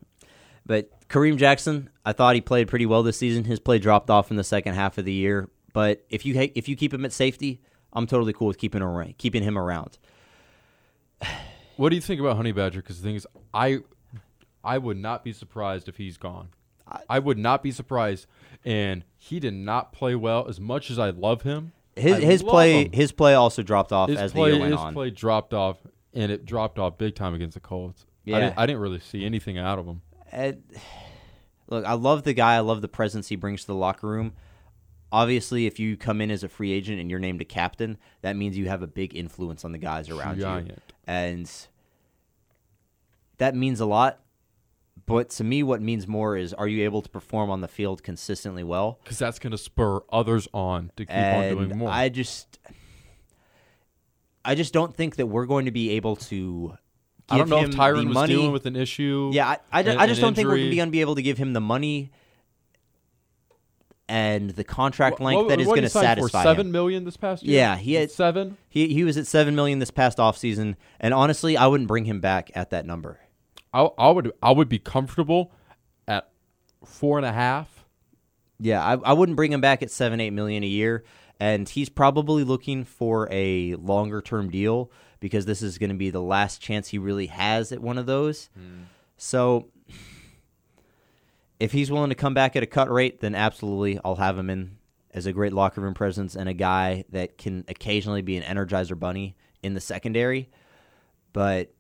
but 0.64 0.90
Kareem 1.08 1.36
Jackson, 1.36 1.88
I 2.04 2.12
thought 2.12 2.34
he 2.34 2.40
played 2.40 2.66
pretty 2.68 2.86
well 2.86 3.04
this 3.04 3.16
season. 3.18 3.44
His 3.44 3.60
play 3.60 3.78
dropped 3.78 4.10
off 4.10 4.30
in 4.32 4.36
the 4.36 4.44
second 4.44 4.74
half 4.74 4.98
of 4.98 5.04
the 5.04 5.12
year, 5.12 5.48
but 5.72 6.04
if 6.10 6.26
you 6.26 6.36
ha- 6.36 6.52
if 6.56 6.68
you 6.68 6.74
keep 6.74 6.92
him 6.92 7.04
at 7.04 7.12
safety, 7.12 7.60
I'm 7.92 8.08
totally 8.08 8.32
cool 8.32 8.48
with 8.48 8.58
keeping 8.58 8.82
him 8.82 8.88
around, 8.88 9.16
keeping 9.18 9.44
him 9.44 9.56
around. 9.56 9.98
What 11.76 11.90
do 11.90 11.96
you 11.96 12.02
think 12.02 12.20
about 12.20 12.36
Honey 12.36 12.52
Badger? 12.52 12.80
Because 12.80 13.00
the 13.00 13.06
thing 13.06 13.16
is, 13.16 13.26
I, 13.52 13.80
I 14.64 14.78
would 14.78 14.96
not 14.96 15.22
be 15.24 15.32
surprised 15.32 15.88
if 15.88 15.96
he's 15.96 16.16
gone. 16.16 16.48
I, 17.08 17.18
would 17.18 17.36
not 17.36 17.62
be 17.62 17.72
surprised, 17.72 18.26
and 18.64 19.04
he 19.18 19.40
did 19.40 19.54
not 19.54 19.92
play 19.92 20.14
well 20.14 20.46
as 20.48 20.60
much 20.60 20.90
as 20.90 20.98
I 20.98 21.10
love 21.10 21.42
him. 21.42 21.72
His 21.96 22.14
I 22.14 22.20
his 22.20 22.42
play 22.42 22.84
him. 22.84 22.92
his 22.92 23.10
play 23.10 23.34
also 23.34 23.62
dropped 23.62 23.90
off 23.90 24.08
his 24.08 24.18
as 24.18 24.32
play, 24.32 24.50
the 24.50 24.56
year 24.56 24.60
went 24.60 24.72
his 24.74 24.80
on. 24.80 24.92
play 24.94 25.10
dropped 25.10 25.52
off, 25.52 25.78
and 26.14 26.30
it 26.30 26.44
dropped 26.44 26.78
off 26.78 26.96
big 26.96 27.14
time 27.14 27.34
against 27.34 27.54
the 27.54 27.60
Colts. 27.60 28.06
Yeah. 28.24 28.36
I 28.36 28.40
didn't, 28.40 28.58
I 28.58 28.66
didn't 28.66 28.82
really 28.82 29.00
see 29.00 29.24
anything 29.24 29.58
out 29.58 29.78
of 29.78 29.86
him. 29.86 30.02
Look, 31.68 31.84
I 31.84 31.94
love 31.94 32.22
the 32.22 32.34
guy. 32.34 32.54
I 32.54 32.60
love 32.60 32.82
the 32.82 32.88
presence 32.88 33.28
he 33.28 33.36
brings 33.36 33.62
to 33.62 33.68
the 33.68 33.74
locker 33.74 34.06
room. 34.06 34.34
Obviously, 35.10 35.66
if 35.66 35.78
you 35.78 35.96
come 35.96 36.20
in 36.20 36.30
as 36.30 36.44
a 36.44 36.48
free 36.48 36.72
agent 36.72 37.00
and 37.00 37.10
you're 37.10 37.20
named 37.20 37.40
a 37.40 37.44
captain, 37.44 37.96
that 38.22 38.36
means 38.36 38.56
you 38.58 38.68
have 38.68 38.82
a 38.82 38.86
big 38.86 39.16
influence 39.16 39.64
on 39.64 39.72
the 39.72 39.78
guys 39.78 40.10
around 40.10 40.36
you, 40.36 40.42
Giant. 40.42 40.82
And 41.06 41.50
that 43.38 43.54
means 43.54 43.80
a 43.80 43.86
lot. 43.86 44.20
But 45.06 45.30
to 45.30 45.44
me, 45.44 45.62
what 45.62 45.80
means 45.80 46.08
more 46.08 46.36
is 46.36 46.52
are 46.52 46.66
you 46.66 46.84
able 46.84 47.00
to 47.02 47.08
perform 47.08 47.48
on 47.48 47.60
the 47.60 47.68
field 47.68 48.02
consistently 48.02 48.64
well? 48.64 48.98
Because 49.04 49.18
that's 49.18 49.38
going 49.38 49.52
to 49.52 49.58
spur 49.58 50.00
others 50.10 50.48
on 50.52 50.90
to 50.96 51.06
keep 51.06 51.16
on 51.16 51.48
doing 51.50 51.78
more. 51.78 51.88
I 51.88 52.08
just, 52.08 52.58
I 54.44 54.56
just 54.56 54.72
don't 54.72 54.94
think 54.94 55.16
that 55.16 55.26
we're 55.26 55.46
going 55.46 55.66
to 55.66 55.70
be 55.70 55.90
able 55.90 56.16
to. 56.16 56.76
I 57.28 57.38
don't 57.38 57.48
know 57.48 57.62
if 57.62 57.70
Tyrann 57.70 58.06
was 58.06 58.14
money. 58.14 58.34
dealing 58.34 58.52
with 58.52 58.66
an 58.66 58.76
issue. 58.76 59.30
Yeah, 59.32 59.48
I, 59.72 59.82
I, 59.82 59.96
I 59.96 60.06
just 60.06 60.20
don't 60.20 60.34
think 60.34 60.46
we're 60.46 60.56
going 60.56 60.70
to 60.70 60.76
injury. 60.76 60.90
be 60.90 61.00
able 61.00 61.16
to 61.16 61.22
give 61.22 61.38
him 61.38 61.52
the 61.52 61.60
money 61.60 62.10
and 64.08 64.50
the 64.50 64.64
contract 64.64 65.20
length 65.20 65.36
what- 65.38 65.48
that 65.48 65.60
is 65.60 65.66
going 65.66 65.82
to 65.82 65.88
sign 65.88 66.02
for? 66.02 66.06
satisfy 66.28 66.42
Seven 66.44 66.66
him. 66.66 66.72
million 66.72 67.04
this 67.04 67.16
past 67.16 67.42
year. 67.42 67.56
Yeah, 67.58 67.76
he 67.76 67.94
had- 67.94 68.10
seven. 68.10 68.56
He 68.68 68.88
he 68.94 69.04
was 69.04 69.16
at 69.16 69.26
seven 69.26 69.54
million 69.54 69.78
this 69.78 69.90
past 69.90 70.18
offseason, 70.18 70.76
and 71.00 71.12
honestly, 71.14 71.56
I 71.56 71.66
wouldn't 71.66 71.88
bring 71.88 72.04
him 72.04 72.20
back 72.20 72.50
at 72.54 72.70
that 72.70 72.86
number. 72.86 73.20
I, 73.72 73.88
I 73.98 74.10
would 74.10 74.32
I 74.42 74.52
would 74.52 74.68
be 74.68 74.78
comfortable 74.78 75.52
at 76.06 76.28
four 76.84 77.18
and 77.18 77.26
a 77.26 77.32
half. 77.32 77.84
Yeah, 78.58 78.82
I, 78.82 78.94
I 79.10 79.12
wouldn't 79.12 79.36
bring 79.36 79.52
him 79.52 79.60
back 79.60 79.82
at 79.82 79.90
seven 79.90 80.20
eight 80.20 80.30
million 80.30 80.62
a 80.62 80.66
year, 80.68 81.04
and 81.40 81.68
he's 81.68 81.88
probably 81.88 82.44
looking 82.44 82.84
for 82.84 83.28
a 83.30 83.74
longer 83.74 84.22
term 84.22 84.50
deal 84.50 84.90
because 85.20 85.46
this 85.46 85.62
is 85.62 85.78
going 85.78 85.90
to 85.90 85.96
be 85.96 86.10
the 86.10 86.22
last 86.22 86.60
chance 86.62 86.88
he 86.88 86.98
really 86.98 87.26
has 87.26 87.72
at 87.72 87.80
one 87.80 87.98
of 87.98 88.06
those. 88.06 88.48
Hmm. 88.56 88.82
So, 89.18 89.68
if 91.58 91.72
he's 91.72 91.90
willing 91.90 92.10
to 92.10 92.14
come 92.16 92.34
back 92.34 92.56
at 92.56 92.62
a 92.62 92.66
cut 92.66 92.90
rate, 92.90 93.20
then 93.20 93.34
absolutely, 93.34 93.98
I'll 94.04 94.16
have 94.16 94.36
him 94.38 94.50
in 94.50 94.78
as 95.12 95.26
a 95.26 95.32
great 95.32 95.52
locker 95.52 95.80
room 95.80 95.94
presence 95.94 96.34
and 96.36 96.48
a 96.48 96.52
guy 96.52 97.04
that 97.10 97.38
can 97.38 97.64
occasionally 97.68 98.20
be 98.22 98.36
an 98.36 98.42
energizer 98.42 98.98
bunny 98.98 99.34
in 99.62 99.72
the 99.74 99.80
secondary. 99.80 100.50
But 101.32 101.72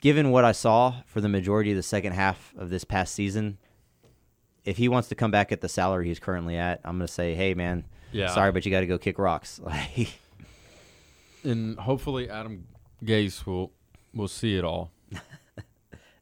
given 0.00 0.30
what 0.30 0.44
I 0.44 0.52
saw 0.52 1.02
for 1.06 1.20
the 1.20 1.28
majority 1.28 1.70
of 1.72 1.76
the 1.76 1.82
second 1.82 2.12
half 2.12 2.54
of 2.56 2.70
this 2.70 2.84
past 2.84 3.14
season, 3.14 3.58
if 4.64 4.78
he 4.78 4.88
wants 4.88 5.08
to 5.10 5.14
come 5.14 5.30
back 5.30 5.52
at 5.52 5.60
the 5.60 5.68
salary 5.68 6.08
he's 6.08 6.18
currently 6.18 6.56
at, 6.56 6.80
I'm 6.84 6.96
going 6.98 7.06
to 7.06 7.12
say, 7.12 7.34
hey, 7.34 7.54
man, 7.54 7.84
Yeah. 8.12 8.28
sorry, 8.28 8.52
but 8.52 8.64
you 8.64 8.72
got 8.72 8.80
to 8.80 8.86
go 8.86 8.98
kick 8.98 9.18
rocks. 9.18 9.60
And 11.44 11.78
hopefully 11.78 12.28
Adam 12.28 12.66
Gase 13.04 13.46
will 13.46 13.72
will 14.12 14.26
see 14.26 14.56
it 14.56 14.64
all. 14.64 14.90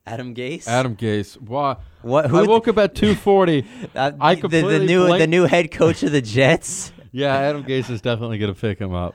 Adam 0.06 0.34
Gase. 0.34 0.68
Adam 0.68 0.96
Gase. 0.96 1.40
Why? 1.40 1.76
What- 2.02 2.28
who 2.30 2.38
I 2.38 2.42
woke 2.42 2.68
up 2.68 2.78
at 2.78 2.94
two 3.02 3.14
forty. 3.14 3.66
Uh, 3.94 4.12
I 4.20 4.34
the, 4.34 4.48
the 4.48 4.78
new 4.80 5.06
the 5.18 5.26
new 5.26 5.44
head 5.44 5.70
coach 5.70 6.02
of 6.02 6.12
the 6.12 6.20
Jets. 6.36 6.92
Yeah, 7.12 7.34
Adam 7.34 7.64
Gase 7.64 7.90
is 7.90 8.00
definitely 8.00 8.38
going 8.38 8.52
to 8.52 8.60
pick 8.60 8.78
him 8.78 8.92
up. 8.92 9.14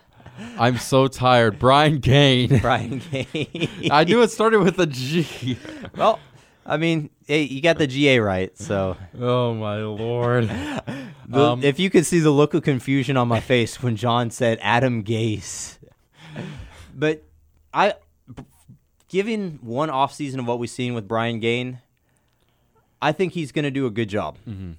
I'm 0.57 0.77
so 0.77 1.07
tired. 1.07 1.59
Brian 1.59 1.99
Gaine. 1.99 2.59
Brian 2.61 3.01
Gaine. 3.11 3.89
I 3.91 4.05
knew 4.05 4.21
it 4.21 4.31
started 4.31 4.61
with 4.61 4.79
a 4.79 4.85
G. 4.85 5.57
well, 5.97 6.17
I 6.65 6.77
mean, 6.77 7.09
hey, 7.27 7.41
you 7.43 7.61
got 7.61 7.77
the 7.77 7.87
GA 7.87 8.19
right, 8.19 8.57
so 8.57 8.95
Oh 9.19 9.53
my 9.53 9.77
lord. 9.81 10.49
Um, 11.33 11.61
if 11.61 11.77
you 11.77 11.89
could 11.89 12.05
see 12.05 12.19
the 12.19 12.31
look 12.31 12.53
of 12.53 12.63
confusion 12.63 13.17
on 13.17 13.27
my 13.27 13.41
face 13.41 13.83
when 13.83 13.97
John 13.97 14.31
said 14.31 14.59
Adam 14.61 15.03
Gase. 15.03 15.77
But 16.95 17.23
I, 17.73 17.95
given 19.09 19.59
one 19.61 19.89
off 19.89 20.13
season 20.13 20.39
of 20.39 20.47
what 20.47 20.59
we've 20.59 20.69
seen 20.69 20.93
with 20.93 21.07
Brian 21.07 21.39
Gaine, 21.39 21.79
I 23.01 23.11
think 23.11 23.33
he's 23.33 23.51
going 23.51 23.63
to 23.63 23.71
do 23.71 23.85
a 23.85 23.91
good 23.91 24.07
job. 24.07 24.37
Mm-hmm. 24.47 24.71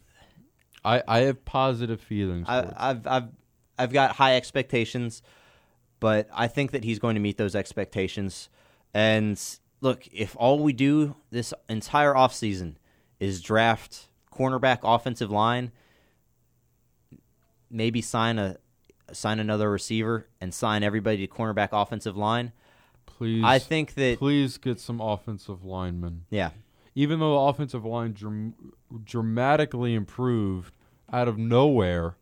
I, 0.85 1.03
I 1.07 1.18
have 1.20 1.45
positive 1.45 2.01
feelings. 2.01 2.47
I, 2.49 2.72
I've, 2.76 3.07
I've 3.07 3.28
I've 3.78 3.93
got 3.93 4.16
high 4.16 4.37
expectations, 4.37 5.22
but 6.01 6.28
I 6.35 6.49
think 6.49 6.72
that 6.72 6.85
he's 6.85 6.99
going 6.99 7.14
to 7.14 7.20
meet 7.20 7.39
those 7.39 7.55
expectations. 7.55 8.51
And 8.93 9.43
look, 9.81 10.07
if 10.12 10.37
all 10.39 10.59
we 10.59 10.72
do 10.72 11.16
this 11.31 11.55
entire 11.68 12.12
offseason 12.12 12.74
is 13.18 13.41
draft 13.41 14.09
cornerback, 14.33 14.81
offensive 14.83 15.31
line, 15.31 15.72
maybe 17.70 18.03
sign 18.03 18.39
a 18.39 18.57
sign 19.12 19.41
another 19.41 19.70
receiver 19.70 20.28
and 20.41 20.53
sign 20.53 20.83
everybody 20.83 21.26
to 21.26 21.33
cornerback, 21.33 21.70
offensive 21.72 22.16
line, 22.16 22.53
please, 23.21 23.45
I 23.45 23.59
think 23.59 23.95
that 23.95 24.18
please 24.18 24.57
get 24.57 24.81
some 24.81 24.99
offensive 25.01 25.62
linemen. 25.62 26.25
yeah, 26.31 26.51
Even 26.95 27.21
though 27.21 27.35
the 27.35 27.41
offensive 27.51 27.85
line 27.85 28.12
dram- 28.14 28.55
dramatically 29.05 29.95
improved 29.95 30.73
out 31.12 31.29
of 31.29 31.37
nowhere, 31.37 32.16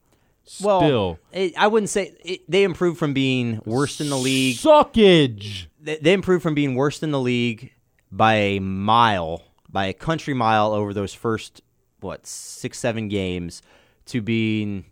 well, 0.60 0.80
still 0.80 1.18
it, 1.32 1.54
I 1.56 1.68
wouldn't 1.68 1.90
say 1.90 2.14
it, 2.24 2.50
they 2.50 2.64
improved 2.64 2.98
from 2.98 3.12
being 3.12 3.60
worst 3.64 4.00
in 4.00 4.08
the 4.10 4.16
league. 4.18 4.56
Suckage. 4.56 5.66
they, 5.80 5.98
they 5.98 6.12
improved 6.12 6.42
from 6.42 6.54
being 6.54 6.74
worst 6.74 7.04
in 7.04 7.12
the 7.12 7.20
league 7.20 7.72
by 8.10 8.34
a 8.34 8.58
mile, 8.58 9.44
by 9.70 9.86
a 9.86 9.92
country 9.92 10.34
mile 10.34 10.72
over 10.72 10.92
those 10.92 11.14
first 11.14 11.62
what 12.00 12.26
six 12.26 12.76
seven 12.78 13.08
games 13.08 13.62
to 14.06 14.20
being 14.20 14.84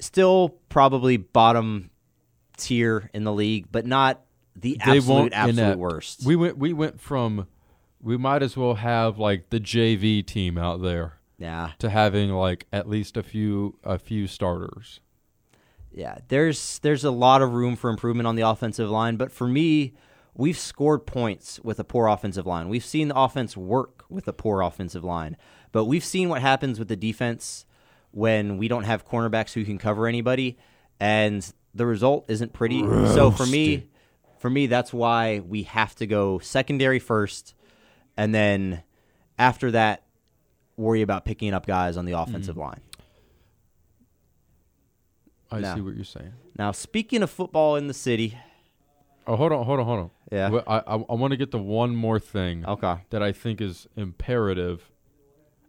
still 0.00 0.50
probably 0.68 1.16
bottom 1.18 1.90
tier 2.62 3.10
in 3.12 3.24
the 3.24 3.32
league, 3.32 3.66
but 3.70 3.84
not 3.86 4.22
the 4.56 4.78
They 4.84 4.92
absolute 4.98 5.32
absolute 5.32 5.58
inept. 5.62 5.78
worst. 5.78 6.24
We 6.24 6.36
went 6.36 6.58
we 6.58 6.72
went 6.72 7.00
from 7.00 7.46
we 8.00 8.16
might 8.16 8.42
as 8.42 8.56
well 8.56 8.74
have 8.74 9.18
like 9.18 9.50
the 9.50 9.60
JV 9.60 10.26
team 10.26 10.58
out 10.58 10.82
there 10.82 11.18
yeah, 11.38 11.70
to 11.78 11.88
having 11.90 12.30
like 12.30 12.66
at 12.72 12.88
least 12.88 13.16
a 13.16 13.22
few 13.22 13.78
a 13.84 13.98
few 13.98 14.26
starters. 14.26 15.00
yeah. 15.92 16.18
There's 16.28 16.78
there's 16.80 17.04
a 17.04 17.10
lot 17.10 17.42
of 17.42 17.52
room 17.52 17.76
for 17.76 17.90
improvement 17.90 18.26
on 18.26 18.36
the 18.36 18.42
offensive 18.42 18.88
line, 18.90 19.16
but 19.16 19.30
for 19.32 19.46
me, 19.48 19.94
we've 20.34 20.58
scored 20.58 21.06
points 21.06 21.60
with 21.62 21.78
a 21.78 21.84
poor 21.84 22.06
offensive 22.06 22.46
line. 22.46 22.68
We've 22.68 22.84
seen 22.84 23.08
the 23.08 23.18
offense 23.18 23.56
work 23.56 24.04
with 24.08 24.26
a 24.28 24.32
poor 24.32 24.60
offensive 24.62 25.04
line, 25.04 25.36
but 25.72 25.84
we've 25.86 26.04
seen 26.04 26.28
what 26.28 26.40
happens 26.42 26.78
with 26.78 26.88
the 26.88 26.96
defense 26.96 27.64
when 28.10 28.58
we 28.58 28.68
don't 28.68 28.84
have 28.84 29.06
cornerbacks 29.08 29.54
who 29.54 29.64
can 29.64 29.78
cover 29.78 30.06
anybody, 30.06 30.58
and 31.00 31.52
the 31.74 31.86
result 31.86 32.24
isn't 32.28 32.52
pretty. 32.52 32.80
So 32.80 33.30
for 33.30 33.46
me, 33.46 33.88
for 34.38 34.50
me, 34.50 34.66
that's 34.66 34.92
why 34.92 35.40
we 35.40 35.62
have 35.64 35.94
to 35.96 36.06
go 36.06 36.38
secondary 36.38 36.98
first, 36.98 37.54
and 38.16 38.34
then 38.34 38.82
after 39.38 39.70
that, 39.72 40.04
worry 40.76 41.02
about 41.02 41.24
picking 41.24 41.54
up 41.54 41.66
guys 41.66 41.96
on 41.96 42.04
the 42.04 42.12
offensive 42.12 42.56
mm-hmm. 42.56 42.64
line. 42.64 42.80
I 45.50 45.60
No. 45.60 45.74
see 45.74 45.80
what 45.80 45.94
you're 45.94 46.04
saying. 46.04 46.32
Now, 46.58 46.72
speaking 46.72 47.22
of 47.22 47.30
football 47.30 47.76
in 47.76 47.86
the 47.86 47.94
city, 47.94 48.38
Oh, 49.26 49.36
hold 49.36 49.52
on, 49.52 49.64
hold 49.64 49.78
on, 49.78 49.86
hold 49.86 49.98
on. 50.00 50.10
Yeah. 50.32 50.60
I 50.66 50.78
I, 50.78 50.94
I 50.94 51.14
want 51.14 51.30
to 51.30 51.36
get 51.36 51.52
to 51.52 51.58
one 51.58 51.94
more 51.94 52.18
thing 52.18 52.66
okay, 52.66 52.96
that 53.10 53.22
I 53.22 53.32
think 53.32 53.60
is 53.60 53.86
imperative. 53.96 54.90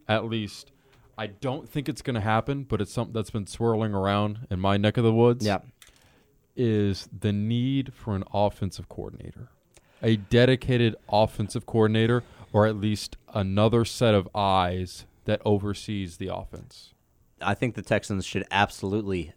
At 0.07 0.25
least, 0.25 0.71
I 1.17 1.27
don't 1.27 1.69
think 1.69 1.87
it's 1.87 2.01
going 2.01 2.15
to 2.15 2.21
happen, 2.21 2.63
but 2.63 2.81
it's 2.81 2.91
something 2.91 3.13
that's 3.13 3.29
been 3.29 3.45
swirling 3.45 3.93
around 3.93 4.47
in 4.49 4.59
my 4.59 4.77
neck 4.77 4.97
of 4.97 5.03
the 5.03 5.13
woods. 5.13 5.45
yeah, 5.45 5.59
is 6.55 7.09
the 7.17 7.33
need 7.33 7.93
for 7.93 8.15
an 8.15 8.23
offensive 8.33 8.87
coordinator, 8.89 9.49
a 10.01 10.17
dedicated 10.17 10.95
offensive 11.09 11.65
coordinator, 11.65 12.23
or 12.51 12.67
at 12.67 12.75
least 12.75 13.17
another 13.33 13.85
set 13.85 14.13
of 14.13 14.27
eyes 14.35 15.05
that 15.25 15.41
oversees 15.45 16.17
the 16.17 16.27
offense. 16.27 16.93
I 17.41 17.53
think 17.53 17.75
the 17.75 17.81
Texans 17.81 18.25
should 18.25 18.45
absolutely 18.51 19.33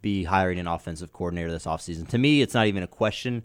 be 0.00 0.24
hiring 0.24 0.58
an 0.58 0.66
offensive 0.66 1.12
coordinator 1.12 1.50
this 1.50 1.66
offseason. 1.66 2.08
To 2.08 2.18
me, 2.18 2.42
it's 2.42 2.54
not 2.54 2.66
even 2.66 2.82
a 2.82 2.88
question 2.88 3.42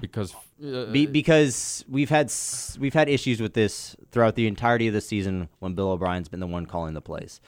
Because 0.00 0.34
uh, 0.64 0.86
be, 0.86 1.06
because 1.06 1.84
we've 1.88 2.10
had 2.10 2.32
we've 2.78 2.94
had 2.94 3.08
issues 3.08 3.40
with 3.40 3.54
this 3.54 3.96
throughout 4.12 4.36
the 4.36 4.46
entirety 4.46 4.86
of 4.86 4.94
the 4.94 5.00
season 5.00 5.48
when 5.58 5.74
Bill 5.74 5.90
O'Brien's 5.90 6.28
been 6.28 6.40
the 6.40 6.46
one 6.46 6.64
calling 6.66 6.94
the 6.94 7.00
plays. 7.00 7.40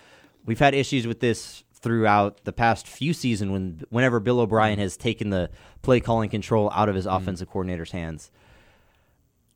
We've 0.45 0.59
had 0.59 0.75
issues 0.75 1.07
with 1.07 1.21
this 1.21 1.63
throughout 1.83 2.45
the 2.45 2.53
past 2.53 2.87
few 2.87 3.13
seasons 3.13 3.51
when 3.51 3.85
whenever 3.91 4.21
Bill 4.21 4.41
O'Brien 4.41 4.75
mm-hmm. 4.75 4.83
has 4.83 4.97
taken 4.97 5.31
the 5.31 5.51
play 5.83 6.01
calling 6.01 6.31
control 6.31 6.71
out 6.73 6.89
of 6.89 6.95
his 6.95 7.07
mm-hmm. 7.07 7.17
offensive 7.17 7.51
coordinator's 7.51 7.91
hands. 7.91 8.31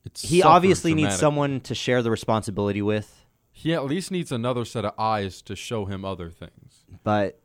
it's 0.05 0.22
He 0.22 0.43
obviously 0.43 0.95
needs 0.95 1.16
someone 1.16 1.61
to 1.61 1.74
share 1.74 2.03
the 2.03 2.11
responsibility 2.11 2.83
with, 2.83 3.24
He 3.53 3.72
at 3.72 3.85
least 3.85 4.11
needs 4.11 4.33
another 4.33 4.64
set 4.64 4.85
of 4.85 4.93
eyes 4.99 5.41
to 5.43 5.57
show 5.57 5.87
him 5.87 6.05
other 6.05 6.31
things. 6.31 6.85
but 7.05 7.41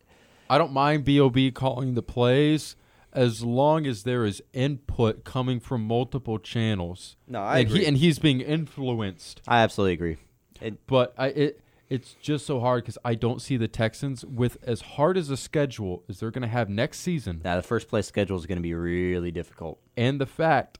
I 0.49 0.57
don't 0.57 0.73
mind 0.73 1.05
Bob 1.05 1.37
calling 1.53 1.93
the 1.93 2.01
plays 2.01 2.75
as 3.13 3.43
long 3.43 3.85
as 3.85 4.03
there 4.03 4.25
is 4.25 4.41
input 4.53 5.23
coming 5.23 5.59
from 5.59 5.85
multiple 5.85 6.39
channels. 6.39 7.15
No, 7.27 7.41
I 7.41 7.59
and 7.59 7.67
agree. 7.67 7.79
He, 7.81 7.85
and 7.85 7.97
he's 7.97 8.19
being 8.19 8.41
influenced 8.41 9.41
I 9.47 9.59
absolutely 9.59 9.93
agree. 9.93 10.17
It, 10.59 10.85
But 10.87 11.13
I 11.17 11.27
it 11.27 11.60
it's 11.91 12.13
just 12.21 12.45
so 12.45 12.59
hard 12.59 12.83
because 12.83 12.97
I 13.03 13.13
don't 13.15 13.41
see 13.41 13.57
the 13.57 13.67
Texans 13.67 14.23
with 14.25 14.57
as 14.63 14.81
hard 14.81 15.17
as 15.17 15.29
a 15.29 15.35
schedule 15.37 16.03
as 16.09 16.19
they're 16.19 16.31
going 16.31 16.41
to 16.41 16.47
have 16.47 16.69
next 16.69 16.99
season, 17.01 17.41
now 17.43 17.55
the 17.57 17.61
first 17.61 17.87
place 17.89 18.07
schedule 18.07 18.37
is 18.37 18.45
going 18.45 18.57
to 18.57 18.61
be 18.63 18.73
really 18.73 19.29
difficult. 19.31 19.79
and 19.97 20.19
the 20.19 20.25
fact 20.25 20.79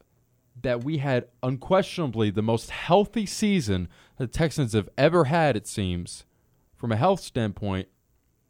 that 0.62 0.84
we 0.84 0.98
had 0.98 1.28
unquestionably 1.44 2.30
the 2.30 2.42
most 2.42 2.70
healthy 2.72 3.26
season 3.26 3.88
the 4.18 4.28
Texans 4.28 4.74
have 4.74 4.90
ever 4.98 5.26
had. 5.26 5.56
It 5.56 5.66
seems, 5.66 6.26
from 6.76 6.92
a 6.92 6.96
health 6.98 7.22
standpoint, 7.22 7.88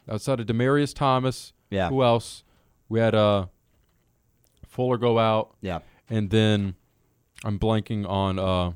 outside 0.10 0.40
of 0.40 0.48
Demaryius 0.48 0.94
Thomas. 0.96 1.54
Yeah. 1.70 1.90
Who 1.90 2.04
else? 2.04 2.44
We 2.90 3.00
had 3.00 3.16
uh 3.16 3.46
Fuller 4.68 4.98
go 4.98 5.20
out, 5.20 5.56
Yeah. 5.62 5.80
and 6.10 6.30
then 6.30 6.76
I'm 7.46 7.60
blanking 7.60 8.08
on 8.08 8.40
uh 8.40 8.74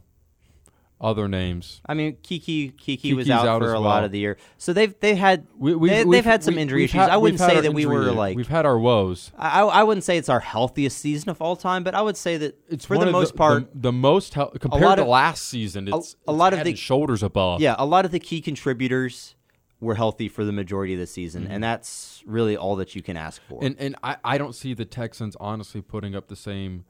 other 1.02 1.28
names. 1.28 1.82
I 1.86 1.94
mean, 1.94 2.16
Keke 2.24 2.74
Keke 2.76 3.16
was 3.16 3.30
out, 3.30 3.46
out 3.46 3.62
for 3.62 3.70
a 3.70 3.74
well. 3.74 3.82
lot 3.82 4.04
of 4.06 4.12
the 4.12 4.20
year, 4.20 4.38
so 4.58 4.72
they've 4.72 4.98
they've 5.02 5.18
had 5.18 5.46
We, 5.58 5.76
we, 5.76 5.90
they, 5.90 6.16
have 6.16 6.26
had 6.26 6.44
some 6.44 6.56
we- 6.56 6.62
injury 6.62 6.84
issues. 6.86 6.94
had- 7.02 7.10
I 7.10 7.18
wouldn't 7.18 7.40
say 7.40 7.60
that 7.62 7.74
we 7.74 7.86
were 7.86 8.12
like 8.12 8.38
we've 8.38 8.48
had 8.48 8.66
our 8.66 8.80
woes. 8.80 9.32
I, 9.38 9.62
I 9.62 9.84
wouldn't 9.84 10.06
say 10.06 10.18
it's 10.18 10.30
our 10.30 10.40
healthiest 10.40 10.98
season 10.98 11.30
of 11.30 11.42
all 11.42 11.56
time, 11.58 11.84
but 11.84 11.96
I 11.96 12.02
would 12.02 12.16
say 12.18 12.38
that 12.38 12.58
It's 12.70 12.86
for 12.86 12.98
the 12.98 13.12
most 13.12 13.36
part, 13.36 13.74
the, 13.74 13.80
the 13.80 13.92
most 13.92 14.34
hel- 14.36 14.52
compared 14.52 14.96
to 14.98 15.02
of- 15.04 15.08
last 15.10 15.44
season. 15.48 15.90
a- 15.90 15.98
It's 15.98 16.16
a 16.28 16.34
lot 16.34 16.54
of 16.54 16.64
the- 16.64 16.76
shoulders 16.76 17.22
above. 17.24 17.60
yeah, 17.62 17.76
a 17.78 17.86
lot 17.86 18.06
of 18.06 18.12
the 18.12 18.20
key 18.20 18.40
contributors 18.42 19.36
were 19.82 19.96
healthy 19.96 20.30
for 20.30 20.46
the 20.46 20.54
majority 20.54 20.94
of 20.94 21.00
the 21.00 21.06
season, 21.08 21.44
Mm-hmm. 21.44 21.52
and 21.52 21.64
that's 21.64 22.24
really 22.26 22.56
all 22.56 22.78
that 22.78 22.96
you 22.96 23.02
can 23.02 23.18
ask 23.18 23.42
for. 23.50 23.60
and 23.62 23.76
and 23.80 23.98
I, 24.02 24.16
I 24.24 24.38
don't 24.38 24.56
see 24.56 24.74
the 24.74 24.86
Texans 24.86 25.36
honestly 25.42 25.82
putting 25.82 26.16
up 26.16 26.30
the 26.30 26.38
same 26.38 26.86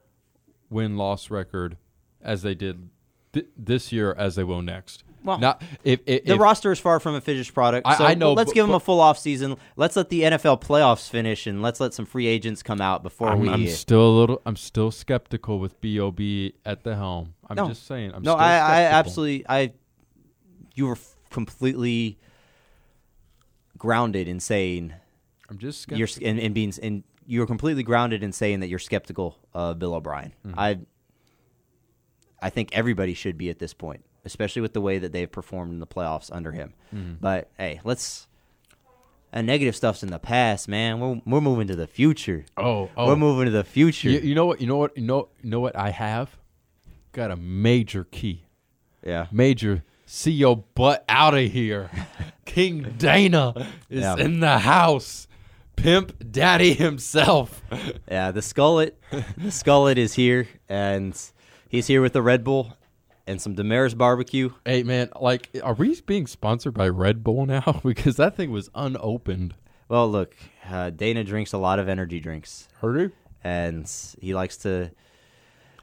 win 0.69 0.95
loss 0.95 1.31
record 1.31 1.77
as 2.21 2.43
they 2.43 2.53
did 2.55 2.89
th- 3.35 3.47
this 3.55 3.91
year 3.91 4.13
as 4.17 4.33
they 4.35 4.43
will 4.43 4.61
next. 4.63 5.03
Well, 5.23 5.39
not 5.39 5.61
if, 5.83 6.01
if, 6.05 6.25
the 6.25 6.33
if- 6.33 6.39
roster 6.39 6.71
is 6.71 6.79
far 6.79 6.99
from 6.99 7.15
a 7.15 7.21
finished 7.21 7.53
product. 7.53 7.87
So 7.97 8.05
I 8.05 8.13
know, 8.13 8.33
Let's 8.33 8.49
but- 8.51 8.55
give 8.55 8.63
them 8.65 8.71
but- 8.71 8.77
a 8.77 8.79
full 8.79 8.99
off 8.99 9.17
season. 9.17 9.57
Let's 9.75 9.95
let 9.95 10.09
the 10.09 10.21
NFL 10.21 10.61
playoffs 10.61 11.09
finish, 11.09 11.47
and 11.47 11.61
let's 11.63 11.79
let 11.79 11.93
some 11.95 12.05
free 12.05 12.27
agents 12.27 12.61
come 12.61 12.79
out 12.81 13.01
before 13.03 13.29
I'm, 13.29 13.39
we. 13.39 13.49
I'm 13.49 13.67
still 13.67 14.07
a 14.07 14.13
little. 14.19 14.41
I'm 14.45 14.55
still 14.55 14.91
skeptical 14.91 15.59
with 15.59 15.79
Bob 15.81 16.19
at 16.65 16.83
the 16.83 16.95
helm. 16.95 17.33
I'm 17.49 17.55
No. 17.55 17.67
just 17.67 17.87
saying. 17.87 18.11
I'm 18.13 18.21
no, 18.23 18.35
I, 18.35 18.53
I 18.53 18.81
absolutely, 18.83 19.45
I. 19.49 19.73
You 20.75 20.87
were 20.87 20.93
f- 20.93 21.15
completely 21.31 22.17
grounded 23.77 24.27
in 24.27 24.39
saying 24.39 24.93
I'm 25.49 25.57
just 25.57 25.89
you're 25.91 26.07
skeptical. 26.07 26.29
and, 26.29 26.39
and 26.39 26.53
being 26.53 26.73
and 26.81 27.03
you 27.25 27.39
were 27.39 27.47
completely 27.47 27.83
grounded 27.83 28.23
in 28.23 28.31
saying 28.31 28.59
that 28.59 28.67
you're 28.67 28.79
skeptical 28.79 29.37
of 29.53 29.79
Bill 29.79 29.95
O'Brien. 29.95 30.33
Mm-hmm. 30.45 30.59
I. 30.59 30.79
I 32.41 32.49
think 32.49 32.69
everybody 32.73 33.13
should 33.13 33.37
be 33.37 33.49
at 33.49 33.59
this 33.59 33.73
point, 33.73 34.03
especially 34.25 34.61
with 34.61 34.73
the 34.73 34.81
way 34.81 34.97
that 34.99 35.11
they've 35.11 35.31
performed 35.31 35.71
in 35.73 35.79
the 35.79 35.87
playoffs 35.87 36.29
under 36.31 36.51
him. 36.51 36.73
Mm-hmm. 36.93 37.13
But 37.21 37.49
hey, 37.57 37.79
let's. 37.83 38.27
Uh, 39.33 39.41
negative 39.41 39.75
stuff's 39.75 40.01
in 40.01 40.11
the 40.11 40.19
past, 40.19 40.67
man. 40.69 40.99
We're 41.01 41.21
we're 41.25 41.41
moving 41.41 41.67
to 41.67 41.75
the 41.75 41.87
future. 41.87 42.45
oh, 42.55 42.89
oh. 42.95 43.07
We're 43.07 43.15
moving 43.17 43.45
to 43.45 43.51
the 43.51 43.65
future. 43.65 44.09
You, 44.09 44.19
you 44.19 44.35
know 44.35 44.45
what? 44.45 44.61
You 44.61 44.67
know 44.67 44.77
what? 44.77 44.95
You 44.97 45.03
know. 45.03 45.27
You 45.43 45.49
know 45.49 45.59
what? 45.59 45.75
I 45.75 45.89
have 45.89 46.37
got 47.11 47.31
a 47.31 47.35
major 47.35 48.05
key. 48.05 48.43
yeah. 49.03 49.27
Major. 49.31 49.83
see 50.05 50.31
your 50.31 50.57
butt 50.75 51.03
out 51.09 51.33
of 51.33 51.51
here. 51.51 51.89
King 52.45 52.93
Dana 52.97 53.53
is 53.89 54.01
Yeah. 54.03 54.15
in 54.17 54.39
the 54.39 54.59
house. 54.59 55.27
Pimp 55.75 56.31
Daddy 56.31 56.73
himself. 56.73 57.61
Yeah, 58.09 58.31
the 58.31 58.39
Skullet, 58.39 58.91
the 59.11 59.49
Skullet 59.49 59.97
is 59.97 60.13
here, 60.13 60.47
and 60.69 61.13
he's 61.75 61.87
here 61.87 62.01
with 62.01 62.13
the 62.13 62.21
Red 62.21 62.43
Bull 62.43 62.75
and 63.27 63.41
some 63.41 63.55
Demeris 63.55 63.97
barbecue. 63.97 64.51
hey 64.65 64.83
man, 64.83 65.09
like, 65.19 65.49
are 65.63 65.73
we 65.73 65.99
being 66.01 66.27
sponsored 66.27 66.73
by 66.73 66.87
Red 66.89 67.23
Bull 67.23 67.45
now? 67.45 67.81
because 67.83 68.15
that 68.15 68.35
thing 68.35 68.51
was 68.51 68.69
unopened. 68.73 69.53
Well, 69.87 70.09
look, 70.09 70.35
uh, 70.67 70.89
Dana 70.89 71.23
drinks 71.23 71.53
a 71.53 71.57
lot 71.57 71.77
of 71.79 71.87
energy 71.87 72.19
drinks, 72.19 72.67
Heard 72.81 73.11
and 73.43 73.91
he 74.19 74.33
likes 74.33 74.57
to. 74.57 74.91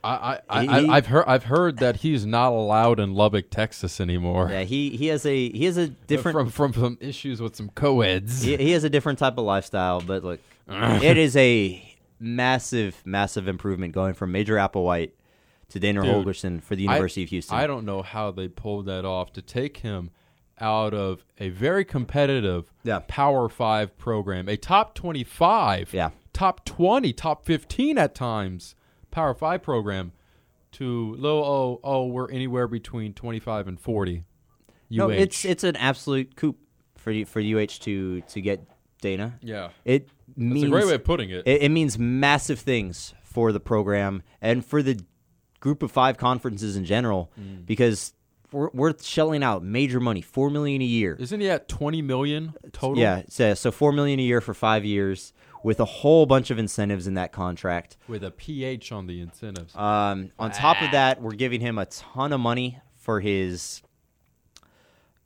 I, 0.04 0.40
I, 0.48 0.62
He- 0.62 0.68
I, 0.68 0.96
I've 0.96 1.06
heard 1.06 1.24
I've 1.28 1.44
heard 1.44 1.78
that 1.78 1.96
he's 1.98 2.26
not 2.26 2.48
allowed 2.52 2.98
in 2.98 3.14
Lubbock, 3.14 3.50
Texas 3.50 4.00
anymore. 4.00 4.48
Yeah, 4.50 4.62
he 4.64 4.96
he 4.96 5.06
has 5.08 5.24
a 5.24 5.50
he 5.50 5.64
has 5.66 5.76
a 5.76 5.86
different 6.08 6.34
from 6.52 6.72
from 6.72 6.72
some 6.72 6.98
issues 7.00 7.40
with 7.40 7.54
some 7.54 7.68
co-eds. 7.68 8.42
he, 8.42 8.56
he 8.56 8.72
has 8.72 8.82
a 8.82 8.90
different 8.90 9.20
type 9.20 9.38
of 9.38 9.44
lifestyle, 9.44 10.00
but 10.00 10.24
look, 10.24 10.40
it 10.68 11.16
is 11.16 11.36
a 11.36 11.96
massive, 12.18 13.00
massive 13.04 13.46
improvement 13.46 13.92
going 13.92 14.14
from 14.14 14.32
Major 14.32 14.56
Applewhite 14.56 15.12
to 15.72 15.80
Dana 15.80 16.02
Dude, 16.02 16.10
Holgorsen 16.26 16.62
for 16.62 16.76
the 16.76 16.82
University 16.84 17.22
I, 17.22 17.24
of 17.24 17.30
Houston. 17.30 17.58
I 17.58 17.66
don't 17.66 17.84
know 17.84 18.02
how 18.02 18.30
they 18.30 18.48
pulled 18.48 18.86
that 18.86 19.04
off 19.04 19.32
to 19.34 19.42
take 19.42 19.78
him 19.78 20.10
out 20.60 20.94
of 20.94 21.24
a 21.38 21.48
very 21.48 21.84
competitive 21.84 22.72
Yeah. 22.84 23.00
Power 23.08 23.48
Five 23.48 23.96
program, 23.98 24.48
a 24.48 24.56
top 24.56 24.94
twenty-five, 24.94 25.92
Yeah. 25.92 26.10
top 26.32 26.64
twenty, 26.64 27.12
top 27.12 27.44
fifteen 27.44 27.98
at 27.98 28.14
times 28.14 28.74
Power 29.10 29.34
Five 29.34 29.62
program, 29.62 30.12
to 30.72 31.14
low 31.18 31.42
oh 31.44 31.80
oh 31.82 32.06
we're 32.06 32.30
anywhere 32.30 32.66
between 32.68 33.12
twenty-five 33.14 33.66
and 33.68 33.80
forty. 33.80 34.24
no, 34.90 35.08
UH. 35.08 35.12
it's 35.12 35.44
it's 35.44 35.64
an 35.64 35.76
absolute 35.76 36.36
coup 36.36 36.54
for 36.96 37.10
you- 37.10 37.26
for 37.26 37.40
UH 37.40 37.78
to 37.80 38.20
to 38.22 38.40
get 38.40 38.64
Dana. 39.00 39.38
yeah. 39.42 39.70
It 39.84 40.08
That's 40.28 40.38
means 40.38 40.64
a 40.64 40.68
great 40.68 40.86
way 40.86 40.94
of 40.94 41.02
putting 41.04 41.30
it. 41.30 41.42
it, 41.46 41.62
it 41.62 41.68
means 41.70 41.98
massive 41.98 42.60
things 42.60 43.14
for 43.22 43.50
the 43.52 43.58
program 43.60 44.22
and 44.40 44.64
for 44.64 44.80
the 44.82 45.00
group 45.62 45.82
of 45.82 45.90
five 45.92 46.16
conferences 46.18 46.76
in 46.76 46.84
general 46.84 47.30
Mm. 47.40 47.64
because 47.64 48.12
we're, 48.50 48.68
we're 48.74 48.92
shelling 49.00 49.42
out 49.42 49.62
major 49.62 50.00
money, 50.00 50.20
four 50.20 50.50
million 50.50 50.82
a 50.82 50.84
year. 50.84 51.16
Isn't 51.18 51.40
he 51.40 51.48
at 51.48 51.68
twenty 51.68 52.02
million 52.02 52.52
total? 52.72 52.98
Yeah, 53.02 53.22
so, 53.28 53.54
so 53.54 53.70
four 53.70 53.92
million 53.92 54.18
a 54.20 54.22
year 54.22 54.40
for 54.42 54.52
five 54.54 54.84
years 54.84 55.32
with 55.64 55.78
a 55.80 55.84
whole 55.84 56.26
bunch 56.26 56.50
of 56.50 56.58
incentives 56.58 57.06
in 57.06 57.14
that 57.14 57.30
contract. 57.32 57.96
with 58.08 58.24
a 58.24 58.30
PH 58.32 58.90
on 58.92 59.06
the 59.06 59.20
incentives. 59.20 59.74
Um, 59.76 60.32
on 60.38 60.50
top 60.50 60.82
of 60.82 60.90
that, 60.90 61.22
we're 61.22 61.30
giving 61.44 61.60
him 61.60 61.78
a 61.78 61.86
ton 61.86 62.32
of 62.32 62.40
money 62.40 62.80
for 62.96 63.20
his 63.20 63.80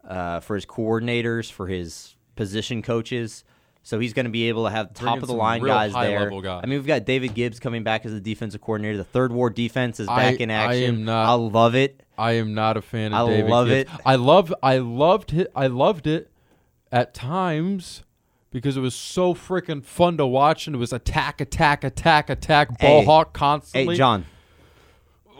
uh, 0.06 0.40
for 0.40 0.54
his 0.54 0.66
coordinators, 0.66 1.50
for 1.50 1.66
his 1.66 2.14
position 2.36 2.82
coaches. 2.82 3.42
So 3.86 4.00
he's 4.00 4.14
going 4.14 4.24
to 4.26 4.30
be 4.32 4.48
able 4.48 4.64
to 4.64 4.70
have 4.70 4.92
top 4.94 5.22
of 5.22 5.28
the 5.28 5.32
line 5.32 5.62
guys 5.62 5.92
there. 5.92 6.28
I 6.32 6.62
mean, 6.66 6.70
we've 6.70 6.86
got 6.88 7.04
David 7.04 7.34
Gibbs 7.34 7.60
coming 7.60 7.84
back 7.84 8.04
as 8.04 8.10
the 8.10 8.20
defensive 8.20 8.60
coordinator. 8.60 8.96
The 8.96 9.04
third 9.04 9.30
ward 9.30 9.54
defense 9.54 10.00
is 10.00 10.08
I- 10.08 10.16
back 10.32 10.40
in 10.40 10.50
I 10.50 10.54
action. 10.54 10.82
am 10.96 11.04
not- 11.04 11.26
I 11.28 11.34
love 11.34 11.76
it. 11.76 12.02
I 12.18 12.32
am 12.32 12.52
not 12.52 12.76
a 12.76 12.82
fan 12.82 13.14
of 13.14 13.28
I 13.28 13.30
David 13.30 13.48
love 13.50 13.68
Gibbs. 13.68 13.88
it. 13.92 14.00
I 14.04 14.16
love 14.16 14.52
I 14.60 14.78
loved 14.78 15.32
it 15.34 15.52
I 15.54 15.68
loved 15.68 16.08
it 16.08 16.32
at 16.90 17.14
times 17.14 18.02
because 18.50 18.76
it 18.76 18.80
was 18.80 18.96
so 18.96 19.34
freaking 19.34 19.84
fun 19.84 20.16
to 20.16 20.26
watch 20.26 20.66
and 20.66 20.74
it 20.74 20.78
was 20.80 20.92
attack, 20.92 21.40
attack, 21.40 21.84
attack, 21.84 22.28
attack, 22.28 22.80
ball 22.80 23.00
Hey. 23.00 23.04
hawk 23.06 23.32
constantly. 23.34 23.94
Hey. 23.94 23.98
John. 23.98 24.24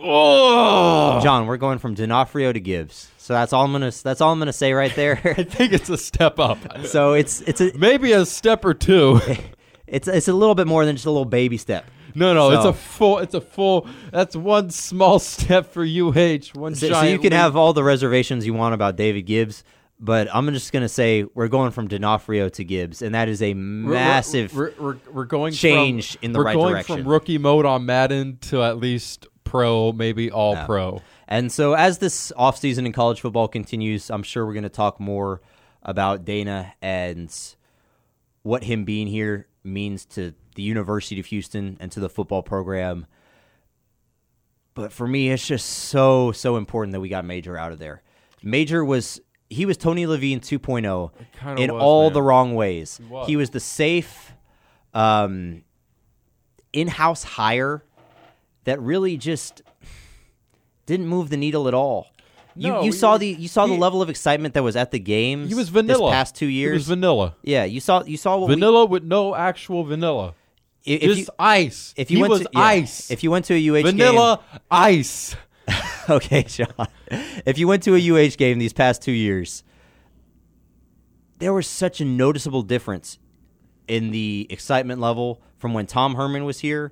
Ugh. 0.03 1.23
John, 1.23 1.47
we're 1.47 1.57
going 1.57 1.79
from 1.79 1.93
D'Onofrio 1.93 2.51
to 2.53 2.59
Gibbs. 2.59 3.09
So 3.17 3.33
that's 3.33 3.51
all 3.51 3.65
I'm 3.65 3.71
gonna. 3.71 3.91
That's 3.91 4.21
all 4.21 4.31
I'm 4.31 4.39
gonna 4.39 4.53
say 4.53 4.73
right 4.73 4.93
there. 4.95 5.19
I 5.37 5.43
think 5.43 5.73
it's 5.73 5.89
a 5.89 5.97
step 5.97 6.39
up. 6.39 6.59
so 6.85 7.13
it's 7.13 7.41
it's 7.41 7.59
a 7.61 7.71
Maybe 7.77 8.11
a 8.13 8.25
step 8.25 8.63
or 8.63 8.73
two. 8.73 9.19
it's 9.87 10.07
it's 10.07 10.27
a 10.27 10.33
little 10.33 10.55
bit 10.55 10.67
more 10.67 10.85
than 10.85 10.95
just 10.95 11.05
a 11.05 11.11
little 11.11 11.25
baby 11.25 11.57
step. 11.57 11.85
No, 12.15 12.33
no, 12.33 12.51
it's 12.51 12.65
a 12.65 12.73
full. 12.73 13.19
It's 13.19 13.33
a 13.33 13.41
full. 13.41 13.87
That's 14.11 14.35
one 14.35 14.69
small 14.69 15.19
step 15.19 15.71
for 15.73 15.83
UH. 15.83 16.49
One 16.53 16.73
So, 16.73 16.89
so 16.89 17.01
you 17.03 17.17
can 17.17 17.23
leap. 17.31 17.33
have 17.33 17.55
all 17.55 17.73
the 17.73 17.83
reservations 17.83 18.45
you 18.45 18.53
want 18.53 18.73
about 18.73 18.95
David 18.95 19.23
Gibbs, 19.23 19.63
but 19.99 20.27
I'm 20.33 20.51
just 20.51 20.71
going 20.71 20.81
to 20.81 20.89
say 20.89 21.25
we're 21.35 21.47
going 21.49 21.69
from 21.71 21.87
D'Onofrio 21.89 22.49
to 22.49 22.63
Gibbs, 22.63 23.03
and 23.03 23.13
that 23.13 23.27
is 23.29 23.43
a 23.43 23.53
We're- 23.53 23.83
we're- 23.83 23.93
massive. 23.93 24.55
We're, 24.55 24.71
we're, 24.79 24.97
we're 25.11 25.25
going 25.25 25.53
change 25.53 26.13
from, 26.13 26.19
in 26.23 26.31
the 26.31 26.39
we're 26.39 26.45
right 26.45 26.55
going 26.55 26.71
direction. 26.73 26.97
from 27.03 27.07
rookie 27.07 27.37
mode 27.37 27.67
on 27.67 27.85
Madden 27.85 28.37
to 28.43 28.63
at 28.63 28.77
least 28.79 29.27
pro, 29.49 29.91
maybe 29.91 30.31
all 30.31 30.53
Yeah. 30.53 30.65
pro. 30.65 31.01
and 31.27 31.51
so 31.51 31.73
as 31.73 31.97
this 31.99 32.31
offseason 32.37 32.85
in 32.85 32.91
college 32.91 33.21
football 33.21 33.47
continues, 33.47 34.09
I'm 34.09 34.23
sure 34.23 34.45
we're 34.45 34.53
going 34.53 34.63
to 34.63 34.69
talk 34.69 34.99
more 34.99 35.41
about 35.83 36.25
Dana 36.25 36.73
and 36.81 37.33
what 38.43 38.63
him 38.63 38.83
being 38.85 39.07
here 39.07 39.47
means 39.63 40.05
to 40.05 40.33
the 40.55 40.63
University 40.63 41.19
of 41.19 41.25
Houston 41.27 41.77
and 41.79 41.91
to 41.91 41.99
the 41.99 42.09
football 42.09 42.41
program. 42.43 43.05
But 44.73 44.93
for 44.93 45.07
me, 45.07 45.29
it's 45.31 45.45
just 45.45 45.65
so 45.67 46.31
so 46.31 46.55
important 46.55 46.93
that 46.93 46.99
we 46.99 47.09
got 47.09 47.25
Major 47.25 47.57
out 47.57 47.71
of 47.71 47.79
there. 47.79 48.03
Major 48.43 48.85
was 48.85 49.19
he 49.49 49.65
was 49.65 49.77
Tony 49.77 50.05
Levine 50.05 50.39
2.0 50.39 51.11
in 51.57 51.73
was, 51.73 51.81
all 51.83 52.03
man. 52.05 52.13
the 52.13 52.21
wrong 52.21 52.53
ways. 52.55 52.99
was. 53.09 53.27
He 53.27 53.35
was 53.37 53.49
the 53.51 53.59
safe 53.59 54.33
um, 54.93 55.63
in-house 56.73 57.23
hire 57.23 57.83
that 58.67 58.81
really 58.81 59.15
just 59.17 59.61
didn't 60.85 61.07
move 61.07 61.29
the 61.29 61.37
needle 61.37 61.67
at 61.69 61.73
all. 61.73 62.07
You, 62.55 62.69
No, 62.69 62.79
you 62.81 62.91
he- 62.91 62.97
saw 62.97 63.17
the 63.17 63.27
you 63.27 63.47
saw 63.47 63.65
he- 63.65 63.73
the 63.73 63.79
level 63.79 64.01
of 64.01 64.09
excitement 64.09 64.53
that 64.55 64.63
was 64.63 64.75
at 64.75 64.91
the 64.91 64.99
games. 64.99 65.47
He 65.49 65.55
was 65.55 65.69
vanilla. 65.69 66.09
This 66.09 66.13
past 66.15 66.35
two 66.35 66.47
years, 66.47 66.71
He 66.73 66.77
was 66.77 66.87
vanilla. 66.87 67.35
yeah, 67.43 67.63
you 67.63 67.79
saw 67.79 68.03
you 68.03 68.17
saw 68.17 68.35
what 68.37 68.49
we- 68.49 68.55
Vanilla 68.55 68.85
with 68.85 69.03
no 69.03 69.35
actual 69.35 69.83
vanilla. 69.85 70.33
if, 70.83 71.01
Just 71.01 71.17
you, 71.19 71.27
ice. 71.39 71.93
if 71.97 72.09
you 72.11 72.17
he 72.17 72.21
went 72.21 72.31
was 72.31 72.41
to, 72.41 72.49
yeah, 72.53 72.59
ice. 72.59 73.09
If 73.11 73.23
you 73.23 73.31
went 73.31 73.45
to 73.45 73.53
a 73.53 73.57
UH 73.69 73.83
game. 73.83 73.97
vanilla 73.97 74.39
ice. 74.71 75.35
okay, 76.09 76.45
Sean. 76.47 76.67
If 77.45 77.57
you 77.57 77.67
went 77.67 77.83
to 77.83 77.95
a 77.95 77.99
UH 77.99 78.35
game 78.37 78.57
these 78.59 78.73
past 78.73 79.01
two 79.01 79.11
years, 79.11 79.63
there 81.39 81.53
was 81.53 81.67
such 81.67 82.01
a 82.01 82.05
noticeable 82.05 82.63
difference 82.63 83.19
in 83.87 84.11
the 84.11 84.47
excitement 84.49 84.99
level 84.99 85.41
from 85.57 85.73
when 85.73 85.85
Tom 85.85 86.15
Herman 86.15 86.43
was 86.45 86.59
here 86.59 86.91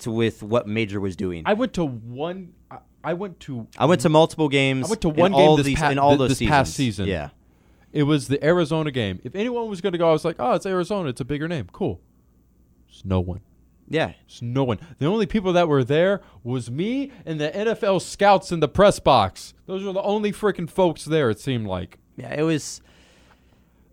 to 0.00 0.10
with 0.10 0.42
what 0.42 0.66
Major 0.66 1.00
was 1.00 1.16
doing. 1.16 1.42
I 1.46 1.54
went 1.54 1.72
to 1.74 1.84
one. 1.84 2.52
I, 2.70 2.78
I 3.02 3.14
went 3.14 3.40
to. 3.40 3.66
I 3.78 3.86
went 3.86 4.00
to 4.02 4.08
multiple 4.08 4.48
games. 4.48 4.86
I 4.86 4.90
went 4.90 5.00
to 5.02 5.08
in 5.10 5.16
one 5.16 5.32
all 5.34 5.48
game 5.48 5.56
this 5.58 5.66
these, 5.66 5.78
pa- 5.78 5.90
in 5.90 5.98
all 5.98 6.10
th- 6.10 6.18
those 6.18 6.28
this 6.30 6.38
seasons. 6.38 6.50
past 6.50 6.74
season. 6.74 7.06
Yeah, 7.06 7.30
It 7.92 8.02
was 8.04 8.28
the 8.28 8.42
Arizona 8.44 8.90
game. 8.90 9.20
If 9.24 9.34
anyone 9.34 9.68
was 9.68 9.80
going 9.80 9.92
to 9.92 9.98
go, 9.98 10.08
I 10.08 10.12
was 10.12 10.24
like, 10.24 10.36
oh, 10.38 10.52
it's 10.52 10.66
Arizona. 10.66 11.08
It's 11.08 11.20
a 11.20 11.24
bigger 11.24 11.48
name. 11.48 11.68
Cool. 11.72 12.00
It's 12.88 13.04
no 13.04 13.20
one. 13.20 13.40
yeah. 13.88 14.12
It's 14.26 14.42
no 14.42 14.64
one. 14.64 14.78
The 14.98 15.06
only 15.06 15.26
people 15.26 15.52
that 15.54 15.68
were 15.68 15.84
there 15.84 16.20
was 16.44 16.70
me 16.70 17.10
and 17.24 17.40
the 17.40 17.50
NFL 17.50 18.02
scouts 18.02 18.52
in 18.52 18.60
the 18.60 18.68
press 18.68 18.98
box. 19.00 19.54
Those 19.66 19.84
were 19.84 19.92
the 19.92 20.02
only 20.02 20.32
freaking 20.32 20.68
folks 20.68 21.04
there. 21.04 21.30
It 21.30 21.40
seemed 21.40 21.66
like. 21.66 21.98
Yeah, 22.16 22.34
it 22.34 22.42
was. 22.42 22.80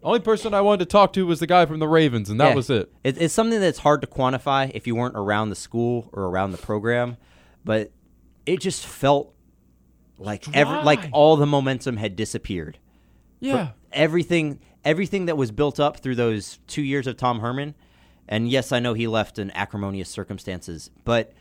Only 0.04 0.20
person 0.20 0.54
I 0.54 0.62
wanted 0.62 0.80
to 0.80 0.86
talk 0.86 1.14
to 1.14 1.26
was 1.26 1.40
the 1.40 1.48
guy 1.48 1.66
from 1.66 1.80
the 1.80 1.88
Ravens, 1.88 2.30
and 2.30 2.40
that 2.40 2.50
yeah. 2.50 2.56
was 2.56 2.70
it. 2.70 2.92
it. 3.04 3.20
It's 3.20 3.34
something 3.34 3.60
that's 3.60 3.80
hard 3.80 4.02
to 4.02 4.08
quantify 4.08 4.72
if 4.74 4.88
you 4.88 4.96
weren't 4.96 5.18
around 5.18 5.50
the 5.50 5.56
school 5.56 6.10
or 6.14 6.26
around 6.26 6.52
the 6.52 6.58
program, 6.58 7.18
but 7.66 7.92
it 8.46 8.60
just 8.60 8.86
felt 8.86 9.34
like 10.18 10.46
every 10.56 10.84
like 10.84 11.10
all 11.12 11.36
the 11.36 11.46
momentum 11.46 11.98
had 11.98 12.16
disappeared. 12.16 12.78
Yeah. 13.40 13.72
Everything, 13.92 14.60
everything 14.86 15.26
that 15.26 15.38
was 15.38 15.52
built 15.52 15.80
up 15.80 15.98
through 15.98 16.16
those 16.16 16.60
two 16.68 16.84
years 16.84 17.08
of 17.08 17.18
Tom 17.18 17.40
Herman, 17.40 17.76
and 18.28 18.50
yes, 18.50 18.72
I 18.72 18.80
know 18.80 18.94
he 18.94 19.08
left 19.08 19.40
in 19.40 19.52
acrimonious 19.52 20.10
circumstances, 20.10 20.90
but 21.06 21.34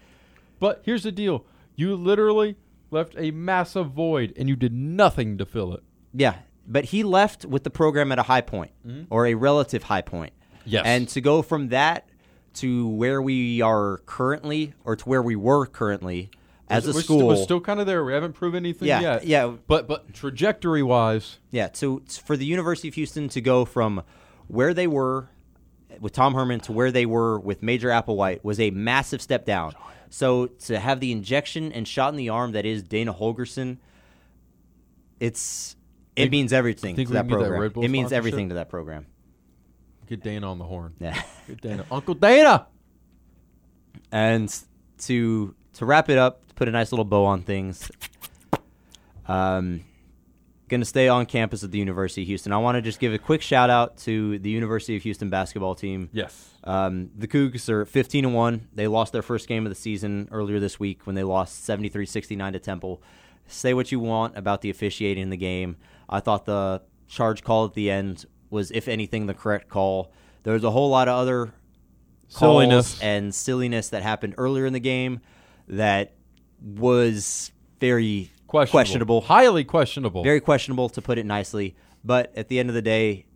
But 0.58 0.82
here's 0.84 1.02
the 1.02 1.12
deal: 1.12 1.44
you 1.74 1.94
literally 1.94 2.56
left 2.90 3.14
a 3.16 3.30
massive 3.30 3.90
void, 3.90 4.32
and 4.36 4.48
you 4.48 4.56
did 4.56 4.72
nothing 4.72 5.38
to 5.38 5.46
fill 5.46 5.74
it. 5.74 5.82
Yeah, 6.12 6.36
but 6.66 6.86
he 6.86 7.02
left 7.02 7.44
with 7.44 7.64
the 7.64 7.70
program 7.70 8.12
at 8.12 8.18
a 8.18 8.22
high 8.24 8.40
point 8.40 8.72
or 9.10 9.26
a 9.26 9.34
relative 9.34 9.84
high 9.84 10.02
point. 10.02 10.32
Mm-hmm. 10.32 10.68
Yes. 10.70 10.82
And 10.86 11.08
to 11.10 11.20
go 11.20 11.42
from 11.42 11.68
that 11.68 12.08
to 12.54 12.88
where 12.88 13.20
we 13.22 13.60
are 13.62 13.98
currently 14.06 14.74
or 14.84 14.96
to 14.96 15.04
where 15.08 15.22
we 15.22 15.36
were 15.36 15.66
currently 15.66 16.30
as 16.68 16.88
a 16.88 16.92
we're 16.92 17.02
school. 17.02 17.18
St- 17.18 17.28
we're 17.28 17.36
still 17.44 17.60
kind 17.60 17.78
of 17.80 17.86
there. 17.86 18.04
We 18.04 18.12
haven't 18.12 18.32
proven 18.32 18.64
anything 18.64 18.88
Yeah, 18.88 19.00
yet. 19.00 19.26
yeah. 19.26 19.52
But 19.66 19.86
but 19.86 20.12
trajectory 20.12 20.82
wise, 20.82 21.38
yeah, 21.50 21.68
so 21.72 22.02
for 22.24 22.36
the 22.36 22.46
University 22.46 22.88
of 22.88 22.94
Houston 22.94 23.28
to 23.28 23.40
go 23.40 23.64
from 23.64 24.02
where 24.48 24.74
they 24.74 24.86
were 24.86 25.28
with 26.00 26.12
Tom 26.12 26.34
Herman 26.34 26.60
to 26.60 26.72
where 26.72 26.90
they 26.90 27.06
were 27.06 27.38
with 27.38 27.62
Major 27.62 27.88
Applewhite 27.90 28.42
was 28.42 28.58
a 28.58 28.70
massive 28.70 29.22
step 29.22 29.44
down. 29.44 29.74
So 30.10 30.46
to 30.66 30.78
have 30.78 31.00
the 31.00 31.12
injection 31.12 31.72
and 31.72 31.86
shot 31.86 32.12
in 32.12 32.16
the 32.16 32.28
arm 32.30 32.52
that 32.52 32.64
is 32.66 32.82
Dana 32.82 33.14
Holgorsen, 33.14 33.78
it's 35.20 35.75
it 36.16 36.30
means 36.30 36.52
everything 36.52 36.96
think 36.96 37.08
to 37.08 37.12
we 37.12 37.14
that 37.16 37.28
can 37.28 37.28
get 37.28 37.34
that 37.34 37.40
program. 37.42 37.60
Red 37.60 37.72
Bull 37.72 37.84
it 37.84 37.88
means 37.88 38.08
sponsorship? 38.08 38.16
everything 38.18 38.48
to 38.50 38.54
that 38.56 38.68
program. 38.68 39.06
get 40.06 40.22
Dana 40.22 40.50
on 40.50 40.58
the 40.58 40.64
horn. 40.64 40.94
Yeah. 40.98 41.20
Get 41.46 41.60
Dana, 41.60 41.86
Uncle 41.90 42.14
Dana. 42.14 42.66
And 44.10 44.54
to 44.98 45.54
to 45.74 45.84
wrap 45.84 46.08
it 46.08 46.18
up, 46.18 46.46
to 46.48 46.54
put 46.54 46.68
a 46.68 46.70
nice 46.70 46.92
little 46.92 47.04
bow 47.04 47.24
on 47.24 47.42
things, 47.42 47.90
um, 49.28 49.84
going 50.68 50.80
to 50.80 50.86
stay 50.86 51.08
on 51.08 51.26
campus 51.26 51.62
at 51.62 51.70
the 51.70 51.78
University 51.78 52.22
of 52.22 52.28
Houston. 52.28 52.52
I 52.52 52.58
want 52.58 52.76
to 52.76 52.82
just 52.82 52.98
give 52.98 53.12
a 53.12 53.18
quick 53.18 53.42
shout 53.42 53.70
out 53.70 53.98
to 53.98 54.38
the 54.38 54.50
University 54.50 54.96
of 54.96 55.02
Houston 55.02 55.30
basketball 55.30 55.74
team. 55.74 56.08
Yes. 56.12 56.50
Um, 56.64 57.10
the 57.16 57.28
Cougs 57.28 57.68
are 57.68 57.84
15 57.84 58.24
and 58.24 58.34
1. 58.34 58.68
They 58.74 58.88
lost 58.88 59.12
their 59.12 59.22
first 59.22 59.48
game 59.48 59.64
of 59.64 59.70
the 59.70 59.76
season 59.76 60.28
earlier 60.32 60.58
this 60.58 60.80
week 60.80 61.06
when 61.06 61.14
they 61.14 61.22
lost 61.22 61.64
73 61.64 62.06
69 62.06 62.52
to 62.54 62.58
Temple. 62.58 63.02
Say 63.46 63.74
what 63.74 63.92
you 63.92 64.00
want 64.00 64.36
about 64.36 64.62
the 64.62 64.70
officiating 64.70 65.22
in 65.22 65.30
the 65.30 65.36
game. 65.36 65.76
I 66.08 66.20
thought 66.20 66.44
the 66.46 66.82
charge 67.08 67.42
call 67.42 67.64
at 67.64 67.74
the 67.74 67.90
end 67.90 68.24
was, 68.50 68.70
if 68.70 68.88
anything, 68.88 69.26
the 69.26 69.34
correct 69.34 69.68
call. 69.68 70.12
There 70.44 70.52
was 70.54 70.64
a 70.64 70.70
whole 70.70 70.88
lot 70.90 71.08
of 71.08 71.16
other 71.18 71.46
calls 72.32 72.38
Silliness. 72.62 73.02
and 73.02 73.34
silliness 73.34 73.88
that 73.90 74.02
happened 74.02 74.34
earlier 74.38 74.66
in 74.66 74.72
the 74.72 74.80
game 74.80 75.20
that 75.68 76.14
was 76.62 77.50
very 77.80 78.30
Questionable. 78.46 78.70
questionable. 78.72 79.20
Highly 79.22 79.64
questionable. 79.64 80.22
Very 80.22 80.40
questionable, 80.40 80.88
to 80.90 81.02
put 81.02 81.18
it 81.18 81.26
nicely. 81.26 81.74
But 82.04 82.32
at 82.36 82.48
the 82.48 82.58
end 82.60 82.68
of 82.68 82.74
the 82.74 82.82
day, 82.82 83.26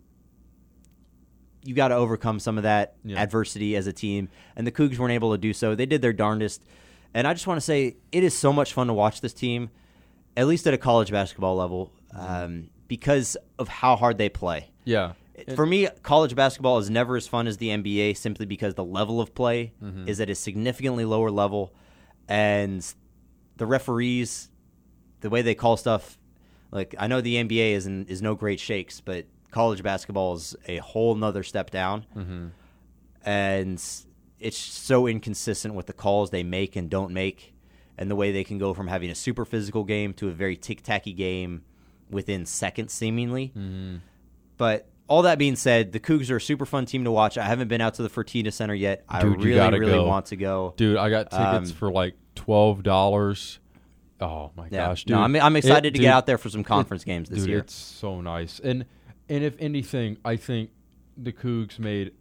you 1.63 1.75
got 1.75 1.89
to 1.89 1.95
overcome 1.95 2.39
some 2.39 2.57
of 2.57 2.63
that 2.63 2.95
Yeah. 3.03 3.21
adversity 3.21 3.75
as 3.75 3.85
a 3.87 3.93
team. 3.93 4.29
And 4.55 4.65
the 4.65 4.71
Cougs 4.71 4.97
weren't 4.97 5.11
able 5.13 5.31
to 5.33 5.37
do 5.37 5.53
so. 5.53 5.75
They 5.75 5.85
did 5.85 6.01
their 6.01 6.13
darndest. 6.13 6.63
And 7.13 7.27
I 7.27 7.33
just 7.33 7.45
want 7.45 7.57
to 7.57 7.61
say 7.61 7.97
it 8.11 8.23
is 8.23 8.33
so 8.35 8.51
much 8.53 8.73
fun 8.73 8.87
to 8.87 8.93
watch 8.93 9.21
this 9.21 9.33
team, 9.33 9.69
at 10.35 10.47
least 10.47 10.65
at 10.65 10.73
a 10.73 10.77
college 10.77 11.11
basketball 11.11 11.55
level, 11.55 11.91
um, 12.13 12.69
because 12.87 13.37
of 13.59 13.67
how 13.67 13.95
hard 13.95 14.17
they 14.17 14.29
play. 14.29 14.69
yeah. 14.85 15.13
For 15.55 15.65
me, 15.65 15.87
college 16.03 16.35
basketball 16.35 16.77
is 16.77 16.89
never 16.91 17.15
as 17.15 17.27
fun 17.27 17.47
as 17.47 17.57
the 17.57 17.69
NBA 17.69 18.15
simply 18.15 18.45
because 18.45 18.75
the 18.75 18.83
level 18.83 19.19
of 19.19 19.33
play 19.33 19.73
Mm-hmm. 19.81 20.07
is 20.07 20.19
at 20.21 20.29
a 20.29 20.35
significantly 20.35 21.03
lower 21.03 21.31
level. 21.31 21.73
And 22.27 22.85
the 23.57 23.65
referees, 23.65 24.49
the 25.21 25.31
way 25.31 25.41
they 25.41 25.55
call 25.55 25.77
stuff, 25.77 26.19
like 26.71 26.93
I 26.99 27.07
know 27.07 27.21
the 27.21 27.35
NBA 27.43 27.71
is 27.71 27.87
in, 27.87 28.05
is 28.05 28.21
no 28.21 28.35
great 28.35 28.59
shakes, 28.59 29.01
but 29.01 29.25
college 29.49 29.81
basketball 29.81 30.35
is 30.35 30.55
a 30.67 30.77
whole 30.77 31.15
nother 31.15 31.41
step 31.43 31.71
down. 31.71 32.05
Mm-hmm. 32.15 32.47
And 33.23 33.83
it's 34.39 34.57
so 34.57 35.07
inconsistent 35.07 35.73
with 35.73 35.87
the 35.87 35.93
calls 35.93 36.29
they 36.29 36.43
make 36.43 36.75
and 36.75 36.89
don't 36.89 37.13
make, 37.13 37.53
and 37.97 38.11
the 38.11 38.15
way 38.15 38.31
they 38.31 38.43
can 38.43 38.57
go 38.57 38.73
from 38.73 38.87
having 38.87 39.09
a 39.09 39.15
super 39.15 39.45
physical 39.45 39.83
game 39.83 40.13
to 40.15 40.27
a 40.29 40.31
very 40.31 40.55
tic 40.55 40.83
tacky 40.83 41.13
game 41.13 41.63
within 42.11 42.45
seconds, 42.45 42.93
seemingly. 42.93 43.47
Mm-hmm. 43.57 43.95
But 44.57 44.87
all 45.07 45.23
that 45.23 45.37
being 45.39 45.55
said, 45.55 45.91
the 45.91 45.99
Cougs 45.99 46.29
are 46.29 46.35
a 46.37 46.41
super 46.41 46.65
fun 46.65 46.85
team 46.85 47.03
to 47.05 47.11
watch. 47.11 47.37
I 47.37 47.45
haven't 47.45 47.67
been 47.67 47.81
out 47.81 47.95
to 47.95 48.03
the 48.03 48.09
Fertitta 48.09 48.53
Center 48.53 48.73
yet. 48.75 49.03
I 49.09 49.21
Dude, 49.21 49.39
you 49.39 49.45
really, 49.45 49.55
gotta 49.55 49.79
really 49.79 49.91
go. 49.93 50.05
want 50.07 50.27
to 50.27 50.35
go. 50.35 50.73
Dude, 50.77 50.97
I 50.97 51.09
got 51.09 51.31
tickets 51.31 51.71
Um, 51.71 51.75
for 51.77 51.91
like 51.91 52.15
twelve 52.35 52.83
dollars. 52.83 53.59
Oh 54.19 54.51
my 54.55 54.65
Yeah. 54.65 54.87
gosh, 54.87 55.03
dude! 55.05 55.15
no, 55.15 55.21
I'm, 55.23 55.35
I'm 55.35 55.55
excited 55.55 55.87
It- 55.87 55.91
to 55.91 55.97
dude, 55.97 56.01
get 56.01 56.13
out 56.13 56.27
there 56.27 56.37
for 56.37 56.49
some 56.49 56.63
conference 56.63 57.03
games 57.03 57.27
this 57.29 57.39
dude, 57.39 57.49
year. 57.49 57.57
it's 57.59 57.73
so 57.73 58.21
nice. 58.21 58.59
And 58.63 58.85
and 59.29 59.43
if 59.43 59.55
anything, 59.59 60.17
I 60.23 60.35
think 60.35 60.69
the 61.17 61.31
Cougs 61.31 61.79
made. 61.79 62.11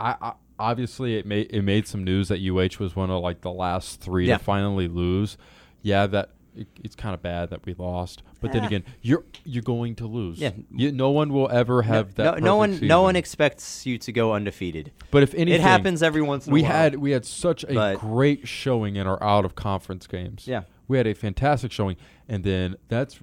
I, 0.00 0.14
I 0.20 0.32
obviously 0.58 1.16
it 1.16 1.26
made 1.26 1.48
it 1.54 1.62
made 1.62 1.86
some 1.86 2.02
news 2.02 2.28
that 2.28 2.40
UH 2.40 2.82
was 2.82 2.96
one 2.96 3.10
of 3.10 3.22
like 3.22 3.42
the 3.42 3.52
last 3.52 4.00
three 4.00 4.26
Yeah. 4.28 4.38
to 4.38 4.44
finally 4.44 4.88
lose. 4.88 5.36
Yeah, 5.82 6.06
that 6.08 6.30
it, 6.58 6.68
it's 6.84 6.94
kind 6.94 7.14
of 7.14 7.22
bad 7.22 7.50
that 7.50 7.64
we 7.64 7.74
lost. 7.74 8.22
But 8.40 8.52
then 8.52 8.64
again, 8.64 8.84
you're 9.02 9.24
you're 9.44 9.62
going 9.62 9.94
to 9.96 10.06
lose. 10.06 10.38
Yeah. 10.38 10.50
You, 10.74 10.92
no 10.92 11.10
one 11.10 11.32
will 11.32 11.50
ever 11.50 11.82
have 11.82 12.16
no, 12.18 12.24
that. 12.24 12.42
no 12.42 12.56
one, 12.56 12.70
perfect 12.70 12.88
no 12.88 13.02
one 13.02 13.16
expects 13.16 13.86
you 13.86 13.98
to 13.98 14.12
go 14.12 14.32
undefeated. 14.34 14.92
But 15.10 15.22
if 15.22 15.34
anything, 15.34 15.54
it 15.54 15.60
happens 15.60 16.02
every 16.02 16.22
once 16.22 16.46
in 16.46 16.52
we 16.52 16.60
a 16.60 16.62
while. 16.64 16.72
had 16.72 16.94
we 16.96 17.10
had 17.12 17.24
such 17.24 17.64
a 17.64 17.74
But- 17.74 17.98
great 17.98 18.46
showing 18.48 18.96
in 18.96 19.06
our 19.06 19.22
out 19.22 19.44
of 19.44 19.54
conference 19.54 20.06
games. 20.06 20.46
Yeah. 20.46 20.62
we 20.86 20.96
had 20.96 21.06
a 21.06 21.14
fantastic 21.14 21.72
showing, 21.72 21.96
and 22.28 22.44
then 22.44 22.76
that's 22.88 23.18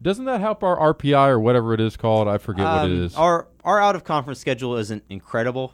doesn't 0.00 0.26
that 0.26 0.40
help 0.40 0.62
our 0.62 0.76
RPI 0.94 1.28
or 1.28 1.40
whatever 1.40 1.74
it 1.74 1.80
is 1.80 1.96
called? 1.96 2.28
I 2.28 2.38
forget 2.38 2.64
what 2.64 2.84
it 2.90 2.92
Um, 2.92 3.02
is. 3.04 3.14
Our 3.16 3.48
our 3.64 3.80
out 3.80 3.96
of 3.96 4.04
conference 4.04 4.38
schedule 4.38 4.76
isn't 4.76 5.02
incredible. 5.08 5.72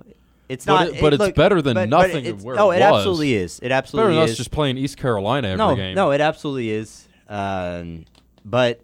It's 0.49 0.67
But 0.67 0.73
not, 0.75 0.89
it- 0.89 1.01
but 1.01 1.13
it's 1.15 1.21
look, 1.21 1.35
better 1.35 1.63
than 1.63 1.75
but- 1.75 1.89
but 1.89 2.03
nothing 2.03 2.25
it's- 2.27 2.43
where 2.43 2.59
oh, 2.61 2.71
it 2.71 2.77
it 2.77 2.91
was. 2.91 2.99
absolutely 2.99 3.35
is. 3.35 3.59
It 3.59 3.63
Better 3.63 3.75
absolutely 3.75 4.15
than 4.17 4.23
us 4.25 4.37
just 4.37 4.51
playing 4.51 4.77
East 4.77 4.97
Carolina 4.99 5.49
every 5.49 5.59
no, 5.59 5.75
game. 5.75 5.95
no, 5.95 6.11
it 6.11 6.21
absolutely 6.21 6.71
is. 6.71 7.09
Um, 7.29 8.05
but 8.45 8.81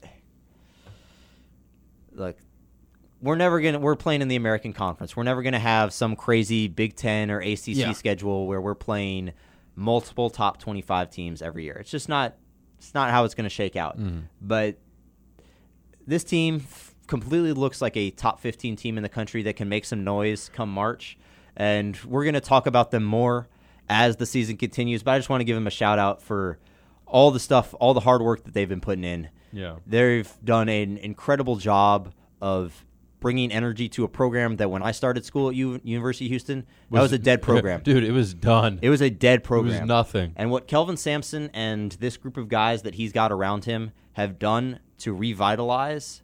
look, 2.12 2.36
we're 3.20 3.36
never 3.36 3.60
gonna. 3.60 3.78
We're 3.78 3.96
playing 3.96 4.22
in 4.22 4.28
the 4.28 4.36
American 4.36 4.72
Conference. 4.72 5.16
We're 5.16 5.22
never 5.24 5.42
gonna 5.42 5.58
have 5.58 5.92
some 5.92 6.16
crazy 6.16 6.68
Big 6.68 6.96
Ten 6.96 7.30
or 7.30 7.40
ACC 7.40 7.74
Yeah. 7.76 7.92
schedule 7.92 8.46
where 8.46 8.60
we're 8.60 8.74
playing 8.74 9.32
multiple 9.76 10.30
top 10.30 10.58
twenty-five 10.58 11.10
teams 11.10 11.42
every 11.42 11.64
year. 11.64 11.76
It's 11.80 11.90
just 11.90 12.08
not. 12.08 12.36
It's 12.78 12.94
not 12.94 13.10
how 13.10 13.24
it's 13.24 13.34
gonna 13.34 13.50
shake 13.50 13.76
out. 13.76 13.98
Mm-hmm. 13.98 14.20
But 14.40 14.78
this 16.06 16.24
team 16.24 16.64
completely 17.06 17.52
looks 17.52 17.82
like 17.82 17.96
a 17.96 18.10
top 18.10 18.38
15 18.40 18.76
team 18.76 18.96
in 18.96 19.02
the 19.02 19.08
country 19.08 19.42
that 19.42 19.56
can 19.56 19.68
make 19.68 19.84
some 19.84 20.02
noise 20.04 20.48
come 20.54 20.72
March. 20.72 21.18
And 21.56 21.98
we're 22.04 22.24
going 22.24 22.34
to 22.34 22.40
talk 22.40 22.66
about 22.66 22.90
them 22.90 23.04
more 23.04 23.48
as 23.88 24.16
the 24.16 24.26
season 24.26 24.56
continues. 24.56 25.02
But 25.02 25.12
I 25.12 25.18
just 25.18 25.28
want 25.28 25.40
to 25.40 25.44
give 25.44 25.56
them 25.56 25.66
a 25.66 25.70
shout 25.70 25.98
out 25.98 26.22
for 26.22 26.58
all 27.06 27.30
the 27.30 27.40
stuff, 27.40 27.74
all 27.80 27.92
the 27.94 28.00
hard 28.00 28.22
work 28.22 28.44
that 28.44 28.54
they've 28.54 28.68
been 28.68 28.80
putting 28.80 29.04
in. 29.04 29.28
Yeah. 29.52 29.76
They've 29.86 30.32
done 30.44 30.68
an 30.68 30.96
incredible 30.98 31.56
job 31.56 32.12
of 32.40 32.84
bringing 33.18 33.52
energy 33.52 33.86
to 33.90 34.04
a 34.04 34.08
program 34.08 34.56
that 34.56 34.70
when 34.70 34.82
I 34.82 34.92
started 34.92 35.24
school 35.26 35.50
at 35.50 35.54
U- 35.54 35.80
University 35.84 36.24
of 36.26 36.30
Houston, 36.30 36.64
that 36.90 37.02
was 37.02 37.12
a 37.12 37.18
dead 37.18 37.42
program. 37.42 37.82
dude. 37.82 38.04
It 38.04 38.12
was 38.12 38.32
done. 38.32 38.78
It 38.80 38.88
was 38.90 39.02
a 39.02 39.10
dead 39.10 39.44
program. 39.44 39.74
It 39.74 39.80
was 39.80 39.88
nothing. 39.88 40.32
And 40.36 40.50
what 40.50 40.66
Kelvin 40.68 40.96
Sampson 40.96 41.50
and 41.52 41.92
this 42.00 42.16
group 42.16 42.36
of 42.38 42.48
guys 42.48 42.82
that 42.82 42.94
he's 42.94 43.12
got 43.12 43.30
around 43.32 43.64
him 43.66 43.90
have 44.14 44.38
done 44.38 44.78
to 44.98 45.12
revitalize 45.12 46.22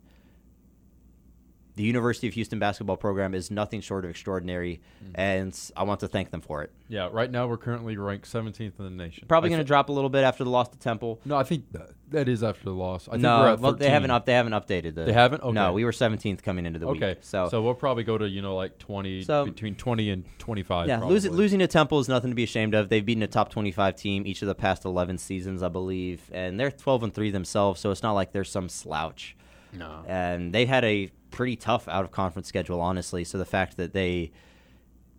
the 1.76 1.82
University 1.82 2.26
of 2.26 2.32
Houston 2.34 2.58
basketball 2.58 2.96
program 2.96 3.34
is 3.34 3.50
nothing 3.50 3.80
short 3.82 4.04
of 4.04 4.10
extraordinary, 4.10 4.80
Mm. 5.04 5.10
and 5.14 5.70
I 5.76 5.82
want 5.84 6.00
to 6.00 6.08
thank 6.08 6.30
them 6.30 6.40
for 6.40 6.62
it. 6.62 6.72
Yeah, 6.88 7.08
right 7.12 7.30
now 7.30 7.46
we're 7.46 7.58
currently 7.58 7.96
ranked 7.98 8.26
17th 8.26 8.78
in 8.78 8.84
the 8.84 8.90
nation. 8.90 9.26
Probably 9.28 9.50
going 9.50 9.60
to 9.60 9.64
drop 9.64 9.88
a 9.90 9.92
little 9.92 10.08
bit 10.08 10.24
after 10.24 10.42
the 10.42 10.48
loss 10.50 10.68
to 10.70 10.78
Temple. 10.78 11.20
No, 11.26 11.36
I 11.36 11.42
think 11.42 11.64
that, 12.10 12.28
is 12.28 12.42
after 12.42 12.64
the 12.64 12.70
loss. 12.70 13.08
I 13.08 13.12
think 13.12 13.22
no, 13.22 13.40
we're 13.40 13.48
at 13.52 13.60
well, 13.60 13.72
they 13.74 13.90
haven't 13.90 14.10
up. 14.10 14.24
They 14.24 14.32
haven't 14.32 14.52
updated 14.52 14.94
the. 14.94 15.04
They 15.04 15.12
haven't? 15.12 15.44
No, 15.52 15.72
we 15.74 15.84
were 15.84 15.92
17th 15.92 16.42
coming 16.42 16.64
into 16.64 16.78
the 16.78 16.86
Okay, 16.88 17.08
week. 17.10 17.18
So, 17.20 17.48
so 17.50 17.60
we'll 17.62 17.74
probably 17.74 18.04
go 18.04 18.16
to 18.16 18.26
you 18.28 18.40
know 18.40 18.56
like 18.56 18.78
20 18.78 19.22
So- 19.24 19.44
between 19.44 19.74
20 19.74 20.10
and 20.10 20.24
25. 20.38 20.88
yeah, 20.88 21.00
losing 21.02 21.32
losing 21.32 21.58
to 21.58 21.66
Temple 21.66 21.98
is 22.00 22.08
nothing 22.08 22.30
to 22.30 22.34
be 22.34 22.44
ashamed 22.44 22.74
of. 22.74 22.88
They've 22.88 23.04
beaten 23.04 23.22
a 23.22 23.26
top 23.26 23.50
25 23.50 23.96
team 23.96 24.26
each 24.26 24.40
of 24.40 24.48
the 24.48 24.54
past 24.54 24.84
11 24.86 25.18
seasons, 25.18 25.62
I 25.62 25.68
believe, 25.68 26.30
and 26.32 26.58
they're 26.58 26.70
12 26.70 27.02
and 27.02 27.12
three 27.14 27.30
themselves. 27.30 27.80
So 27.80 27.90
it's 27.90 28.02
not 28.02 28.12
like 28.12 28.32
they're 28.32 28.44
some 28.44 28.70
slouch. 28.70 29.36
No. 29.76 30.04
and 30.06 30.52
they 30.54 30.66
had 30.66 30.84
a 30.84 31.10
pretty 31.30 31.56
tough 31.56 31.86
out 31.88 32.04
of 32.04 32.10
conference 32.10 32.48
schedule, 32.48 32.80
honestly. 32.80 33.24
So 33.24 33.38
the 33.38 33.44
fact 33.44 33.76
that 33.76 33.92
they 33.92 34.32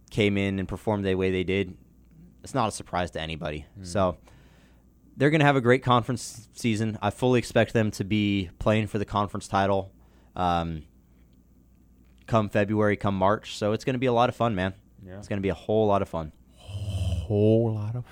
came 0.10 0.38
in 0.38 0.60
and 0.60 0.68
performed 0.68 1.06
the 1.06 1.16
way 1.16 1.32
they 1.32 1.44
did, 1.44 1.78
it's 2.44 2.54
not 2.56 2.68
a 2.70 2.72
surprise 2.72 3.12
to 3.12 3.22
anybody. 3.22 3.66
So 3.84 4.18
they're 5.16 5.30
going 5.30 5.40
to 5.40 5.46
have 5.46 5.56
a 5.56 5.62
great 5.62 5.84
conference 5.84 6.48
season. 6.54 6.98
I 7.02 7.10
fully 7.10 7.40
expect 7.40 7.74
them 7.74 7.92
to 7.92 8.04
be 8.04 8.50
playing 8.60 8.88
for 8.88 9.00
the 9.00 9.06
conference 9.06 9.48
title 9.48 9.92
um, 10.36 10.84
come 12.28 12.50
February, 12.50 12.96
come 12.98 13.16
March. 13.16 13.58
So 13.58 13.72
it's 13.74 13.84
going 13.84 13.96
to 13.96 14.00
be 14.00 14.06
a 14.06 14.14
lot 14.14 14.30
of 14.30 14.36
fun, 14.36 14.56
man. 14.56 14.74
Yeah. 15.06 15.18
It's 15.18 15.28
going 15.28 15.38
to 15.38 15.42
be 15.44 15.50
a 15.50 15.54
whole 15.56 15.88
lot 15.88 16.02
of 16.02 16.10
fun. 16.10 16.32
whole 16.56 17.74
lot 17.74 17.96
of 17.96 18.06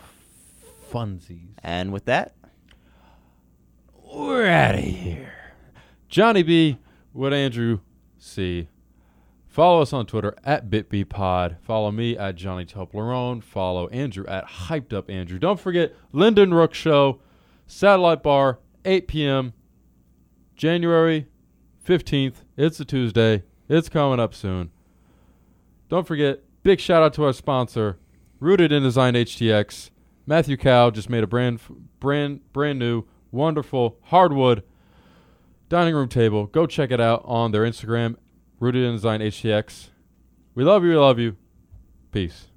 funsies. 0.91 1.49
And 1.63 1.91
with 1.93 2.05
that, 2.05 2.35
We're 4.13 4.47
out 4.47 4.75
of 4.75 4.81
here. 4.81 5.33
Johnny 6.15 6.43
B 6.43 6.77
with 7.13 7.33
Andrew 7.33 7.81
C. 8.17 8.69
Follow 9.49 9.81
us 9.81 9.91
on 9.91 10.05
Twitter 10.05 10.33
at 10.45 10.69
BitBPod. 10.69 11.57
Follow 11.59 11.91
me 11.91 12.17
at 12.17 12.37
Johnny 12.37 12.63
Toblerone. 12.63 13.43
Follow 13.43 13.89
Andrew 13.89 14.25
at 14.25 14.47
Hyped 14.47 14.93
Up 14.93 15.09
Andrew. 15.09 15.37
Don't 15.37 15.59
forget 15.59 15.93
Lyndon 16.13 16.53
Rook 16.53 16.73
Show, 16.73 17.19
Satellite 17.67 18.23
Bar, 18.23 18.59
8 18.85 19.09
p.m. 19.09 19.51
January 20.55 21.27
15th. 21.85 22.45
It's 22.55 22.79
a 22.79 22.85
Tuesday. 22.85 23.43
It's 23.67 23.89
coming 23.89 24.21
up 24.21 24.33
soon. 24.33 24.71
Don't 25.89 26.07
forget, 26.07 26.43
big 26.63 26.79
shout 26.79 27.03
out 27.03 27.13
to 27.15 27.25
our 27.25 27.33
sponsor, 27.33 27.97
Rooted 28.39 28.71
in 28.71 28.83
Design 28.83 29.15
HTX. 29.15 29.89
Matthew 30.25 30.55
Cow 30.55 30.91
just 30.91 31.09
made 31.09 31.25
a 31.25 31.27
brand 31.27 31.59
brand 31.99 32.53
brand 32.53 32.79
new, 32.79 33.03
wonderful 33.33 33.97
hardwood 34.03 34.63
dining 35.69 35.95
room 35.95 36.09
table. 36.09 36.47
Go 36.47 36.65
check 36.67 36.91
it 36.91 37.01
out 37.01 37.21
on 37.25 37.51
their 37.51 37.63
Instagram, 37.63 38.15
Rooted 38.59 38.83
in 38.83 38.93
Design 38.93 39.19
HTX. 39.21 39.89
We 40.53 40.63
love 40.63 40.83
you, 40.83 40.91
we 40.91 40.95
love 40.95 41.19
you. 41.19 41.35
Peace. 42.11 42.47